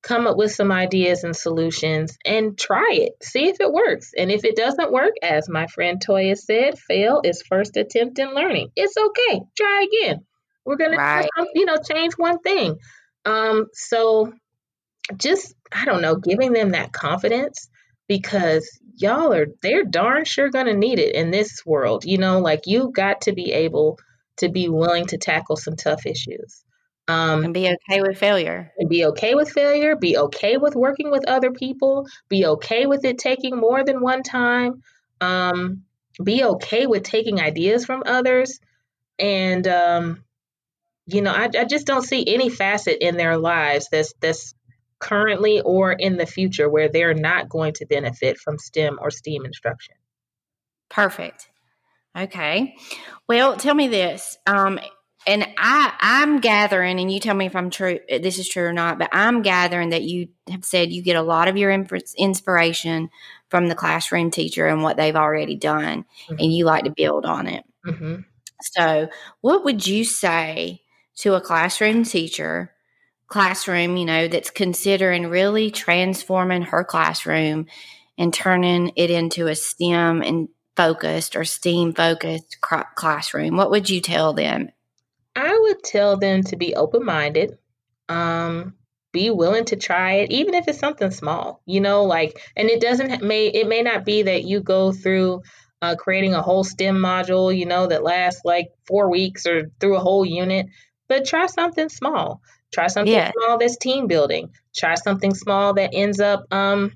come 0.01 0.27
up 0.27 0.37
with 0.37 0.51
some 0.51 0.71
ideas 0.71 1.23
and 1.23 1.35
solutions, 1.35 2.17
and 2.25 2.57
try 2.57 2.89
it. 2.91 3.13
See 3.21 3.47
if 3.47 3.57
it 3.59 3.71
works. 3.71 4.11
And 4.17 4.31
if 4.31 4.43
it 4.43 4.55
doesn't 4.55 4.91
work, 4.91 5.13
as 5.21 5.47
my 5.47 5.67
friend 5.67 6.01
Toya 6.05 6.37
said, 6.37 6.79
fail 6.79 7.21
is 7.23 7.43
first 7.43 7.77
attempt 7.77 8.19
in 8.19 8.33
learning. 8.33 8.69
It's 8.75 8.97
okay. 8.97 9.41
Try 9.55 9.87
again. 9.87 10.25
We're 10.65 10.77
gonna, 10.77 10.97
right. 10.97 11.29
you 11.55 11.65
know, 11.65 11.77
change 11.77 12.13
one 12.17 12.39
thing. 12.39 12.77
Um, 13.25 13.67
so 13.73 14.33
just 15.15 15.55
I 15.71 15.85
don't 15.85 16.01
know, 16.01 16.15
giving 16.15 16.53
them 16.53 16.71
that 16.71 16.91
confidence 16.91 17.69
because 18.07 18.67
y'all 18.95 19.33
are 19.33 19.47
they're 19.61 19.83
darn 19.83 20.25
sure 20.25 20.49
gonna 20.49 20.73
need 20.73 20.99
it 20.99 21.15
in 21.15 21.31
this 21.31 21.65
world. 21.65 22.03
You 22.03 22.17
know, 22.17 22.39
like 22.39 22.61
you 22.65 22.91
got 22.93 23.21
to 23.21 23.31
be 23.31 23.53
able 23.53 23.99
to 24.37 24.49
be 24.49 24.69
willing 24.69 25.05
to 25.07 25.17
tackle 25.17 25.57
some 25.57 25.75
tough 25.75 26.05
issues. 26.05 26.63
Um, 27.07 27.45
and 27.45 27.53
be 27.53 27.67
okay 27.69 28.01
with 28.01 28.17
failure. 28.17 28.71
And 28.77 28.89
be 28.89 29.05
okay 29.05 29.33
with 29.33 29.49
failure. 29.49 29.95
Be 29.95 30.17
okay 30.17 30.57
with 30.57 30.75
working 30.75 31.09
with 31.09 31.27
other 31.27 31.51
people. 31.51 32.05
Be 32.27 32.45
okay 32.45 32.85
with 32.85 33.05
it 33.05 33.17
taking 33.17 33.55
more 33.55 33.83
than 33.83 34.01
one 34.01 34.23
time. 34.23 34.83
Um, 35.21 35.83
be 36.21 36.43
okay 36.43 36.85
with 36.85 37.03
taking 37.03 37.39
ideas 37.39 37.85
from 37.85 38.03
others. 38.05 38.59
And 39.17 39.65
um, 39.67 40.23
you 41.05 41.21
know, 41.21 41.31
I, 41.31 41.49
I 41.57 41.63
just 41.63 41.87
don't 41.87 42.03
see 42.03 42.25
any 42.27 42.49
facet 42.49 42.97
in 42.99 43.15
their 43.15 43.37
lives 43.37 43.87
that's 43.89 44.13
that's 44.19 44.53
currently 44.99 45.61
or 45.61 45.91
in 45.91 46.17
the 46.17 46.25
future 46.25 46.69
where 46.69 46.89
they're 46.89 47.13
not 47.13 47.49
going 47.49 47.73
to 47.73 47.85
benefit 47.85 48.37
from 48.37 48.57
STEM 48.57 48.97
or 49.01 49.11
STEAM 49.11 49.45
instruction. 49.45 49.95
Perfect. 50.89 51.49
Okay. 52.17 52.75
Well, 53.27 53.57
tell 53.57 53.75
me 53.75 53.87
this. 53.87 54.37
Um, 54.47 54.79
and 55.27 55.45
I, 55.57 55.93
I'm 55.99 56.39
gathering, 56.39 56.99
and 56.99 57.11
you 57.11 57.19
tell 57.19 57.35
me 57.35 57.45
if 57.45 57.55
I'm 57.55 57.69
true, 57.69 57.99
this 58.09 58.39
is 58.39 58.47
true 58.47 58.63
or 58.63 58.73
not, 58.73 58.97
but 58.97 59.09
I'm 59.11 59.41
gathering 59.41 59.89
that 59.89 60.03
you 60.03 60.29
have 60.49 60.63
said 60.63 60.91
you 60.91 61.01
get 61.03 61.17
a 61.17 61.21
lot 61.21 61.49
of 61.49 61.57
your 61.57 61.69
inspiration 61.71 63.09
from 63.49 63.67
the 63.67 63.75
classroom 63.75 64.31
teacher 64.31 64.67
and 64.67 64.83
what 64.83 64.95
they've 64.95 65.15
already 65.15 65.55
done, 65.55 66.05
mm-hmm. 66.29 66.35
and 66.39 66.53
you 66.53 66.63
like 66.63 66.85
to 66.85 66.93
build 66.95 67.25
on 67.25 67.47
it. 67.47 67.65
Mm-hmm. 67.85 68.21
So, 68.61 69.09
what 69.41 69.65
would 69.65 69.85
you 69.85 70.05
say 70.05 70.81
to 71.17 71.35
a 71.35 71.41
classroom 71.41 72.03
teacher, 72.03 72.71
classroom, 73.27 73.97
you 73.97 74.05
know, 74.05 74.29
that's 74.29 74.49
considering 74.49 75.27
really 75.27 75.71
transforming 75.71 76.61
her 76.63 76.85
classroom 76.85 77.67
and 78.17 78.33
turning 78.33 78.93
it 78.95 79.11
into 79.11 79.47
a 79.47 79.55
STEM 79.55 80.21
and 80.21 80.47
focused 80.77 81.35
or 81.35 81.43
STEAM 81.43 81.93
focused 81.93 82.57
classroom? 82.95 83.57
What 83.57 83.71
would 83.71 83.89
you 83.89 83.99
tell 83.99 84.31
them? 84.31 84.69
I 85.35 85.59
would 85.59 85.83
tell 85.83 86.17
them 86.17 86.43
to 86.43 86.55
be 86.55 86.75
open 86.75 87.03
minded, 87.03 87.57
um, 88.07 88.75
be 89.11 89.29
willing 89.29 89.65
to 89.65 89.75
try 89.75 90.13
it, 90.13 90.31
even 90.31 90.53
if 90.53 90.67
it's 90.67 90.79
something 90.79 91.11
small. 91.11 91.61
You 91.65 91.81
know, 91.81 92.05
like, 92.05 92.41
and 92.55 92.69
it 92.69 92.79
doesn't 92.79 93.21
may 93.21 93.47
it 93.47 93.67
may 93.67 93.81
not 93.81 94.05
be 94.05 94.23
that 94.23 94.45
you 94.45 94.61
go 94.61 94.93
through 94.93 95.41
uh, 95.81 95.95
creating 95.95 96.33
a 96.33 96.41
whole 96.41 96.63
STEM 96.63 96.95
module, 96.95 97.55
you 97.55 97.65
know, 97.65 97.87
that 97.87 98.03
lasts 98.03 98.41
like 98.45 98.69
four 98.87 99.09
weeks 99.09 99.45
or 99.45 99.69
through 99.79 99.97
a 99.97 100.01
whole 100.01 100.25
unit, 100.25 100.67
but 101.07 101.25
try 101.25 101.45
something 101.45 101.89
small. 101.89 102.41
Try 102.73 102.87
something 102.87 103.13
yeah. 103.13 103.31
small 103.31 103.57
that's 103.57 103.77
team 103.77 104.07
building. 104.07 104.49
Try 104.75 104.95
something 104.95 105.33
small 105.33 105.73
that 105.75 105.91
ends 105.93 106.19
up 106.19 106.45
um, 106.51 106.93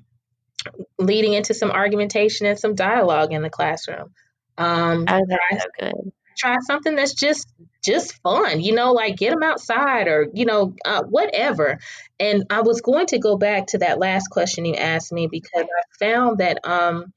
leading 0.98 1.32
into 1.32 1.54
some 1.54 1.70
argumentation 1.70 2.46
and 2.46 2.58
some 2.58 2.74
dialogue 2.74 3.32
in 3.32 3.42
the 3.42 3.50
classroom. 3.50 4.12
Um, 4.58 5.04
oh, 5.08 5.20
that's 5.28 5.42
try, 5.50 5.58
so 5.58 5.66
good. 5.80 6.12
Try 6.36 6.56
something 6.60 6.94
that's 6.94 7.14
just 7.14 7.48
just 7.84 8.14
fun, 8.22 8.60
you 8.60 8.74
know, 8.74 8.92
like 8.92 9.16
get 9.16 9.30
them 9.30 9.42
outside 9.42 10.06
or 10.06 10.28
you 10.32 10.44
know 10.44 10.74
uh, 10.84 11.02
whatever. 11.02 11.78
And 12.20 12.44
I 12.50 12.60
was 12.60 12.80
going 12.80 13.06
to 13.06 13.18
go 13.18 13.36
back 13.36 13.68
to 13.68 13.78
that 13.78 13.98
last 13.98 14.28
question 14.28 14.64
you 14.64 14.74
asked 14.74 15.12
me 15.12 15.26
because 15.26 15.64
I 15.64 16.04
found 16.04 16.38
that 16.38 16.58
um, 16.64 17.12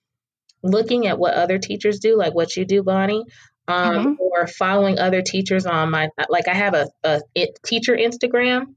looking 0.63 1.07
at 1.07 1.19
what 1.19 1.35
other 1.35 1.59
teachers 1.59 1.99
do, 1.99 2.17
like 2.17 2.33
what 2.33 2.57
you 2.57 2.65
do, 2.65 2.81
Bonnie, 2.81 3.25
um, 3.67 3.95
mm-hmm. 3.95 4.13
or 4.19 4.47
following 4.47 4.99
other 4.99 5.21
teachers 5.21 5.65
on 5.65 5.91
my 5.91 6.09
like 6.29 6.47
I 6.47 6.53
have 6.53 6.73
a, 6.73 6.89
a 7.03 7.21
it, 7.33 7.59
teacher 7.63 7.95
Instagram, 7.95 8.73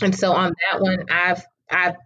and 0.00 0.14
so 0.14 0.32
on 0.32 0.54
that 0.70 0.80
one 0.80 1.06
I've 1.10 1.44
I've 1.70 1.96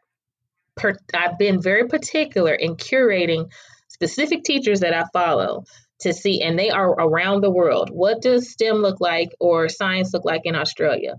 per, 0.80 0.94
I've 1.14 1.38
been 1.38 1.62
very 1.62 1.86
particular 1.86 2.52
in 2.52 2.76
curating 2.76 3.50
specific 3.88 4.42
teachers 4.44 4.80
that 4.80 4.94
I 4.94 5.04
follow 5.12 5.64
to 6.00 6.12
see, 6.12 6.42
and 6.42 6.58
they 6.58 6.70
are 6.70 6.88
around 6.88 7.42
the 7.42 7.50
world. 7.50 7.90
What 7.92 8.22
does 8.22 8.50
STEM 8.50 8.76
look 8.76 9.00
like 9.00 9.30
or 9.38 9.68
science 9.68 10.12
look 10.14 10.24
like 10.24 10.42
in 10.44 10.56
Australia? 10.56 11.16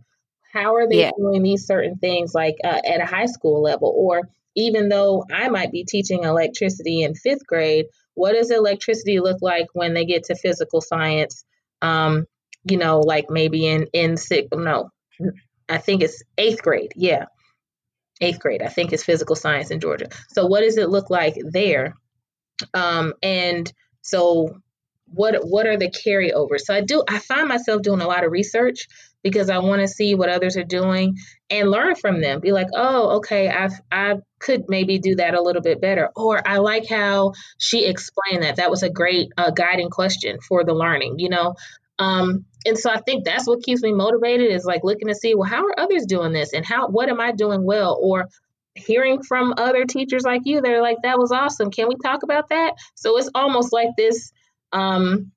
How 0.51 0.76
are 0.76 0.89
they 0.89 1.01
yeah. 1.01 1.12
doing 1.18 1.43
these 1.43 1.66
certain 1.66 1.97
things 1.97 2.34
like 2.34 2.55
uh, 2.64 2.82
at 2.86 2.99
a 3.01 3.05
high 3.05 3.28
school 3.28 3.62
level? 3.62 3.93
Or 3.95 4.22
even 4.55 4.89
though 4.89 5.24
I 5.32 5.47
might 5.49 5.72
be 5.72 5.86
teaching 5.86 6.24
electricity 6.24 7.03
in 7.03 7.16
fifth 7.16 7.45
grade, 7.45 7.86
what 8.16 8.34
does 8.34 8.51
electricity 8.51 9.20
look 9.20 9.38
like 9.41 9.68
when 9.74 9.93
they 9.93 10.05
get 10.05 10.26
to 10.26 10.36
physical 10.36 10.82
science? 10.82 11.45
Um, 11.82 12.26
you 12.64 12.78
know, 12.78 12.99
like 12.99 13.30
maybe 13.30 13.66
in 13.66 13.88
in 13.93 14.18
sixth, 14.18 14.53
no, 14.53 14.89
I 15.70 15.78
think 15.78 16.01
it's 16.01 16.22
eighth 16.38 16.62
grade. 16.62 16.91
Yeah, 16.95 17.26
eighth 18.22 18.39
grade. 18.39 18.61
I 18.61 18.69
think 18.69 18.93
is 18.93 19.03
physical 19.03 19.36
science 19.36 19.72
in 19.72 19.80
Georgia. 19.80 20.07
So 20.30 20.45
what 20.45 20.61
does 20.61 20.78
it 20.78 20.89
look 20.89 21.09
like 21.09 21.36
there? 21.43 21.95
Um, 22.74 23.13
and 23.22 23.72
so 24.01 24.61
what 25.13 25.36
what 25.45 25.67
are 25.67 25.78
the 25.78 25.89
carryovers? 25.89 26.61
So 26.61 26.74
I 26.74 26.82
do 26.82 27.03
I 27.07 27.19
find 27.19 27.47
myself 27.47 27.82
doing 27.82 28.01
a 28.01 28.07
lot 28.07 28.24
of 28.24 28.32
research 28.32 28.88
because 29.24 29.49
I 29.49 29.59
want 29.59 29.82
to 29.82 29.88
see 29.88 30.15
what 30.15 30.30
others 30.30 30.57
are 30.57 30.63
doing 30.63 31.17
and 31.49 31.69
learn 31.69 31.95
from 31.95 32.22
them. 32.22 32.39
Be 32.39 32.51
like, 32.51 32.67
oh, 32.74 33.17
okay, 33.17 33.49
I 33.49 33.69
I 33.91 34.15
could 34.39 34.65
maybe 34.67 34.99
do 34.99 35.15
that 35.15 35.34
a 35.34 35.41
little 35.41 35.61
bit 35.61 35.82
better, 35.82 36.09
or 36.15 36.45
I 36.47 36.57
like 36.57 36.88
how 36.88 37.34
she 37.57 37.86
explained 37.86 38.43
that. 38.43 38.55
That 38.55 38.72
was 38.72 38.84
a 38.84 38.89
great 38.89 39.32
uh, 39.38 39.51
guiding 39.51 39.89
question 39.89 40.39
for 40.47 40.63
the 40.63 40.74
learning, 40.74 41.19
you 41.19 41.30
know. 41.30 41.55
Um, 41.99 42.45
and 42.66 42.78
so 42.78 42.89
I 42.89 42.99
think 43.01 43.26
that's 43.26 43.47
what 43.47 43.64
keeps 43.64 43.82
me 43.82 43.93
motivated 43.93 44.51
is 44.51 44.66
like 44.66 44.84
looking 44.84 45.07
to 45.07 45.16
see, 45.16 45.36
well, 45.36 45.49
how 45.49 45.66
are 45.66 45.80
others 45.80 46.05
doing 46.05 46.34
this, 46.34 46.53
and 46.53 46.66
how 46.66 46.88
what 46.88 47.09
am 47.09 47.20
I 47.20 47.32
doing 47.32 47.66
well, 47.66 47.97
or 48.01 48.28
hearing 48.76 49.22
from 49.22 49.53
other 49.57 49.84
teachers 49.84 50.24
like 50.24 50.43
you 50.45 50.62
they're 50.62 50.82
like 50.82 50.95
that 51.03 51.20
was 51.20 51.34
awesome 51.34 51.70
can 51.70 51.89
we 51.89 51.95
talk 52.01 52.24
about 52.24 52.47
that 52.47 52.72
so 52.95 53.18
it's 53.18 53.30
almost 53.36 53.74
like 53.74 53.89
this 53.97 54.32
um, 54.72 55.34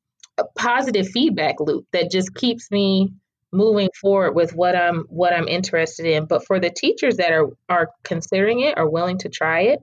positive 0.57 1.09
feedback 1.09 1.61
loop 1.61 1.87
that 1.93 2.11
just 2.11 2.35
keeps 2.35 2.71
me 2.71 3.13
moving 3.53 3.89
forward 4.01 4.35
with 4.35 4.55
what 4.55 4.77
I'm 4.77 5.05
what 5.09 5.33
I'm 5.33 5.49
interested 5.49 6.07
in. 6.07 6.27
But 6.27 6.47
for 6.47 6.59
the 6.61 6.71
teachers 6.71 7.17
that 7.17 7.33
are 7.33 7.49
are 7.69 7.91
considering 8.03 8.61
it 8.61 8.75
or 8.77 8.91
willing 8.91 9.19
to 9.19 9.29
try 9.29 9.63
it, 9.63 9.81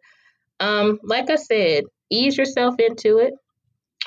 um, 0.60 1.00
like 1.04 1.30
I 1.30 1.38
said, 1.38 1.86
ease 2.10 2.38
yourself 2.38 2.76
into 2.80 3.20
it. 3.20 3.34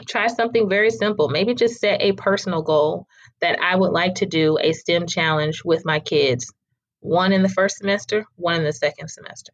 Try 0.07 0.27
something 0.27 0.69
very 0.69 0.91
simple. 0.91 1.29
Maybe 1.29 1.55
just 1.55 1.81
set 1.81 2.03
a 2.03 2.13
personal 2.13 2.63
goal 2.63 3.07
that 3.45 3.61
I 3.61 3.77
would 3.77 3.93
like 3.93 4.15
to 4.17 4.27
do 4.27 4.57
a 4.59 4.73
STEM 4.73 5.07
challenge 5.07 5.63
with 5.65 5.85
my 5.85 6.01
kids. 6.01 6.51
One 7.01 7.35
in 7.35 7.43
the 7.43 7.51
first 7.51 7.77
semester, 7.77 8.25
one 8.37 8.57
in 8.57 8.65
the 8.65 8.73
second 8.73 9.09
semester. 9.09 9.53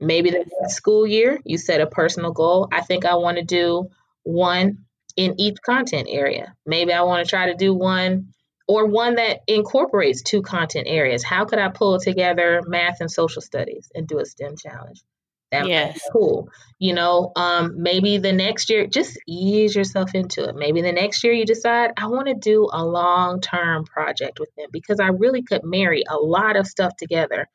Maybe 0.00 0.30
the 0.30 0.44
school 0.68 1.06
year, 1.06 1.38
you 1.44 1.56
set 1.56 1.80
a 1.80 1.86
personal 1.86 2.32
goal. 2.32 2.68
I 2.72 2.80
think 2.80 3.04
I 3.04 3.14
want 3.14 3.36
to 3.36 3.44
do 3.44 3.90
one 4.24 4.78
in 5.16 5.40
each 5.40 5.58
content 5.64 6.08
area. 6.10 6.56
Maybe 6.66 6.92
I 6.92 7.02
want 7.02 7.24
to 7.24 7.30
try 7.30 7.46
to 7.46 7.54
do 7.54 7.72
one 7.72 8.32
or 8.66 8.86
one 8.86 9.14
that 9.14 9.42
incorporates 9.46 10.22
two 10.22 10.42
content 10.42 10.88
areas. 10.88 11.22
How 11.22 11.44
could 11.44 11.60
I 11.60 11.68
pull 11.68 12.00
together 12.00 12.62
math 12.66 13.00
and 13.00 13.10
social 13.10 13.42
studies 13.42 13.92
and 13.94 14.08
do 14.08 14.18
a 14.18 14.24
STEM 14.24 14.56
challenge? 14.56 15.02
That 15.54 15.68
yes. 15.68 16.00
cool. 16.12 16.48
You 16.78 16.94
know, 16.94 17.32
um, 17.36 17.82
maybe 17.82 18.18
the 18.18 18.32
next 18.32 18.70
year, 18.70 18.86
just 18.86 19.18
ease 19.26 19.74
yourself 19.74 20.14
into 20.14 20.48
it. 20.48 20.56
Maybe 20.56 20.82
the 20.82 20.92
next 20.92 21.24
year 21.24 21.32
you 21.32 21.46
decide, 21.46 21.92
I 21.96 22.06
want 22.08 22.28
to 22.28 22.34
do 22.34 22.68
a 22.72 22.84
long 22.84 23.40
term 23.40 23.84
project 23.84 24.38
with 24.40 24.54
them 24.56 24.68
because 24.72 25.00
I 25.00 25.08
really 25.08 25.42
could 25.42 25.62
marry 25.64 26.04
a 26.08 26.16
lot 26.16 26.56
of 26.56 26.66
stuff 26.66 26.96
together 26.96 27.48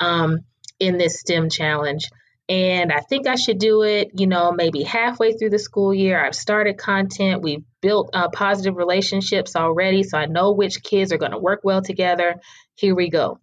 um, 0.00 0.40
in 0.78 0.98
this 0.98 1.20
STEM 1.20 1.48
challenge 1.50 2.08
and 2.48 2.92
I 2.92 3.00
think 3.00 3.26
I 3.26 3.34
should 3.34 3.58
do 3.58 3.82
it, 3.82 4.12
you 4.14 4.28
know, 4.28 4.52
maybe 4.52 4.84
halfway 4.84 5.32
through 5.32 5.50
the 5.50 5.58
school 5.58 5.92
year. 5.92 6.24
I've 6.24 6.34
started 6.34 6.78
content. 6.78 7.42
We've 7.42 7.64
built 7.80 8.10
uh, 8.14 8.28
positive 8.28 8.76
relationships 8.76 9.56
already, 9.56 10.04
so 10.04 10.16
I 10.16 10.26
know 10.26 10.52
which 10.52 10.82
kids 10.82 11.12
are 11.12 11.18
going 11.18 11.32
to 11.32 11.38
work 11.38 11.60
well 11.64 11.82
together. 11.82 12.36
Here 12.76 12.94
we 12.94 13.10
go. 13.10 13.40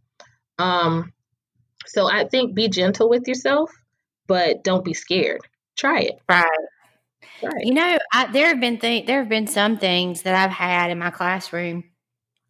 Um, 0.58 1.12
so 1.86 2.08
I 2.10 2.28
think 2.30 2.56
be 2.56 2.70
gentle 2.70 3.10
with 3.10 3.28
yourself, 3.28 3.72
but 4.28 4.64
don't 4.64 4.86
be 4.86 4.94
scared. 4.94 5.42
Try 5.78 6.02
it. 6.02 6.20
Right. 6.30 6.48
Right. 7.42 7.66
You 7.66 7.74
know, 7.74 7.98
I, 8.14 8.32
there 8.32 8.48
have 8.48 8.60
been 8.60 8.80
th- 8.80 9.06
there 9.06 9.20
have 9.20 9.30
been 9.30 9.48
some 9.48 9.78
things 9.78 10.22
that 10.22 10.36
I've 10.36 10.56
had 10.56 10.92
in 10.92 11.00
my 11.00 11.10
classroom, 11.10 11.84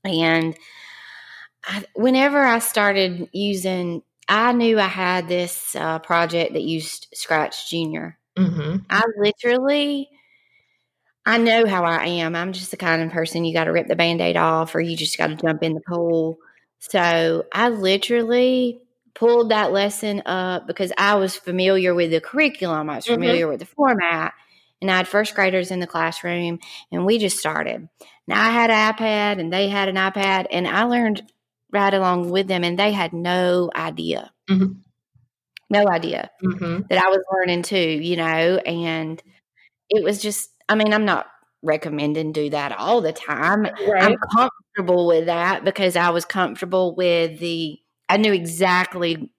and 0.04 0.56
I, 1.66 1.84
whenever 1.96 2.44
I 2.44 2.60
started 2.60 3.30
using 3.32 4.04
I 4.28 4.54
knew 4.54 4.80
I 4.80 4.88
had 4.88 5.28
this 5.28 5.76
uh, 5.76 6.00
project 6.00 6.54
that 6.54 6.64
used 6.64 7.08
Scratch 7.14 7.70
Junior. 7.70 8.18
Mm-hmm. 8.38 8.78
I 8.90 9.04
literally, 9.18 10.10
I 11.26 11.38
know 11.38 11.66
how 11.68 11.84
I 11.84 12.06
am. 12.06 12.36
I'm 12.36 12.54
just 12.54 12.72
the 12.72 12.78
kind 12.78 13.02
of 13.02 13.12
person 13.12 13.46
you 13.46 13.54
got 13.54 13.66
to 13.66 13.72
rip 13.72 13.88
the 13.88 13.96
band 13.96 14.22
aid 14.22 14.38
off 14.38 14.76
or 14.76 14.80
you 14.80 14.96
just 14.96 15.18
got 15.18 15.28
to 15.28 15.36
jump 15.36 15.64
in 15.64 15.74
the 15.74 15.82
pool. 15.82 16.38
So 16.80 17.46
I 17.54 17.70
literally 17.70 18.80
pulled 19.16 19.52
that 19.52 19.72
lesson 19.72 20.22
up 20.26 20.68
because 20.68 20.92
I 20.98 21.16
was 21.16 21.36
familiar 21.36 21.94
with 21.94 22.12
the 22.12 22.22
curriculum, 22.22 22.90
I 22.90 22.96
was 22.96 23.06
mm-hmm. 23.06 23.14
familiar 23.14 23.42
mm-hmm. 23.44 23.52
with 23.52 23.60
the 23.60 23.66
format. 23.66 24.34
And 24.82 24.92
I 24.92 24.98
had 24.98 25.08
first 25.08 25.34
graders 25.34 25.72
in 25.72 25.80
the 25.80 25.88
classroom, 25.88 26.60
and 26.92 27.06
we 27.06 27.18
just 27.18 27.38
started. 27.38 27.88
Now 28.28 28.46
I 28.46 28.52
had 28.52 28.70
an 28.70 28.94
iPad, 28.94 29.40
and 29.40 29.54
they 29.54 29.70
had 29.70 29.88
an 29.88 29.96
iPad, 29.96 30.48
and 30.52 30.68
I 30.68 30.84
learned 30.84 31.24
right 31.72 31.94
along 31.94 32.32
with 32.32 32.48
them, 32.48 32.66
and 32.66 32.78
they 32.78 32.92
had 32.92 33.14
no 33.14 33.72
idea, 33.74 34.30
mm-hmm. 34.50 34.74
no 35.70 35.86
idea 35.90 36.30
mm-hmm. 36.44 36.82
that 36.90 37.02
I 37.02 37.08
was 37.08 37.24
learning 37.32 37.64
too, 37.64 37.78
you 37.78 38.18
know. 38.18 38.58
And 38.58 39.24
it 39.90 40.04
was 40.04 40.22
just, 40.22 40.50
I 40.68 40.76
mean, 40.76 40.94
I'm 40.94 41.06
not 41.06 41.28
recommending 41.62 42.34
do 42.34 42.50
that 42.50 42.78
all 42.78 43.00
the 43.00 43.14
time. 43.14 43.64
Right. 43.64 44.04
I'm 44.04 44.18
comfortable 44.36 45.08
with 45.08 45.28
that 45.28 45.64
because 45.64 45.96
I 45.96 46.10
was 46.10 46.26
comfortable 46.26 46.94
with 46.94 47.40
the, 47.40 47.80
I 48.14 48.18
knew 48.18 48.32
exactly 48.32 49.32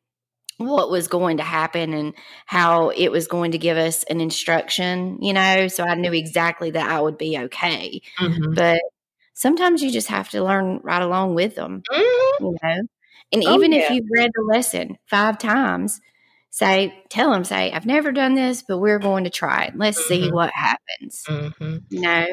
what 0.57 0.91
was 0.91 1.07
going 1.07 1.37
to 1.37 1.45
happen 1.45 1.93
and 1.95 2.13
how 2.45 2.89
it 2.89 3.09
was 3.11 3.29
going 3.29 3.53
to 3.53 3.59
give 3.59 3.77
us 3.77 4.03
an 4.05 4.21
instruction, 4.21 5.23
you 5.23 5.33
know, 5.33 5.69
so 5.69 5.85
I 5.85 5.95
knew 5.95 6.13
exactly 6.13 6.73
that 6.73 6.91
I 6.91 7.01
would 7.01 7.17
be 7.17 7.39
okay. 7.39 8.03
Mm-hmm. 8.19 8.55
But 8.55 8.81
sometimes 9.33 9.81
you 9.81 9.93
just 9.93 10.09
have 10.09 10.29
to 10.31 10.43
learn 10.43 10.81
right 10.83 11.03
along 11.03 11.37
with 11.37 11.55
them, 11.55 11.85
mm-hmm. 11.89 12.45
you 12.45 12.57
know. 12.61 12.81
And 13.33 13.45
oh, 13.47 13.55
even 13.55 13.73
yeah. 13.73 13.79
if 13.79 13.91
you've 13.91 14.09
read 14.13 14.33
the 14.35 14.43
lesson 14.43 14.99
five 15.07 15.39
times, 15.39 16.01
say, 16.51 17.01
tell 17.11 17.31
them, 17.31 17.45
say, 17.45 17.71
I've 17.71 17.87
never 17.87 18.11
done 18.11 18.35
this, 18.35 18.65
but 18.67 18.79
we're 18.79 18.99
going 18.99 19.23
to 19.23 19.31
try 19.31 19.67
it. 19.67 19.77
Let's 19.77 20.01
mm-hmm. 20.01 20.25
see 20.25 20.33
what 20.33 20.51
happens. 20.53 21.25
Mm-hmm. 21.29 21.77
You 21.91 22.01
know. 22.01 22.27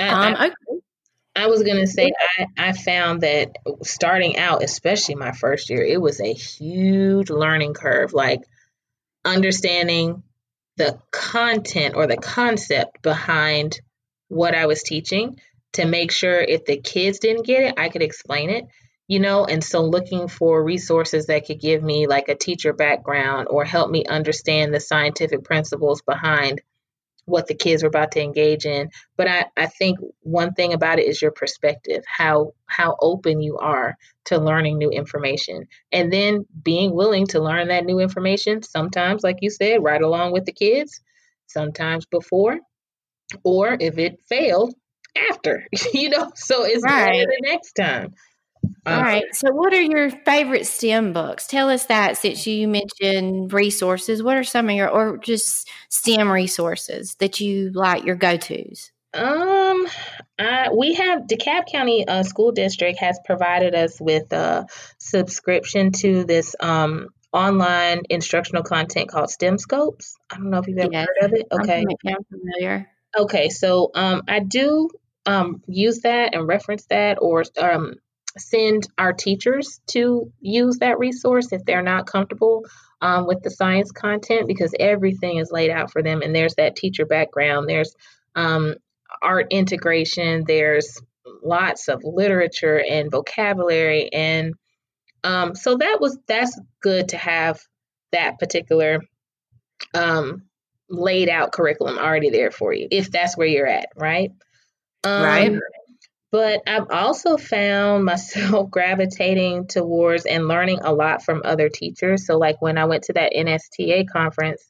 Um, 0.00 0.34
okay. 0.34 0.54
I 1.38 1.46
was 1.46 1.62
gonna 1.62 1.86
say 1.86 2.10
I, 2.38 2.46
I 2.58 2.72
found 2.72 3.20
that 3.20 3.52
starting 3.84 4.36
out, 4.38 4.64
especially 4.64 5.14
my 5.14 5.30
first 5.30 5.70
year, 5.70 5.84
it 5.84 6.00
was 6.00 6.20
a 6.20 6.32
huge 6.32 7.30
learning 7.30 7.74
curve. 7.74 8.12
Like 8.12 8.40
understanding 9.24 10.24
the 10.78 10.98
content 11.12 11.94
or 11.94 12.08
the 12.08 12.16
concept 12.16 13.02
behind 13.02 13.80
what 14.26 14.56
I 14.56 14.66
was 14.66 14.82
teaching 14.82 15.38
to 15.74 15.86
make 15.86 16.10
sure 16.10 16.40
if 16.40 16.64
the 16.64 16.76
kids 16.76 17.20
didn't 17.20 17.46
get 17.46 17.62
it, 17.62 17.74
I 17.76 17.88
could 17.88 18.02
explain 18.02 18.50
it, 18.50 18.64
you 19.06 19.20
know, 19.20 19.44
and 19.44 19.62
so 19.62 19.84
looking 19.84 20.26
for 20.26 20.64
resources 20.64 21.26
that 21.26 21.46
could 21.46 21.60
give 21.60 21.84
me 21.84 22.08
like 22.08 22.28
a 22.28 22.34
teacher 22.34 22.72
background 22.72 23.46
or 23.48 23.64
help 23.64 23.92
me 23.92 24.04
understand 24.04 24.74
the 24.74 24.80
scientific 24.80 25.44
principles 25.44 26.02
behind 26.02 26.62
what 27.28 27.46
the 27.46 27.54
kids 27.54 27.84
are 27.84 27.88
about 27.88 28.12
to 28.12 28.22
engage 28.22 28.64
in. 28.64 28.90
But 29.16 29.28
I, 29.28 29.46
I 29.56 29.66
think 29.66 29.98
one 30.20 30.54
thing 30.54 30.72
about 30.72 30.98
it 30.98 31.06
is 31.06 31.20
your 31.20 31.30
perspective, 31.30 32.02
how 32.06 32.52
how 32.66 32.96
open 33.00 33.40
you 33.40 33.58
are 33.58 33.96
to 34.26 34.38
learning 34.38 34.78
new 34.78 34.90
information. 34.90 35.66
And 35.92 36.12
then 36.12 36.46
being 36.62 36.94
willing 36.94 37.26
to 37.28 37.40
learn 37.40 37.68
that 37.68 37.84
new 37.84 37.98
information, 37.98 38.62
sometimes, 38.62 39.22
like 39.22 39.38
you 39.40 39.50
said, 39.50 39.82
right 39.82 40.02
along 40.02 40.32
with 40.32 40.44
the 40.44 40.52
kids, 40.52 41.00
sometimes 41.46 42.06
before, 42.06 42.58
or 43.44 43.76
if 43.78 43.98
it 43.98 44.20
failed, 44.28 44.74
after, 45.30 45.66
you 45.94 46.10
know, 46.10 46.30
so 46.34 46.64
it's 46.64 46.84
right. 46.84 47.26
the 47.26 47.48
next 47.48 47.72
time. 47.72 48.14
All 48.86 49.02
um. 49.02 49.34
So, 49.34 49.52
what 49.52 49.74
are 49.74 49.82
your 49.82 50.10
favorite 50.10 50.66
STEM 50.66 51.12
books? 51.12 51.46
Tell 51.46 51.68
us 51.68 51.86
that 51.86 52.16
since 52.16 52.46
you 52.46 52.68
mentioned 52.68 53.52
resources. 53.52 54.22
What 54.22 54.36
are 54.36 54.44
some 54.44 54.68
of 54.68 54.74
your, 54.74 54.88
or 54.88 55.18
just 55.18 55.68
STEM 55.90 56.30
resources 56.30 57.14
that 57.16 57.40
you 57.40 57.70
like 57.72 58.04
your 58.04 58.16
go 58.16 58.36
tos? 58.36 58.90
Um, 59.14 59.86
I, 60.38 60.68
we 60.76 60.94
have 60.94 61.22
DeKalb 61.22 61.66
County 61.66 62.06
uh, 62.06 62.22
School 62.22 62.52
District 62.52 62.98
has 62.98 63.18
provided 63.24 63.74
us 63.74 64.00
with 64.00 64.32
a 64.32 64.66
subscription 64.98 65.92
to 65.92 66.24
this 66.24 66.54
um 66.60 67.08
online 67.32 68.02
instructional 68.08 68.62
content 68.62 69.08
called 69.10 69.28
STEMscopes. 69.28 70.14
I 70.30 70.36
don't 70.36 70.50
know 70.50 70.58
if 70.58 70.66
you've 70.66 70.78
ever 70.78 70.92
yes, 70.92 71.06
heard 71.20 71.30
of 71.30 71.36
it. 71.38 71.46
Okay, 71.52 71.84
I'm 72.06 72.24
familiar. 72.24 72.88
Okay, 73.18 73.48
so 73.48 73.90
um, 73.94 74.22
I 74.28 74.40
do 74.40 74.88
um 75.26 75.62
use 75.66 76.00
that 76.00 76.34
and 76.34 76.46
reference 76.46 76.86
that, 76.86 77.18
or 77.20 77.44
um 77.60 77.94
send 78.40 78.86
our 78.98 79.12
teachers 79.12 79.80
to 79.88 80.32
use 80.40 80.78
that 80.78 80.98
resource 80.98 81.52
if 81.52 81.64
they're 81.64 81.82
not 81.82 82.06
comfortable 82.06 82.64
um, 83.00 83.26
with 83.26 83.42
the 83.42 83.50
science 83.50 83.92
content 83.92 84.46
because 84.46 84.74
everything 84.78 85.38
is 85.38 85.52
laid 85.52 85.70
out 85.70 85.90
for 85.90 86.02
them 86.02 86.22
and 86.22 86.34
there's 86.34 86.54
that 86.56 86.76
teacher 86.76 87.06
background 87.06 87.68
there's 87.68 87.94
um, 88.34 88.74
art 89.22 89.46
integration 89.50 90.44
there's 90.46 91.00
lots 91.42 91.88
of 91.88 92.02
literature 92.04 92.82
and 92.88 93.10
vocabulary 93.10 94.12
and 94.12 94.54
um, 95.24 95.54
so 95.54 95.76
that 95.76 95.98
was 96.00 96.18
that's 96.26 96.58
good 96.80 97.08
to 97.10 97.16
have 97.16 97.60
that 98.12 98.38
particular 98.38 99.00
um, 99.94 100.42
laid 100.88 101.28
out 101.28 101.52
curriculum 101.52 101.98
already 101.98 102.30
there 102.30 102.50
for 102.50 102.72
you 102.72 102.88
if 102.90 103.10
that's 103.10 103.36
where 103.36 103.46
you're 103.46 103.66
at 103.66 103.88
right? 103.96 104.32
Right. 105.04 105.48
um, 105.48 105.60
but 106.30 106.62
I've 106.66 106.90
also 106.90 107.36
found 107.36 108.04
myself 108.04 108.70
gravitating 108.70 109.66
towards 109.66 110.26
and 110.26 110.48
learning 110.48 110.80
a 110.82 110.92
lot 110.92 111.22
from 111.22 111.42
other 111.44 111.68
teachers. 111.68 112.26
So, 112.26 112.38
like 112.38 112.60
when 112.60 112.78
I 112.78 112.84
went 112.84 113.04
to 113.04 113.14
that 113.14 113.32
NSTA 113.36 114.08
conference 114.08 114.62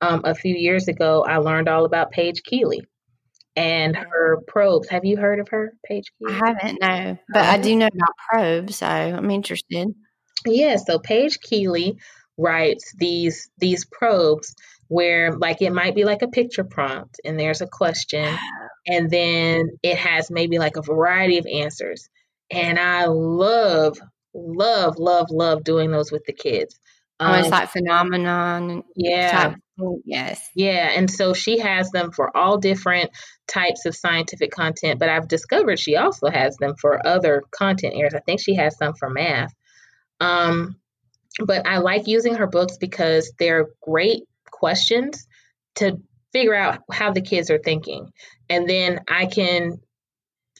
um, 0.00 0.22
a 0.24 0.34
few 0.34 0.54
years 0.54 0.88
ago, 0.88 1.24
I 1.24 1.38
learned 1.38 1.68
all 1.68 1.84
about 1.84 2.12
Paige 2.12 2.42
Keeley 2.42 2.82
and 3.56 3.96
her 3.96 4.38
probes. 4.46 4.88
Have 4.88 5.04
you 5.04 5.16
heard 5.16 5.40
of 5.40 5.48
her, 5.48 5.72
Paige 5.84 6.12
Keeley? 6.18 6.34
I 6.34 6.46
haven't, 6.46 6.78
no, 6.80 7.18
but 7.32 7.42
I 7.42 7.58
do 7.58 7.74
know 7.76 7.88
about 7.88 8.16
probes, 8.28 8.76
so 8.76 8.86
I'm 8.86 9.30
interested. 9.30 9.88
Yeah, 10.46 10.76
so 10.76 10.98
Paige 10.98 11.40
Keeley 11.40 11.98
writes 12.38 12.94
these 12.96 13.50
these 13.58 13.84
probes 13.84 14.54
where 14.88 15.36
like 15.36 15.60
it 15.60 15.72
might 15.72 15.94
be 15.94 16.04
like 16.04 16.22
a 16.22 16.28
picture 16.28 16.64
prompt 16.64 17.20
and 17.24 17.38
there's 17.38 17.60
a 17.60 17.66
question 17.66 18.34
and 18.90 19.08
then 19.08 19.70
it 19.84 19.96
has 19.96 20.30
maybe 20.30 20.58
like 20.58 20.76
a 20.76 20.82
variety 20.82 21.38
of 21.38 21.46
answers. 21.46 22.08
And 22.50 22.76
I 22.76 23.06
love, 23.06 23.98
love, 24.34 24.98
love, 24.98 25.30
love 25.30 25.62
doing 25.62 25.92
those 25.92 26.10
with 26.10 26.24
the 26.26 26.32
kids. 26.32 26.78
Um, 27.20 27.32
oh, 27.32 27.38
it's 27.38 27.46
um, 27.46 27.52
like 27.52 27.70
phenomenon. 27.70 28.82
Yeah. 28.96 29.54
yes. 30.04 30.48
Yeah. 30.56 30.90
And 30.96 31.08
so 31.08 31.34
she 31.34 31.60
has 31.60 31.90
them 31.90 32.10
for 32.10 32.36
all 32.36 32.58
different 32.58 33.10
types 33.46 33.86
of 33.86 33.94
scientific 33.94 34.50
content, 34.50 34.98
but 34.98 35.08
I've 35.08 35.28
discovered 35.28 35.78
she 35.78 35.94
also 35.94 36.28
has 36.28 36.56
them 36.56 36.74
for 36.80 37.06
other 37.06 37.44
content 37.52 37.94
areas. 37.94 38.14
I 38.14 38.20
think 38.20 38.40
she 38.40 38.56
has 38.56 38.76
some 38.76 38.94
for 38.94 39.08
math. 39.08 39.54
Um, 40.18 40.76
but 41.38 41.64
I 41.64 41.78
like 41.78 42.08
using 42.08 42.34
her 42.34 42.48
books 42.48 42.76
because 42.78 43.32
they're 43.38 43.68
great 43.82 44.24
questions 44.50 45.28
to 45.76 46.00
figure 46.32 46.54
out 46.54 46.80
how 46.90 47.12
the 47.12 47.20
kids 47.20 47.50
are 47.50 47.58
thinking. 47.58 48.10
And 48.50 48.68
then 48.68 49.00
I 49.08 49.26
can 49.26 49.80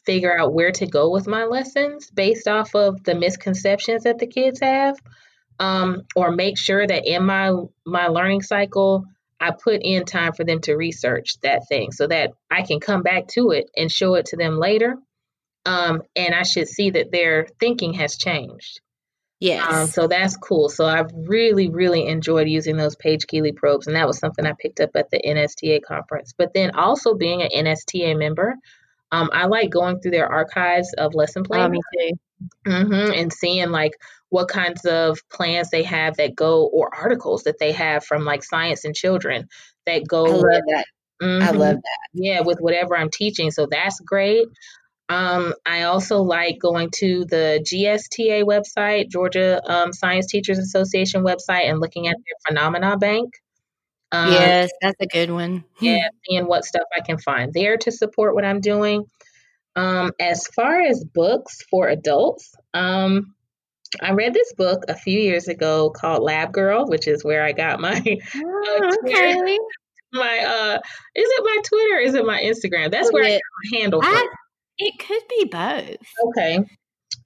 figure 0.07 0.37
out 0.37 0.55
where 0.55 0.73
to 0.73 0.87
go 0.87 1.11
with 1.11 1.27
my 1.27 1.45
lessons 1.45 2.11
based 2.11 2.49
off 2.49 2.75
of 2.75 3.05
the 3.05 3.15
misconceptions 3.15 4.05
that 4.05 4.19
the 4.19 4.27
kids 4.27 4.61
have. 4.61 4.97
Um, 5.59 6.05
or 6.17 6.31
make 6.31 6.57
sure 6.57 6.87
that 6.87 7.07
in 7.07 7.27
my 7.27 7.53
my 7.85 8.07
learning 8.07 8.41
cycle 8.41 9.05
I 9.41 9.51
put 9.51 9.83
in 9.83 10.05
time 10.05 10.33
for 10.33 10.45
them 10.45 10.61
to 10.63 10.75
research 10.75 11.39
that 11.41 11.69
thing 11.69 11.93
so 11.93 12.07
that 12.07 12.33
I 12.51 12.63
can 12.63 12.81
come 12.81 13.03
back 13.03 13.29
to 13.29 13.51
it 13.51 13.71
and 13.77 13.91
show 13.91 14.15
it 14.15 14.27
to 14.27 14.37
them 14.37 14.59
later. 14.59 14.97
Um, 15.67 16.03
and 16.17 16.35
I 16.35 16.43
should 16.43 16.69
see 16.69 16.91
that 16.91 17.11
their 17.11 17.47
thinking 17.59 17.95
has 17.95 18.17
changed. 18.17 18.81
Yes. 19.41 19.73
Um, 19.73 19.89
so 19.89 20.07
that's 20.07 20.37
cool. 20.37 20.69
So 20.69 20.85
I've 20.85 21.11
really, 21.15 21.71
really 21.71 22.07
enjoyed 22.07 22.47
using 22.47 22.77
those 22.77 22.95
Paige 22.95 23.27
Keeley 23.27 23.53
probes, 23.53 23.87
and 23.87 23.97
that 23.97 24.07
was 24.07 24.19
something 24.19 24.45
I 24.47 24.53
picked 24.53 24.81
up 24.81 24.91
at 24.95 25.11
the 25.11 25.19
NSTA 25.19 25.83
conference. 25.83 26.35
But 26.37 26.53
then 26.53 26.73
also 26.73 27.15
being 27.15 27.41
an 27.41 27.49
NSTA 27.49 28.19
member, 28.19 28.57
um, 29.13 29.31
I 29.33 29.47
like 29.47 29.71
going 29.71 30.01
through 30.01 30.13
their 30.13 30.29
archives 30.29 30.93
of 30.99 31.15
lesson 31.15 31.43
plans. 31.43 31.67
Oh, 31.67 31.71
me 31.71 31.81
too. 31.99 32.19
Mm-hmm, 32.67 33.13
and 33.19 33.33
seeing 33.33 33.71
like 33.71 33.93
what 34.29 34.49
kinds 34.49 34.85
of 34.85 35.19
plans 35.31 35.71
they 35.71 35.83
have 35.83 36.17
that 36.19 36.37
go, 36.37 36.67
or 36.67 36.95
articles 36.95 37.45
that 37.45 37.59
they 37.59 37.73
have 37.73 38.05
from 38.05 38.27
like 38.27 38.45
Science 38.45 38.85
and 38.85 38.95
Children 38.95 39.49
that 39.87 40.07
go. 40.07 40.27
I 40.27 40.31
love 40.31 40.63
that. 40.69 40.85
Mm-hmm. 41.23 41.43
I 41.43 41.51
love 41.51 41.77
that. 41.77 42.09
Yeah, 42.13 42.41
with 42.41 42.59
whatever 42.61 42.97
I'm 42.97 43.11
teaching. 43.11 43.51
So 43.51 43.67
that's 43.71 44.01
great. 44.01 44.49
Um, 45.11 45.55
I 45.67 45.83
also 45.83 46.23
like 46.23 46.61
going 46.61 46.91
to 46.99 47.25
the 47.25 47.61
GSTA 47.69 48.45
website, 48.45 49.09
Georgia 49.09 49.61
um, 49.69 49.93
Science 49.93 50.27
Teachers 50.27 50.59
Association 50.59 51.25
website, 51.25 51.69
and 51.69 51.81
looking 51.81 52.07
at 52.07 52.15
their 52.15 52.37
phenomena 52.47 52.97
bank. 52.97 53.35
Um, 54.13 54.31
yes, 54.31 54.71
that's 54.81 55.01
a 55.01 55.07
good 55.07 55.33
one. 55.33 55.65
yeah, 55.81 56.09
seeing 56.25 56.47
what 56.47 56.65
stuff 56.65 56.85
I 56.97 57.01
can 57.01 57.19
find 57.19 57.53
there 57.53 57.77
to 57.79 57.91
support 57.91 58.37
what 58.37 58.45
I'm 58.45 58.61
doing. 58.61 59.05
Um, 59.75 60.13
as 60.21 60.47
far 60.47 60.81
as 60.81 61.05
books 61.05 61.61
for 61.69 61.89
adults, 61.89 62.55
um, 62.73 63.35
I 64.01 64.13
read 64.13 64.33
this 64.33 64.53
book 64.53 64.85
a 64.87 64.95
few 64.95 65.19
years 65.19 65.49
ago 65.49 65.91
called 65.91 66.23
Lab 66.23 66.53
Girl, 66.53 66.87
which 66.87 67.09
is 67.09 67.25
where 67.25 67.43
I 67.43 67.51
got 67.51 67.81
my 67.81 68.01
oh, 68.37 68.81
uh, 68.81 69.09
okay. 69.09 69.59
my 70.13 70.39
uh 70.39 70.79
is 71.17 71.29
it 71.29 71.45
my 71.45 71.57
Twitter? 71.65 71.99
is 71.99 72.15
it 72.15 72.25
my 72.25 72.41
Instagram? 72.41 72.93
That's 72.93 73.13
where 73.13 73.25
I 73.25 73.31
got 73.31 73.41
my 73.73 73.79
handle. 73.79 74.01
I, 74.05 74.29
it 74.81 74.99
could 74.99 75.23
be 75.29 75.45
both. 75.45 75.97
Okay. 76.29 76.59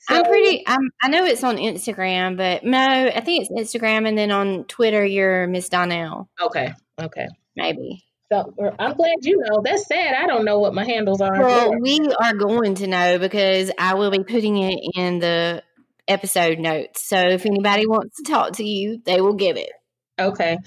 So, 0.08 0.16
I'm 0.16 0.24
pretty. 0.24 0.64
I'm, 0.66 0.90
I 1.02 1.08
know 1.08 1.24
it's 1.24 1.44
on 1.44 1.56
Instagram, 1.56 2.36
but 2.36 2.64
no, 2.64 2.78
I 2.78 3.20
think 3.20 3.48
it's 3.48 3.74
Instagram, 3.74 4.06
and 4.06 4.18
then 4.18 4.30
on 4.30 4.64
Twitter, 4.64 5.04
you're 5.04 5.46
Miss 5.46 5.68
Donnell. 5.68 6.28
Okay. 6.42 6.74
Okay. 7.00 7.26
Maybe. 7.56 8.04
So 8.32 8.52
I'm 8.78 8.94
glad 8.94 9.14
you 9.22 9.42
know. 9.46 9.62
That's 9.64 9.86
sad. 9.86 10.14
I 10.14 10.26
don't 10.26 10.44
know 10.44 10.58
what 10.58 10.74
my 10.74 10.84
handles 10.84 11.20
are. 11.20 11.38
Well, 11.38 11.72
we 11.80 12.00
are 12.22 12.34
going 12.34 12.74
to 12.76 12.86
know 12.86 13.18
because 13.18 13.70
I 13.78 13.94
will 13.94 14.10
be 14.10 14.24
putting 14.24 14.58
it 14.58 14.78
in 14.94 15.20
the 15.20 15.62
episode 16.08 16.58
notes. 16.58 17.06
So 17.08 17.18
if 17.18 17.46
anybody 17.46 17.86
wants 17.86 18.16
to 18.16 18.30
talk 18.30 18.54
to 18.54 18.64
you, 18.64 19.00
they 19.04 19.20
will 19.20 19.34
give 19.34 19.56
it. 19.56 19.70
Okay. 20.18 20.58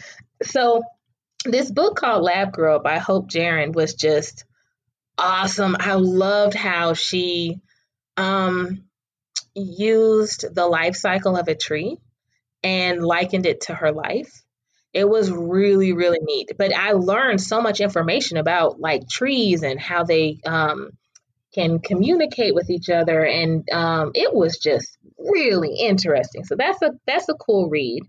So 0.43 0.81
this 1.45 1.71
book 1.71 1.95
called 1.95 2.23
Lab 2.23 2.53
Girl 2.53 2.79
by 2.79 2.99
Hope 2.99 3.29
Jahren 3.29 3.73
was 3.73 3.93
just 3.95 4.45
awesome. 5.17 5.75
I 5.79 5.95
loved 5.95 6.53
how 6.53 6.93
she 6.93 7.59
um, 8.15 8.83
used 9.55 10.53
the 10.53 10.67
life 10.67 10.95
cycle 10.95 11.35
of 11.35 11.47
a 11.47 11.55
tree 11.55 11.97
and 12.63 13.03
likened 13.03 13.45
it 13.45 13.61
to 13.61 13.75
her 13.75 13.91
life. 13.91 14.31
It 14.93 15.07
was 15.07 15.31
really, 15.31 15.93
really 15.93 16.19
neat. 16.21 16.51
But 16.57 16.73
I 16.73 16.93
learned 16.93 17.41
so 17.41 17.61
much 17.61 17.81
information 17.81 18.37
about 18.37 18.79
like 18.79 19.07
trees 19.07 19.63
and 19.63 19.79
how 19.79 20.03
they 20.03 20.39
um, 20.45 20.91
can 21.53 21.79
communicate 21.79 22.55
with 22.55 22.69
each 22.69 22.89
other, 22.89 23.23
and 23.23 23.67
um, 23.71 24.11
it 24.13 24.33
was 24.33 24.57
just 24.57 24.97
really 25.17 25.75
interesting. 25.79 26.45
So 26.45 26.55
that's 26.55 26.81
a 26.81 26.91
that's 27.05 27.29
a 27.29 27.33
cool 27.33 27.69
read. 27.69 28.03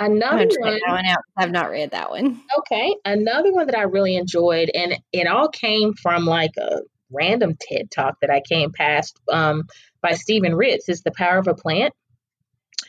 Another 0.00 0.48
one, 0.58 0.80
one 0.86 1.06
out. 1.06 1.18
I've 1.36 1.50
not 1.50 1.70
read 1.70 1.90
that 1.90 2.10
one. 2.10 2.40
Okay. 2.58 2.96
Another 3.04 3.52
one 3.52 3.66
that 3.66 3.76
I 3.76 3.82
really 3.82 4.16
enjoyed, 4.16 4.70
and 4.74 4.98
it 5.12 5.26
all 5.26 5.48
came 5.48 5.92
from 5.92 6.24
like 6.24 6.52
a 6.58 6.80
random 7.10 7.56
TED 7.60 7.90
talk 7.90 8.14
that 8.22 8.30
I 8.30 8.40
came 8.40 8.72
past 8.72 9.20
um, 9.30 9.64
by 10.00 10.14
Stephen 10.14 10.54
Ritz, 10.54 10.88
is 10.88 11.02
The 11.02 11.12
Power 11.12 11.38
of 11.38 11.48
a 11.48 11.54
Plant. 11.54 11.92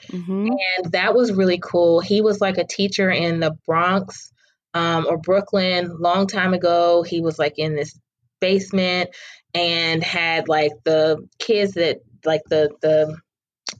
Mm-hmm. 0.07 0.47
And 0.47 0.91
that 0.93 1.13
was 1.13 1.33
really 1.33 1.59
cool. 1.61 1.99
He 1.99 2.21
was 2.21 2.39
like 2.39 2.57
a 2.57 2.65
teacher 2.65 3.09
in 3.11 3.41
the 3.41 3.57
Bronx 3.65 4.31
um, 4.73 5.05
or 5.07 5.17
Brooklyn 5.17 5.97
long 5.99 6.27
time 6.27 6.53
ago. 6.53 7.03
He 7.03 7.21
was 7.21 7.37
like 7.37 7.57
in 7.57 7.75
this 7.75 7.99
basement 8.39 9.09
and 9.53 10.01
had 10.01 10.47
like 10.47 10.71
the 10.85 11.27
kids 11.39 11.73
that 11.73 11.99
like 12.25 12.41
the 12.49 12.69
the 12.81 13.17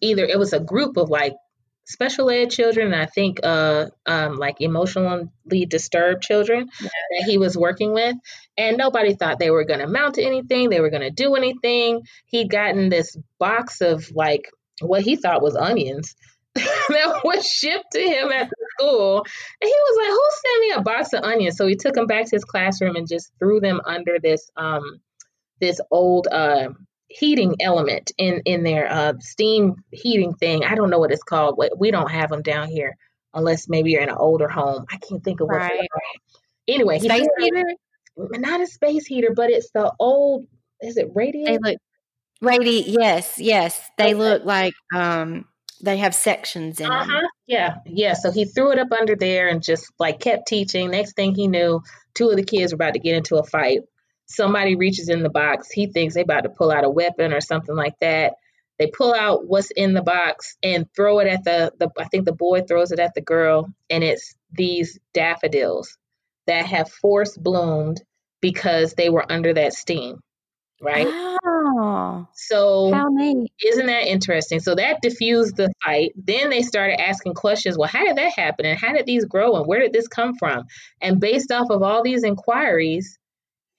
either 0.02 0.26
it 0.26 0.38
was 0.38 0.54
a 0.54 0.60
group 0.60 0.98
of 0.98 1.10
like 1.10 1.34
special 1.92 2.30
ed 2.30 2.50
children 2.50 2.94
and 2.94 3.02
I 3.02 3.06
think 3.06 3.39
uh 3.44 3.88
um 4.06 4.38
like 4.38 4.62
emotionally 4.62 5.66
disturbed 5.68 6.24
children 6.24 6.70
yeah. 6.80 6.88
that 6.88 7.26
he 7.26 7.38
was 7.38 7.58
working 7.58 7.94
with. 7.94 8.16
And 8.58 8.78
nobody 8.78 9.16
thought 9.16 9.39
they 9.39 9.52
were 9.52 9.66
going 9.66 9.80
to 9.80 9.88
mount 9.88 10.16
to 10.16 10.24
anything 10.24 10.70
they 10.70 10.82
were 10.82 10.89
going 10.89 11.02
to 11.02 11.10
do 11.12 11.36
anything. 11.36 12.02
He'd 12.26 12.50
gotten 12.50 12.89
this 12.89 13.18
box 13.39 13.82
of 13.82 14.12
like 14.14 14.50
what 14.82 15.02
he 15.02 15.16
thought 15.16 15.42
was 15.42 15.56
onions 15.56 16.16
that 16.56 17.22
was 17.24 17.46
shipped 17.46 17.92
to 17.94 18.02
him 18.02 18.32
at 18.32 18.50
the 18.50 18.68
school. 18.78 19.18
And 19.62 19.68
he 19.68 19.70
was 19.70 19.98
like 19.98 20.12
who 20.12 20.28
sent 20.44 20.62
me 20.62 20.72
a 20.72 20.82
box 20.82 21.14
of 21.14 21.24
onions? 21.24 21.58
So 21.58 21.68
he 21.68 21.76
took 21.76 21.94
them 21.94 22.08
back 22.08 22.26
to 22.26 22.36
his 22.36 22.46
classroom 22.46 22.96
and 22.96 23.08
just 23.08 23.32
threw 23.39 23.60
them 23.60 23.82
under 23.86 24.18
this 24.22 24.50
um 24.56 25.02
this 25.60 25.80
old 25.92 26.28
uh 26.32 26.70
heating 27.12 27.55
element 27.59 28.12
in 28.18 28.41
in 28.45 28.64
their 28.64 28.91
uh, 28.91 29.14
steam 29.20 29.84
heating 29.91 30.34
thing. 30.34 30.64
I 30.64 30.76
don't 30.76 30.89
know 30.89 30.99
what 30.99 31.12
it's 31.12 31.24
called. 31.24 31.62
We 31.78 31.91
don't 31.91 32.12
have 32.12 32.30
them 32.30 32.41
down 32.41 32.70
here 32.70 32.97
unless 33.34 33.70
maybe 33.70 33.91
you're 33.91 34.01
in 34.01 34.09
an 34.09 34.16
older 34.18 34.47
home. 34.47 34.86
I 34.91 34.97
can't 34.97 35.24
think 35.24 35.41
of 35.41 35.47
what. 35.47 35.57
Right. 35.57 35.88
Anyway, 36.68 36.99
space 36.99 37.28
heater. 37.39 37.66
Not 38.18 38.62
a 38.62 38.68
space 38.68 39.05
heater, 39.05 39.32
but 39.36 39.49
it's 39.49 39.72
the 39.72 39.91
old. 39.99 40.47
Is 40.82 40.97
it 40.97 41.09
radiator? 41.14 41.51
They 41.51 41.72
look 41.72 41.78
radi. 42.43 42.84
Yes, 42.88 43.38
yes. 43.38 43.80
They 43.97 44.14
okay. 44.14 44.14
look 44.16 44.45
like 44.45 44.74
um 44.93 45.45
they 45.84 45.97
have 45.97 46.14
sections 46.14 46.80
in 46.80 46.91
uh-huh. 46.91 47.05
them. 47.05 47.24
Yeah, 47.47 47.76
yeah. 47.86 48.14
So 48.14 48.32
he 48.32 48.45
threw 48.45 48.72
it 48.72 48.80
up 48.80 48.91
under 48.91 49.16
there 49.16 49.47
and 49.47 49.64
just 49.64 49.91
like 49.99 50.20
kept 50.20 50.47
teaching. 50.47 50.91
Next 50.91 51.16
thing 51.16 51.36
he 51.36 51.47
knew, 51.47 51.82
two 52.14 52.30
of 52.30 52.36
the 52.36 52.43
kids 52.43 52.72
were 52.72 52.76
about 52.76 52.93
to 52.93 52.99
get 52.99 53.16
into 53.16 53.38
a 53.38 53.43
fight 53.43 53.82
somebody 54.32 54.76
reaches 54.76 55.10
in 55.10 55.24
the 55.24 55.30
box, 55.30 55.70
he 55.72 55.88
thinks 55.88 56.14
they 56.14 56.22
about 56.22 56.42
to 56.42 56.50
pull 56.50 56.72
out 56.72 56.84
a 56.84 56.90
weapon 56.90 57.34
or 57.34 57.42
something 57.42 57.76
like 57.76 57.96
that. 58.02 58.34
They 58.80 58.88
pull 58.88 59.14
out 59.14 59.48
what's 59.48 59.72
in 59.72 59.94
the 59.94 60.02
box 60.02 60.58
and 60.64 60.88
throw 60.96 61.20
it 61.20 61.28
at 61.28 61.44
the, 61.44 61.72
the 61.78 61.90
I 62.00 62.06
think 62.06 62.26
the 62.26 62.34
boy 62.34 62.62
throws 62.62 62.92
it 62.92 63.00
at 63.00 63.14
the 63.14 63.22
girl, 63.22 63.72
and 63.90 64.04
it's 64.04 64.36
these 64.52 65.00
daffodils 65.14 65.98
that 66.48 66.66
have 66.66 66.92
force 66.92 67.38
bloomed 67.38 68.02
because 68.42 68.94
they 68.94 69.10
were 69.10 69.32
under 69.32 69.54
that 69.54 69.74
steam. 69.74 70.20
Right. 70.82 71.06
Oh, 71.08 72.28
so 72.34 72.92
how 72.92 73.08
neat. 73.10 73.52
isn't 73.64 73.86
that 73.86 74.08
interesting? 74.08 74.60
So 74.60 74.74
that 74.74 75.02
diffused 75.04 75.56
the 75.56 75.72
fight. 75.86 76.14
Then 76.16 76.50
they 76.50 76.64
started 76.64 77.00
asking 77.00 77.36
questions. 77.36 77.78
Well, 77.78 77.88
how 77.88 78.04
did 78.04 78.18
that 78.18 78.34
happen? 78.36 78.66
And 78.66 78.80
how 78.80 78.94
did 78.94 79.06
these 79.06 79.26
grow? 79.26 79.58
And 79.58 79.68
where 79.68 79.80
did 79.80 79.94
this 79.94 80.08
come 80.08 80.34
from? 80.34 80.66
And 81.00 81.20
based 81.20 81.52
off 81.52 81.70
of 81.70 81.84
all 81.84 82.02
these 82.02 82.24
inquiries, 82.24 83.20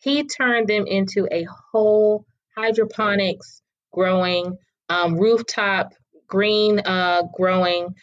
he 0.02 0.24
turned 0.24 0.68
them 0.68 0.86
into 0.86 1.28
a 1.30 1.46
whole 1.70 2.26
hydroponics 2.56 3.62
growing, 3.92 4.58
um, 4.88 5.16
rooftop 5.16 5.92
green 6.26 6.80
uh, 6.80 7.22
growing 7.34 7.94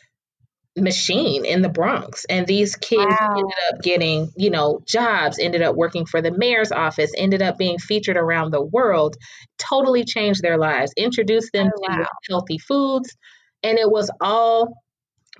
machine 0.77 1.45
in 1.45 1.61
the 1.61 1.69
Bronx. 1.69 2.25
And 2.29 2.47
these 2.47 2.75
kids 2.75 3.15
wow. 3.19 3.33
ended 3.35 3.53
up 3.69 3.81
getting, 3.81 4.31
you 4.37 4.49
know, 4.49 4.81
jobs, 4.87 5.39
ended 5.39 5.61
up 5.61 5.75
working 5.75 6.05
for 6.05 6.21
the 6.21 6.31
mayor's 6.31 6.71
office, 6.71 7.11
ended 7.17 7.41
up 7.41 7.57
being 7.57 7.79
featured 7.79 8.17
around 8.17 8.51
the 8.51 8.63
world, 8.63 9.17
totally 9.57 10.05
changed 10.05 10.41
their 10.41 10.57
lives, 10.57 10.93
introduced 10.95 11.51
them 11.51 11.69
oh, 11.75 11.95
to 11.95 12.07
healthy 12.29 12.59
foods. 12.59 13.15
And 13.61 13.77
it 13.77 13.89
was 13.89 14.09
all 14.21 14.73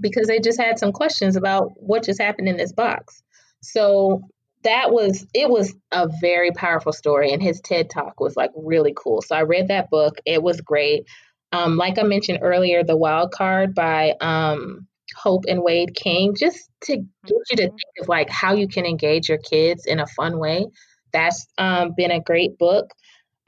because 0.01 0.27
they 0.27 0.39
just 0.39 0.59
had 0.59 0.77
some 0.77 0.91
questions 0.91 1.35
about 1.35 1.71
what 1.75 2.03
just 2.03 2.21
happened 2.21 2.49
in 2.49 2.57
this 2.57 2.73
box. 2.73 3.21
So 3.61 4.23
that 4.63 4.91
was 4.91 5.25
it 5.33 5.49
was 5.49 5.73
a 5.91 6.09
very 6.19 6.51
powerful 6.51 6.91
story 6.91 7.31
and 7.31 7.41
his 7.41 7.61
ted 7.61 7.89
talk 7.89 8.19
was 8.19 8.35
like 8.35 8.51
really 8.55 8.93
cool. 8.95 9.21
So 9.21 9.35
i 9.35 9.41
read 9.41 9.67
that 9.69 9.89
book. 9.89 10.19
It 10.25 10.43
was 10.43 10.61
great. 10.61 11.05
Um, 11.51 11.77
like 11.77 11.97
i 11.97 12.03
mentioned 12.03 12.39
earlier 12.41 12.83
the 12.83 12.97
wild 12.97 13.31
card 13.31 13.73
by 13.73 14.13
um, 14.21 14.87
hope 15.15 15.45
and 15.47 15.63
wade 15.63 15.95
king 15.95 16.35
just 16.37 16.69
to 16.81 16.97
get 16.97 17.05
you 17.49 17.57
to 17.57 17.63
mm-hmm. 17.63 17.75
think 17.75 17.93
of 18.01 18.07
like 18.07 18.29
how 18.29 18.53
you 18.53 18.67
can 18.67 18.85
engage 18.85 19.29
your 19.29 19.39
kids 19.39 19.85
in 19.85 19.99
a 19.99 20.07
fun 20.07 20.37
way. 20.39 20.67
That's 21.11 21.47
um, 21.57 21.93
been 21.97 22.11
a 22.11 22.21
great 22.21 22.57
book 22.59 22.91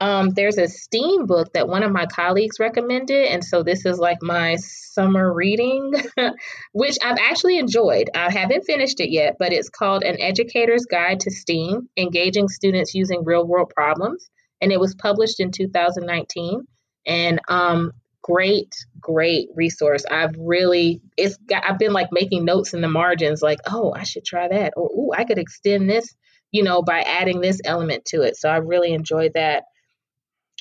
um, 0.02 0.30
there's 0.30 0.58
a 0.58 0.66
STEAM 0.66 1.26
book 1.26 1.52
that 1.52 1.68
one 1.68 1.84
of 1.84 1.92
my 1.92 2.06
colleagues 2.06 2.58
recommended. 2.58 3.28
And 3.28 3.44
so 3.44 3.62
this 3.62 3.86
is 3.86 3.98
like 4.00 4.18
my 4.20 4.56
summer 4.56 5.32
reading, 5.32 5.92
which 6.72 6.96
I've 7.04 7.18
actually 7.20 7.56
enjoyed. 7.56 8.10
I 8.12 8.28
haven't 8.32 8.64
finished 8.64 8.98
it 8.98 9.10
yet, 9.10 9.36
but 9.38 9.52
it's 9.52 9.68
called 9.68 10.02
An 10.02 10.20
Educator's 10.20 10.86
Guide 10.86 11.20
to 11.20 11.30
STEAM 11.30 11.88
Engaging 11.96 12.48
Students 12.48 12.96
Using 12.96 13.22
Real 13.22 13.46
World 13.46 13.70
Problems. 13.72 14.28
And 14.60 14.72
it 14.72 14.80
was 14.80 14.96
published 14.96 15.38
in 15.38 15.52
2019. 15.52 16.66
And 17.06 17.40
um, 17.46 17.92
great, 18.22 18.74
great 19.00 19.50
resource. 19.54 20.04
I've 20.10 20.34
really, 20.36 21.00
it's 21.16 21.36
got, 21.36 21.62
I've 21.70 21.78
been 21.78 21.92
like 21.92 22.08
making 22.10 22.44
notes 22.44 22.74
in 22.74 22.80
the 22.80 22.88
margins, 22.88 23.40
like, 23.40 23.60
oh, 23.70 23.92
I 23.94 24.02
should 24.02 24.24
try 24.24 24.48
that. 24.48 24.72
Or, 24.76 24.90
oh, 24.92 25.14
I 25.16 25.22
could 25.22 25.38
extend 25.38 25.88
this, 25.88 26.12
you 26.50 26.64
know, 26.64 26.82
by 26.82 27.02
adding 27.02 27.40
this 27.40 27.60
element 27.64 28.04
to 28.06 28.22
it. 28.22 28.36
So 28.36 28.48
I 28.48 28.56
really 28.56 28.92
enjoyed 28.94 29.34
that. 29.34 29.62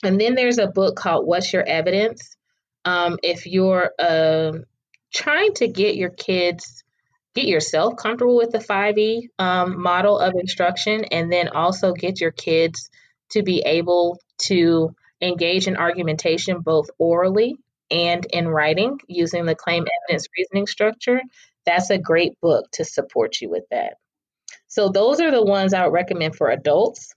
And 0.03 0.19
then 0.19 0.35
there's 0.35 0.57
a 0.57 0.67
book 0.67 0.95
called 0.95 1.27
What's 1.27 1.51
Your 1.53 1.63
Evidence? 1.63 2.35
Um, 2.85 3.19
if 3.21 3.45
you're 3.45 3.91
uh, 3.99 4.53
trying 5.13 5.53
to 5.55 5.67
get 5.67 5.95
your 5.95 6.09
kids, 6.09 6.83
get 7.35 7.45
yourself 7.45 7.95
comfortable 7.97 8.37
with 8.37 8.51
the 8.51 8.57
5E 8.59 9.29
um, 9.37 9.81
model 9.81 10.17
of 10.17 10.33
instruction, 10.35 11.05
and 11.05 11.31
then 11.31 11.49
also 11.49 11.93
get 11.93 12.19
your 12.19 12.31
kids 12.31 12.89
to 13.31 13.43
be 13.43 13.61
able 13.65 14.19
to 14.39 14.95
engage 15.21 15.67
in 15.67 15.77
argumentation 15.77 16.61
both 16.61 16.89
orally 16.97 17.55
and 17.91 18.25
in 18.31 18.47
writing 18.47 18.99
using 19.07 19.45
the 19.45 19.55
claim 19.55 19.85
evidence 20.03 20.27
reasoning 20.37 20.65
structure, 20.65 21.21
that's 21.65 21.89
a 21.89 21.97
great 21.97 22.39
book 22.41 22.65
to 22.71 22.85
support 22.85 23.39
you 23.41 23.49
with 23.49 23.65
that. 23.69 23.95
So, 24.67 24.89
those 24.89 25.19
are 25.19 25.31
the 25.31 25.43
ones 25.43 25.73
I 25.73 25.85
would 25.85 25.93
recommend 25.93 26.35
for 26.35 26.49
adults. 26.49 27.13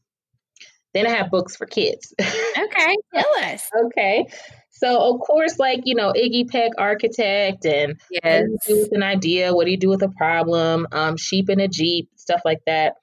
Then 0.95 1.07
I 1.07 1.11
have 1.11 1.31
books 1.31 1.57
for 1.57 1.67
kids. 1.67 2.15
Okay, 2.57 2.97
tell 3.13 3.35
us. 3.43 3.69
okay. 3.87 4.27
So 4.71 5.15
of 5.15 5.21
course, 5.21 5.59
like 5.59 5.81
you 5.85 5.95
know, 5.95 6.13
Iggy 6.13 6.49
Peck, 6.49 6.73
architect, 6.79 7.65
and 7.65 8.01
yes. 8.11 8.45
what 8.49 8.63
do 8.65 8.73
you 8.73 8.77
do 8.77 8.81
with 8.83 8.93
an 8.93 9.03
idea? 9.03 9.55
What 9.55 9.65
do 9.65 9.71
you 9.71 9.77
do 9.77 9.89
with 9.89 10.03
a 10.03 10.09
problem? 10.09 10.87
Um, 10.93 11.17
sheep 11.17 11.51
in 11.51 11.61
a 11.61 11.69
jeep, 11.69 12.11
stuff 12.17 12.43
like 12.45 12.61
that. 12.67 12.95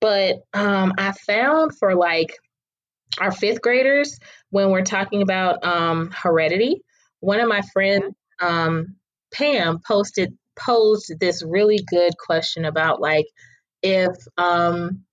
But 0.00 0.36
um, 0.52 0.92
I 0.98 1.12
found 1.26 1.76
for 1.78 1.94
like 1.94 2.36
our 3.20 3.32
fifth 3.32 3.62
graders 3.62 4.18
when 4.50 4.70
we're 4.70 4.84
talking 4.84 5.22
about 5.22 5.64
um, 5.64 6.10
heredity, 6.10 6.82
one 7.20 7.40
of 7.40 7.48
my 7.48 7.62
friends, 7.72 8.14
um, 8.40 8.96
Pam, 9.32 9.80
posted 9.86 10.36
posed 10.58 11.12
this 11.20 11.44
really 11.44 11.78
good 11.88 12.12
question 12.18 12.64
about 12.64 13.00
like 13.00 13.26
if 13.82 14.16
um, 14.36 15.04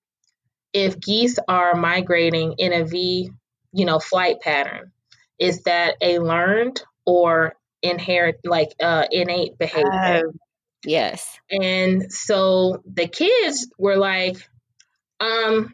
if 0.76 1.00
geese 1.00 1.38
are 1.48 1.74
migrating 1.74 2.56
in 2.58 2.74
a 2.74 2.84
V, 2.84 3.30
you 3.72 3.86
know, 3.86 3.98
flight 3.98 4.42
pattern, 4.42 4.92
is 5.38 5.62
that 5.62 5.94
a 6.02 6.18
learned 6.18 6.82
or 7.06 7.54
inherent, 7.80 8.36
like 8.44 8.68
uh, 8.78 9.06
innate 9.10 9.56
behavior? 9.56 9.90
Uh, 9.90 10.22
yes. 10.84 11.40
And 11.50 12.12
so 12.12 12.82
the 12.84 13.08
kids 13.08 13.72
were 13.78 13.96
like, 13.96 14.36
um, 15.18 15.72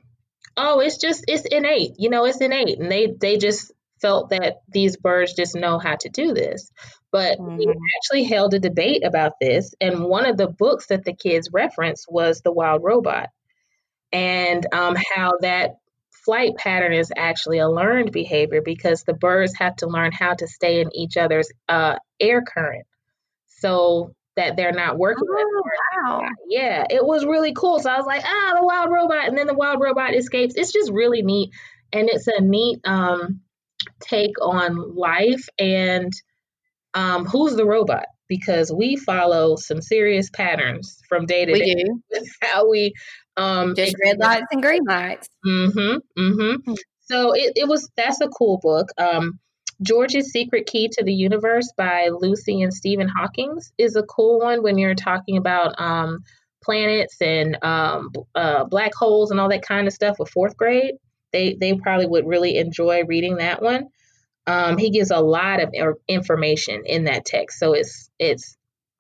oh, 0.56 0.78
it's 0.78 0.98
just 0.98 1.24
it's 1.26 1.46
innate, 1.46 1.94
you 1.98 2.08
know, 2.08 2.24
it's 2.24 2.40
innate, 2.40 2.78
and 2.78 2.90
they 2.90 3.12
they 3.20 3.38
just 3.38 3.72
felt 4.00 4.30
that 4.30 4.62
these 4.68 4.96
birds 4.96 5.34
just 5.34 5.56
know 5.56 5.80
how 5.80 5.96
to 5.96 6.08
do 6.10 6.32
this. 6.32 6.70
But 7.10 7.40
mm-hmm. 7.40 7.56
we 7.56 7.74
actually 7.96 8.22
held 8.22 8.54
a 8.54 8.60
debate 8.60 9.04
about 9.04 9.32
this, 9.40 9.74
and 9.80 10.04
one 10.04 10.26
of 10.26 10.36
the 10.36 10.46
books 10.46 10.86
that 10.86 11.04
the 11.04 11.12
kids 11.12 11.48
referenced 11.52 12.06
was 12.08 12.40
The 12.40 12.52
Wild 12.52 12.84
Robot 12.84 13.30
and 14.12 14.66
um, 14.72 14.96
how 15.14 15.32
that 15.40 15.76
flight 16.24 16.52
pattern 16.56 16.92
is 16.92 17.12
actually 17.16 17.58
a 17.58 17.68
learned 17.68 18.12
behavior 18.12 18.62
because 18.62 19.02
the 19.02 19.14
birds 19.14 19.54
have 19.56 19.74
to 19.76 19.86
learn 19.86 20.12
how 20.12 20.34
to 20.34 20.46
stay 20.46 20.80
in 20.80 20.94
each 20.94 21.16
other's 21.16 21.50
uh, 21.68 21.96
air 22.20 22.42
current 22.42 22.86
so 23.48 24.14
that 24.36 24.56
they're 24.56 24.72
not 24.72 24.98
working. 24.98 25.26
Oh, 25.28 25.62
wow. 26.04 26.22
Yeah, 26.48 26.86
it 26.88 27.04
was 27.04 27.24
really 27.24 27.52
cool. 27.52 27.80
So 27.80 27.90
I 27.90 27.96
was 27.96 28.06
like, 28.06 28.22
ah, 28.24 28.54
the 28.58 28.64
wild 28.64 28.90
robot. 28.90 29.28
And 29.28 29.36
then 29.36 29.46
the 29.46 29.54
wild 29.54 29.80
robot 29.80 30.14
escapes. 30.14 30.54
It's 30.56 30.72
just 30.72 30.90
really 30.90 31.22
neat. 31.22 31.50
And 31.92 32.08
it's 32.08 32.26
a 32.28 32.40
neat 32.40 32.80
um, 32.84 33.40
take 34.00 34.40
on 34.40 34.96
life 34.96 35.48
and 35.58 36.12
um, 36.94 37.24
who's 37.24 37.56
the 37.56 37.66
robot? 37.66 38.06
Because 38.28 38.72
we 38.72 38.96
follow 38.96 39.56
some 39.56 39.82
serious 39.82 40.30
patterns 40.30 40.98
from 41.08 41.26
day 41.26 41.44
to 41.44 41.52
we 41.52 41.60
day. 41.60 41.84
Do. 41.84 42.24
How 42.42 42.68
we 42.68 42.94
um, 43.36 43.74
Just 43.74 43.96
red 44.04 44.18
lights 44.18 44.46
and 44.52 44.62
green 44.62 44.84
lights. 44.86 45.28
Mm-hmm. 45.46 46.20
Mm-hmm. 46.20 46.70
Hmm. 46.70 46.74
So 47.00 47.32
it, 47.34 47.52
it 47.56 47.68
was 47.68 47.90
that's 47.96 48.20
a 48.20 48.28
cool 48.28 48.58
book. 48.62 48.88
Um, 48.98 49.38
George's 49.82 50.30
Secret 50.30 50.66
Key 50.66 50.88
to 50.92 51.04
the 51.04 51.12
Universe 51.12 51.72
by 51.76 52.10
Lucy 52.12 52.62
and 52.62 52.72
Stephen 52.72 53.08
Hawkins 53.08 53.72
is 53.78 53.96
a 53.96 54.02
cool 54.04 54.38
one 54.38 54.62
when 54.62 54.78
you're 54.78 54.94
talking 54.94 55.36
about 55.36 55.80
um, 55.80 56.20
planets 56.62 57.16
and 57.20 57.58
um, 57.62 58.10
uh, 58.34 58.64
black 58.64 58.94
holes 58.94 59.30
and 59.30 59.40
all 59.40 59.48
that 59.48 59.66
kind 59.66 59.86
of 59.86 59.92
stuff 59.92 60.16
with 60.18 60.30
fourth 60.30 60.56
grade. 60.56 60.94
they 61.32 61.54
they 61.54 61.74
probably 61.74 62.06
would 62.06 62.26
really 62.26 62.56
enjoy 62.58 63.02
reading 63.04 63.36
that 63.38 63.62
one. 63.62 63.88
Um, 64.46 64.76
he 64.76 64.90
gives 64.90 65.10
a 65.10 65.20
lot 65.20 65.60
of 65.62 65.72
information 66.08 66.82
in 66.86 67.04
that 67.04 67.24
text, 67.24 67.58
so 67.58 67.72
it's 67.72 68.10
it's 68.18 68.56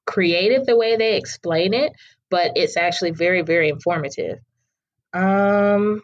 creative 0.06 0.66
the 0.66 0.76
way 0.76 0.96
they 0.96 1.16
explain 1.16 1.74
it, 1.74 1.92
but 2.32 2.52
it's 2.56 2.78
actually 2.78 3.10
very 3.10 3.42
very 3.42 3.68
informative. 3.68 4.38
Um, 5.12 6.00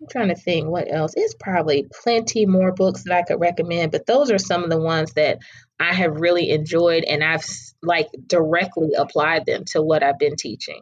I'm 0.00 0.08
trying 0.10 0.28
to 0.28 0.34
think 0.34 0.66
what 0.66 0.92
else. 0.92 1.12
It's 1.14 1.34
probably 1.38 1.86
plenty 2.02 2.46
more 2.46 2.72
books 2.72 3.04
that 3.04 3.12
I 3.12 3.22
could 3.22 3.40
recommend, 3.40 3.92
but 3.92 4.06
those 4.06 4.30
are 4.30 4.38
some 4.38 4.64
of 4.64 4.70
the 4.70 4.80
ones 4.80 5.12
that 5.12 5.38
I 5.78 5.92
have 5.92 6.16
really 6.16 6.50
enjoyed 6.50 7.04
and 7.04 7.22
I've 7.22 7.44
like 7.82 8.08
directly 8.26 8.92
applied 8.96 9.44
them 9.44 9.64
to 9.72 9.82
what 9.82 10.02
I've 10.02 10.18
been 10.18 10.36
teaching. 10.36 10.80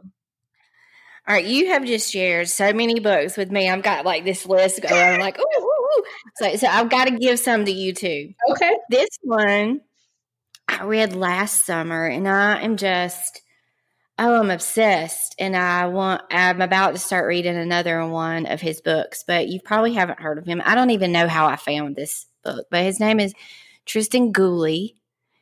All 1.26 1.34
right, 1.34 1.44
you 1.44 1.68
have 1.68 1.84
just 1.84 2.12
shared 2.12 2.48
so 2.48 2.72
many 2.72 3.00
books 3.00 3.36
with 3.36 3.50
me. 3.50 3.68
I've 3.68 3.82
got 3.82 4.04
like 4.04 4.24
this 4.24 4.46
list 4.46 4.80
going. 4.82 5.14
I'm 5.14 5.20
like, 5.20 5.38
ooh, 5.38 5.60
ooh, 5.60 5.64
ooh. 5.98 6.02
So, 6.36 6.56
so 6.56 6.66
I've 6.68 6.88
got 6.88 7.08
to 7.08 7.18
give 7.18 7.38
some 7.38 7.64
to 7.64 7.72
you 7.72 7.92
too. 7.92 8.32
Okay. 8.50 8.76
This 8.88 9.08
one 9.22 9.80
I 10.68 10.84
read 10.84 11.14
last 11.14 11.66
summer, 11.66 12.06
and 12.06 12.28
I 12.28 12.62
am 12.62 12.76
just 12.76 13.42
oh, 14.18 14.40
I'm 14.40 14.50
obsessed, 14.50 15.34
and 15.38 15.56
I 15.56 15.86
want. 15.86 16.22
I'm 16.30 16.60
about 16.60 16.92
to 16.92 16.98
start 16.98 17.26
reading 17.26 17.56
another 17.56 18.06
one 18.06 18.46
of 18.46 18.60
his 18.60 18.80
books, 18.80 19.24
but 19.26 19.48
you 19.48 19.60
probably 19.60 19.94
haven't 19.94 20.20
heard 20.20 20.38
of 20.38 20.46
him. 20.46 20.62
I 20.64 20.74
don't 20.74 20.90
even 20.90 21.12
know 21.12 21.28
how 21.28 21.46
I 21.46 21.56
found 21.56 21.96
this 21.96 22.26
book, 22.44 22.66
but 22.70 22.84
his 22.84 23.00
name 23.00 23.20
is 23.20 23.34
Tristan 23.86 24.32
Gooley. 24.32 24.96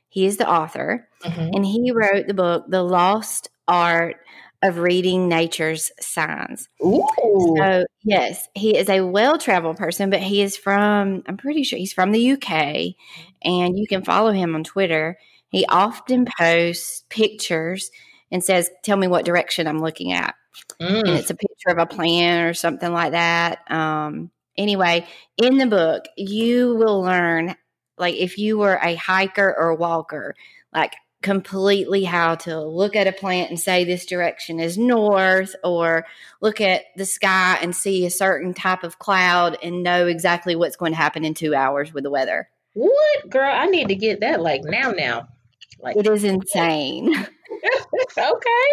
He 0.08 0.26
is 0.26 0.36
the 0.36 0.48
author, 0.48 1.08
mm-hmm. 1.22 1.50
and 1.54 1.64
he 1.64 1.92
wrote 1.92 2.26
the 2.26 2.34
book 2.34 2.64
"The 2.68 2.82
Lost 2.82 3.48
Art." 3.68 4.16
of 4.62 4.78
reading 4.78 5.26
nature's 5.28 5.90
signs. 6.00 6.68
Ooh. 6.84 7.06
So, 7.56 7.86
yes, 8.02 8.46
he 8.54 8.76
is 8.76 8.88
a 8.90 9.00
well 9.00 9.38
traveled 9.38 9.78
person, 9.78 10.10
but 10.10 10.20
he 10.20 10.42
is 10.42 10.56
from, 10.56 11.22
I'm 11.26 11.36
pretty 11.36 11.62
sure 11.62 11.78
he's 11.78 11.94
from 11.94 12.12
the 12.12 12.32
UK, 12.32 12.94
and 13.42 13.78
you 13.78 13.86
can 13.88 14.04
follow 14.04 14.32
him 14.32 14.54
on 14.54 14.64
Twitter. 14.64 15.18
He 15.48 15.64
often 15.66 16.26
posts 16.38 17.04
pictures 17.08 17.90
and 18.30 18.44
says, 18.44 18.70
Tell 18.82 18.96
me 18.96 19.06
what 19.06 19.24
direction 19.24 19.66
I'm 19.66 19.80
looking 19.80 20.12
at. 20.12 20.34
Mm. 20.80 21.00
And 21.00 21.08
it's 21.08 21.30
a 21.30 21.34
picture 21.34 21.68
of 21.68 21.78
a 21.78 21.86
plant 21.86 22.48
or 22.48 22.54
something 22.54 22.92
like 22.92 23.12
that. 23.12 23.70
Um, 23.70 24.30
anyway, 24.56 25.06
in 25.36 25.58
the 25.58 25.66
book, 25.66 26.04
you 26.16 26.74
will 26.76 27.02
learn, 27.02 27.56
like, 27.98 28.16
if 28.16 28.38
you 28.38 28.58
were 28.58 28.78
a 28.82 28.94
hiker 28.94 29.54
or 29.56 29.74
walker, 29.74 30.34
like 30.72 30.94
completely 31.22 32.04
how 32.04 32.34
to 32.34 32.62
look 32.62 32.96
at 32.96 33.06
a 33.06 33.12
plant 33.12 33.50
and 33.50 33.60
say 33.60 33.84
this 33.84 34.06
direction 34.06 34.58
is 34.58 34.78
north 34.78 35.54
or 35.62 36.06
look 36.40 36.60
at 36.60 36.84
the 36.96 37.04
sky 37.04 37.58
and 37.60 37.76
see 37.76 38.06
a 38.06 38.10
certain 38.10 38.54
type 38.54 38.84
of 38.84 38.98
cloud 38.98 39.58
and 39.62 39.82
know 39.82 40.06
exactly 40.06 40.56
what's 40.56 40.76
going 40.76 40.92
to 40.92 40.96
happen 40.96 41.24
in 41.24 41.34
two 41.34 41.54
hours 41.54 41.92
with 41.92 42.04
the 42.04 42.10
weather 42.10 42.48
what 42.72 43.28
girl 43.28 43.52
i 43.52 43.66
need 43.66 43.88
to 43.88 43.94
get 43.94 44.20
that 44.20 44.40
like 44.40 44.62
now 44.64 44.92
now 44.92 45.28
like 45.80 45.96
it 45.96 46.06
is 46.06 46.24
insane 46.24 47.12
okay 48.18 48.70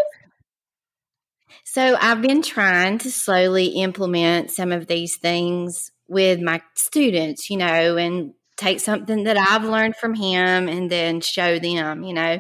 so 1.64 1.98
i've 2.00 2.22
been 2.22 2.42
trying 2.42 2.98
to 2.98 3.12
slowly 3.12 3.68
implement 3.68 4.52
some 4.52 4.72
of 4.72 4.88
these 4.88 5.18
things 5.18 5.92
with 6.08 6.40
my 6.40 6.62
students 6.76 7.50
you 7.50 7.58
know 7.58 7.98
and 7.98 8.34
take 8.58 8.80
something 8.80 9.24
that 9.24 9.38
I've 9.38 9.64
learned 9.64 9.96
from 9.96 10.16
him 10.16 10.68
and 10.68 10.90
then 10.90 11.22
show 11.22 11.60
them, 11.60 12.04
you 12.04 12.14
know. 12.14 12.40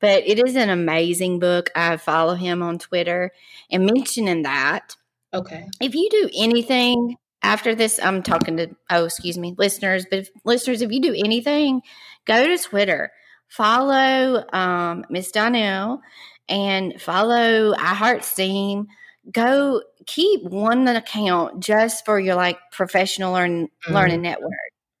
But 0.00 0.22
it 0.26 0.38
is 0.38 0.54
an 0.54 0.68
amazing 0.68 1.40
book. 1.40 1.70
I 1.74 1.96
follow 1.96 2.34
him 2.34 2.62
on 2.62 2.78
Twitter 2.78 3.32
and 3.70 3.86
mentioning 3.86 4.42
that. 4.42 4.94
Okay. 5.34 5.66
If 5.80 5.94
you 5.94 6.08
do 6.10 6.30
anything 6.38 7.16
after 7.42 7.74
this, 7.74 7.98
I'm 8.00 8.22
talking 8.22 8.58
to, 8.58 8.68
oh, 8.90 9.06
excuse 9.06 9.36
me, 9.36 9.54
listeners, 9.58 10.06
but 10.08 10.20
if, 10.20 10.30
listeners, 10.44 10.82
if 10.82 10.92
you 10.92 11.00
do 11.00 11.14
anything, 11.14 11.82
go 12.26 12.46
to 12.46 12.58
Twitter, 12.58 13.10
follow 13.48 14.44
um, 14.52 15.04
Miss 15.10 15.30
Donnell 15.30 16.00
and 16.48 17.00
follow 17.00 17.74
I 17.74 17.94
Heart 17.94 18.20
iHeartSteam. 18.20 18.86
Go 19.32 19.82
keep 20.06 20.42
one 20.42 20.88
account 20.88 21.60
just 21.60 22.04
for 22.04 22.18
your 22.18 22.34
like 22.34 22.58
professional 22.72 23.32
learn, 23.32 23.66
mm-hmm. 23.66 23.92
learning 23.92 24.22
network 24.22 24.52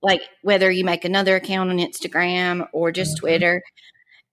like 0.02 0.22
whether 0.42 0.70
you 0.70 0.84
make 0.84 1.04
another 1.04 1.36
account 1.36 1.70
on 1.70 1.78
Instagram 1.78 2.68
or 2.72 2.92
just 2.92 3.16
mm-hmm. 3.16 3.26
Twitter 3.26 3.62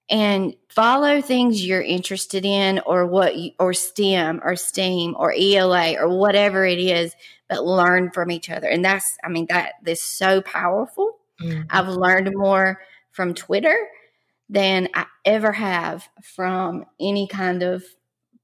and 0.09 0.55
follow 0.69 1.21
things 1.21 1.65
you're 1.65 1.81
interested 1.81 2.45
in 2.45 2.79
or 2.85 3.07
what 3.07 3.35
you, 3.35 3.51
or 3.59 3.73
STEM 3.73 4.39
or 4.43 4.55
STEAM 4.55 5.15
or 5.17 5.33
ELA 5.35 5.95
or 5.99 6.15
whatever 6.17 6.65
it 6.65 6.79
is 6.79 7.15
but 7.49 7.65
learn 7.65 8.11
from 8.11 8.31
each 8.31 8.49
other 8.49 8.67
and 8.67 8.85
that's 8.85 9.17
I 9.23 9.29
mean 9.29 9.47
that 9.49 9.73
is 9.85 10.01
so 10.01 10.41
powerful. 10.41 11.17
Mm-hmm. 11.41 11.63
I've 11.69 11.87
learned 11.87 12.31
more 12.33 12.81
from 13.11 13.33
Twitter 13.33 13.77
than 14.49 14.89
I 14.93 15.05
ever 15.23 15.51
have 15.51 16.07
from 16.21 16.85
any 16.99 17.27
kind 17.27 17.63
of 17.63 17.83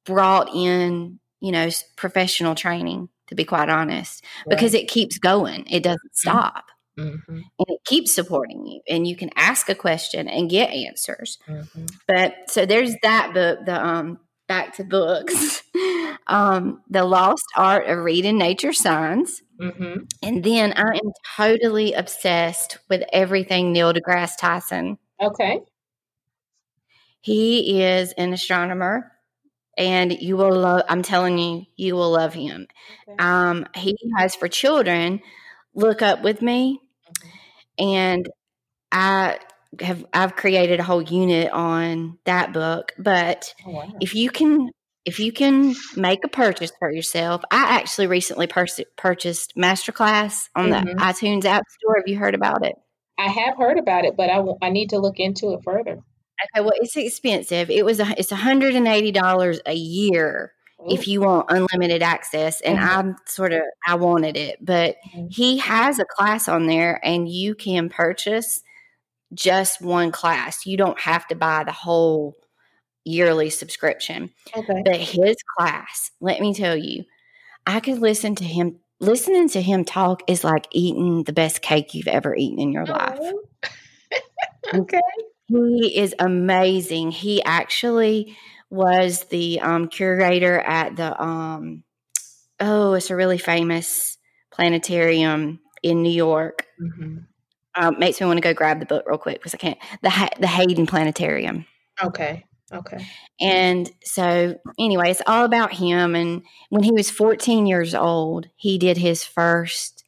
brought 0.05 0.49
in, 0.53 1.19
you 1.39 1.51
know, 1.51 1.69
professional 1.95 2.55
training 2.55 3.09
to 3.31 3.35
be 3.35 3.45
quite 3.45 3.69
honest 3.69 4.23
right. 4.45 4.49
because 4.49 4.73
it 4.73 4.89
keeps 4.89 5.17
going. 5.17 5.65
It 5.67 5.83
doesn't 5.83 5.99
mm-hmm. 5.99 6.29
stop. 6.29 6.65
Mm-hmm. 6.99 7.35
And 7.35 7.45
it 7.69 7.79
keeps 7.85 8.13
supporting 8.13 8.67
you, 8.67 8.81
and 8.87 9.07
you 9.07 9.15
can 9.15 9.29
ask 9.37 9.69
a 9.69 9.75
question 9.75 10.27
and 10.27 10.49
get 10.49 10.69
answers. 10.71 11.39
Mm-hmm. 11.47 11.85
But 12.05 12.33
so 12.49 12.65
there's 12.65 12.93
that 13.01 13.33
book, 13.33 13.59
the 13.65 13.83
um, 13.83 14.19
back 14.49 14.75
to 14.75 14.83
books, 14.83 15.63
um, 16.27 16.81
the 16.89 17.05
lost 17.05 17.45
art 17.55 17.87
of 17.87 17.99
reading 17.99 18.37
nature 18.37 18.73
signs. 18.73 19.41
Mm-hmm. 19.59 20.03
And 20.21 20.43
then 20.43 20.73
I 20.73 20.95
am 20.95 21.13
totally 21.37 21.93
obsessed 21.93 22.79
with 22.89 23.03
everything 23.13 23.71
Neil 23.71 23.93
deGrasse 23.93 24.37
Tyson. 24.37 24.97
Okay. 25.21 25.61
He 27.21 27.81
is 27.81 28.13
an 28.13 28.33
astronomer 28.33 29.11
and 29.77 30.11
you 30.11 30.35
will 30.35 30.53
love 30.53 30.83
i'm 30.89 31.01
telling 31.01 31.37
you 31.37 31.63
you 31.77 31.95
will 31.95 32.11
love 32.11 32.33
him 32.33 32.67
okay. 33.07 33.15
um, 33.19 33.65
he 33.73 33.95
has 34.17 34.35
for 34.35 34.49
children 34.49 35.21
look 35.73 36.01
up 36.01 36.21
with 36.23 36.41
me 36.41 36.81
and 37.79 38.29
I 38.91 39.39
have 39.79 40.05
I've 40.13 40.35
created 40.35 40.79
a 40.79 40.83
whole 40.83 41.01
unit 41.01 41.51
on 41.51 42.19
that 42.25 42.53
book. 42.53 42.93
But 42.97 43.53
oh, 43.65 43.71
wow. 43.71 43.93
if 43.99 44.15
you 44.15 44.29
can 44.29 44.69
if 45.05 45.19
you 45.19 45.31
can 45.31 45.75
make 45.95 46.23
a 46.23 46.27
purchase 46.27 46.71
for 46.77 46.91
yourself, 46.91 47.41
I 47.51 47.77
actually 47.77 48.07
recently 48.07 48.47
pur- 48.47 48.67
purchased 48.97 49.55
Masterclass 49.57 50.49
on 50.55 50.69
mm-hmm. 50.69 50.85
the 50.85 50.93
iTunes 50.95 51.45
App 51.45 51.63
Store. 51.69 51.95
Have 51.97 52.07
you 52.07 52.17
heard 52.17 52.35
about 52.35 52.63
it? 52.65 52.75
I 53.17 53.27
have 53.27 53.57
heard 53.57 53.79
about 53.79 54.05
it, 54.05 54.15
but 54.15 54.29
I, 54.29 54.35
w- 54.35 54.57
I 54.61 54.69
need 54.69 54.89
to 54.91 54.99
look 54.99 55.19
into 55.19 55.53
it 55.53 55.61
further. 55.63 55.99
Okay, 56.43 56.63
well, 56.63 56.73
it's 56.75 56.95
expensive. 56.95 57.69
It 57.69 57.85
was 57.85 57.99
a, 57.99 58.13
it's 58.17 58.31
one 58.31 58.39
hundred 58.39 58.75
and 58.75 58.87
eighty 58.87 59.11
dollars 59.11 59.59
a 59.65 59.73
year 59.73 60.53
if 60.89 61.07
you 61.07 61.21
want 61.21 61.45
unlimited 61.49 62.01
access 62.01 62.61
and 62.61 62.77
mm-hmm. 62.77 62.99
i'm 62.99 63.15
sort 63.25 63.53
of 63.53 63.61
i 63.87 63.95
wanted 63.95 64.35
it 64.35 64.63
but 64.63 64.95
mm-hmm. 65.07 65.27
he 65.29 65.57
has 65.57 65.99
a 65.99 66.05
class 66.05 66.47
on 66.47 66.67
there 66.67 66.99
and 67.03 67.29
you 67.29 67.55
can 67.55 67.89
purchase 67.89 68.61
just 69.33 69.81
one 69.81 70.11
class 70.11 70.65
you 70.65 70.77
don't 70.77 70.99
have 70.99 71.27
to 71.27 71.35
buy 71.35 71.63
the 71.63 71.71
whole 71.71 72.35
yearly 73.03 73.49
subscription 73.49 74.29
okay. 74.55 74.81
but 74.85 74.97
his 74.97 75.35
class 75.57 76.11
let 76.19 76.39
me 76.39 76.53
tell 76.53 76.75
you 76.75 77.03
i 77.65 77.79
could 77.79 77.99
listen 77.99 78.35
to 78.35 78.43
him 78.43 78.79
listening 78.99 79.49
to 79.49 79.61
him 79.61 79.83
talk 79.83 80.21
is 80.27 80.43
like 80.43 80.67
eating 80.71 81.23
the 81.23 81.33
best 81.33 81.61
cake 81.61 81.93
you've 81.93 82.07
ever 82.07 82.35
eaten 82.35 82.59
in 82.59 82.71
your 82.71 82.85
life 82.85 83.19
okay 84.73 85.01
he 85.51 85.97
is 85.97 86.15
amazing 86.19 87.11
he 87.11 87.43
actually 87.43 88.35
was 88.71 89.25
the 89.25 89.59
um, 89.59 89.87
curator 89.89 90.59
at 90.59 90.95
the 90.95 91.21
um, 91.21 91.83
oh, 92.61 92.93
it's 92.93 93.09
a 93.09 93.15
really 93.15 93.37
famous 93.37 94.17
planetarium 94.51 95.59
in 95.83 96.01
New 96.01 96.11
York. 96.11 96.65
Mm-hmm. 96.81 97.17
Um, 97.73 97.99
makes 97.99 98.19
me 98.19 98.27
want 98.27 98.37
to 98.37 98.41
go 98.41 98.53
grab 98.53 98.79
the 98.79 98.85
book 98.85 99.05
real 99.07 99.17
quick 99.17 99.37
because 99.37 99.53
I 99.53 99.57
can't. 99.57 99.77
The 100.01 100.29
the 100.39 100.47
Hayden 100.47 100.87
Planetarium. 100.87 101.65
Okay. 102.01 102.45
Okay. 102.73 103.05
And 103.41 103.89
so, 104.01 104.57
anyway, 104.79 105.11
it's 105.11 105.21
all 105.27 105.43
about 105.43 105.73
him. 105.73 106.15
And 106.15 106.43
when 106.69 106.83
he 106.83 106.91
was 106.93 107.11
14 107.11 107.65
years 107.67 107.93
old, 107.93 108.47
he 108.55 108.77
did 108.77 108.95
his 108.95 109.25
first, 109.25 110.05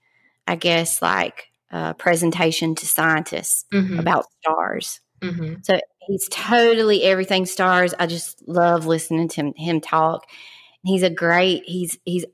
I 0.48 0.56
guess, 0.56 1.02
like 1.02 1.48
uh, 1.72 1.94
presentation 1.94 2.74
to 2.76 2.88
scientists 2.88 3.66
mm-hmm. 3.74 4.00
about 4.00 4.28
stars. 4.42 5.02
Mm-hmm. 5.24 5.54
So 5.64 5.80
he's 6.08 6.28
totally 6.30 7.04
everything 7.04 7.46
stars. 7.46 7.94
I 7.98 8.08
just 8.08 8.44
love 8.48 8.86
listening 8.86 9.28
to 9.30 9.36
him, 9.36 9.54
him 9.56 9.82
talk. 9.82 10.26
He's 10.84 11.04
a 11.04 11.10
great. 11.10 11.64
He's 11.66 11.98
he's. 12.06 12.26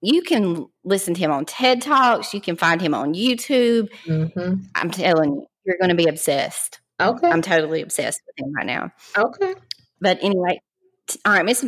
You 0.00 0.22
can 0.22 0.66
listen 0.84 1.14
to 1.14 1.20
him 1.20 1.32
on 1.32 1.44
TED 1.44 1.82
Talks. 1.82 2.32
You 2.32 2.40
can 2.40 2.56
find 2.56 2.80
him 2.80 2.94
on 2.94 3.14
YouTube. 3.14 3.88
Mm-hmm. 4.06 4.62
I'm 4.76 4.90
telling 4.92 5.32
you, 5.32 5.46
you're 5.64 5.78
going 5.80 5.90
to 5.90 5.96
be 5.96 6.06
obsessed. 6.06 6.80
Okay. 7.00 7.28
I'm 7.28 7.42
totally 7.42 7.82
obsessed 7.82 8.20
with 8.26 8.46
him 8.46 8.52
right 8.54 8.66
now. 8.66 8.92
Okay. 9.16 9.54
But 10.00 10.18
anyway, 10.22 10.60
t- 11.08 11.18
all 11.24 11.32
right, 11.32 11.44
Miss 11.44 11.64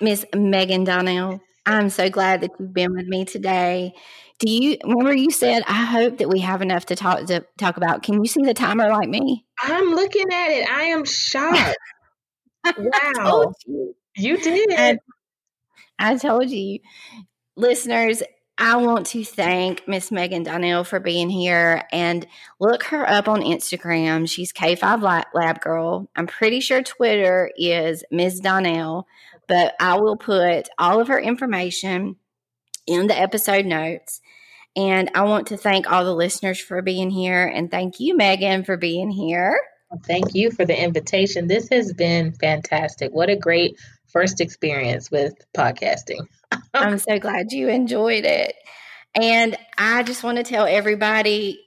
Miss 0.00 0.26
Maegan 0.34 0.84
Donnell. 0.84 1.40
I'm 1.66 1.90
so 1.90 2.10
glad 2.10 2.40
that 2.42 2.50
you've 2.58 2.72
been 2.72 2.94
with 2.94 3.06
me 3.06 3.24
today. 3.24 3.94
Do 4.40 4.50
you 4.50 4.78
remember 4.84 5.14
you 5.14 5.30
said 5.30 5.62
I 5.66 5.84
hope 5.84 6.18
that 6.18 6.28
we 6.28 6.40
have 6.40 6.62
enough 6.62 6.86
to 6.86 6.96
talk 6.96 7.26
to 7.26 7.44
talk 7.58 7.76
about? 7.76 8.02
Can 8.02 8.14
you 8.14 8.26
see 8.26 8.42
the 8.42 8.54
timer 8.54 8.88
like 8.88 9.08
me? 9.08 9.44
I'm 9.60 9.90
looking 9.90 10.32
at 10.32 10.50
it. 10.50 10.68
I 10.68 10.84
am 10.84 11.04
shocked. 11.04 11.76
wow. 12.78 13.52
You. 13.66 13.94
you. 14.16 14.36
did. 14.38 14.70
I, 14.72 14.98
I 15.98 16.16
told 16.16 16.48
you. 16.48 16.78
Listeners, 17.56 18.22
I 18.56 18.76
want 18.76 19.06
to 19.08 19.24
thank 19.24 19.86
Miss 19.86 20.10
Maegan 20.10 20.42
Donnell 20.42 20.84
for 20.84 21.00
being 21.00 21.28
here 21.28 21.82
and 21.92 22.26
look 22.58 22.84
her 22.84 23.08
up 23.08 23.28
on 23.28 23.42
Instagram. 23.42 24.28
She's 24.28 24.52
K5 24.52 25.24
Lab 25.34 25.60
Girl. 25.60 26.08
I'm 26.16 26.26
pretty 26.26 26.60
sure 26.60 26.82
Twitter 26.82 27.50
is 27.58 28.04
Ms. 28.10 28.40
Donnell, 28.40 29.06
but 29.48 29.74
I 29.80 29.98
will 29.98 30.16
put 30.16 30.68
all 30.78 31.00
of 31.00 31.08
her 31.08 31.18
information 31.18 32.16
in 32.86 33.06
the 33.06 33.18
episode 33.18 33.66
notes. 33.66 34.20
And 34.76 35.10
I 35.14 35.22
want 35.22 35.48
to 35.48 35.56
thank 35.56 35.90
all 35.90 36.04
the 36.04 36.14
listeners 36.14 36.60
for 36.60 36.80
being 36.82 37.10
here. 37.10 37.46
And 37.46 37.70
thank 37.70 37.98
you, 37.98 38.16
Maegan, 38.16 38.64
for 38.64 38.76
being 38.76 39.10
here. 39.10 39.60
Thank 40.06 40.34
you 40.34 40.50
for 40.52 40.64
the 40.64 40.80
invitation. 40.80 41.48
This 41.48 41.68
has 41.70 41.92
been 41.92 42.32
fantastic. 42.32 43.10
What 43.12 43.28
a 43.28 43.36
great 43.36 43.76
first 44.06 44.40
experience 44.40 45.10
with 45.10 45.34
podcasting. 45.56 46.26
I'm 46.74 46.98
so 46.98 47.18
glad 47.18 47.52
you 47.52 47.68
enjoyed 47.68 48.24
it. 48.24 48.54
And 49.14 49.56
I 49.76 50.04
just 50.04 50.22
want 50.22 50.38
to 50.38 50.44
tell 50.44 50.66
everybody 50.66 51.60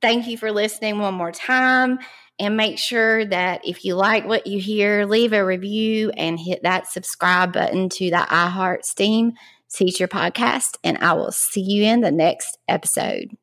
thank 0.00 0.26
you 0.26 0.38
for 0.38 0.50
listening 0.50 0.98
one 0.98 1.14
more 1.14 1.32
time. 1.32 1.98
And 2.40 2.56
make 2.56 2.78
sure 2.78 3.24
that 3.24 3.62
if 3.64 3.84
you 3.84 3.96
like 3.96 4.24
what 4.24 4.46
you 4.46 4.60
hear, 4.60 5.04
leave 5.06 5.32
a 5.32 5.44
review 5.44 6.10
and 6.10 6.38
hit 6.38 6.62
that 6.62 6.86
subscribe 6.86 7.52
button 7.52 7.88
to 7.90 8.10
the 8.10 8.16
iHeartSTEAM 8.16 9.32
Teacher 9.72 10.08
podcast. 10.08 10.76
And 10.82 10.98
I 10.98 11.12
will 11.12 11.32
see 11.32 11.60
you 11.60 11.84
in 11.84 12.00
the 12.00 12.12
next 12.12 12.58
episode. 12.68 13.36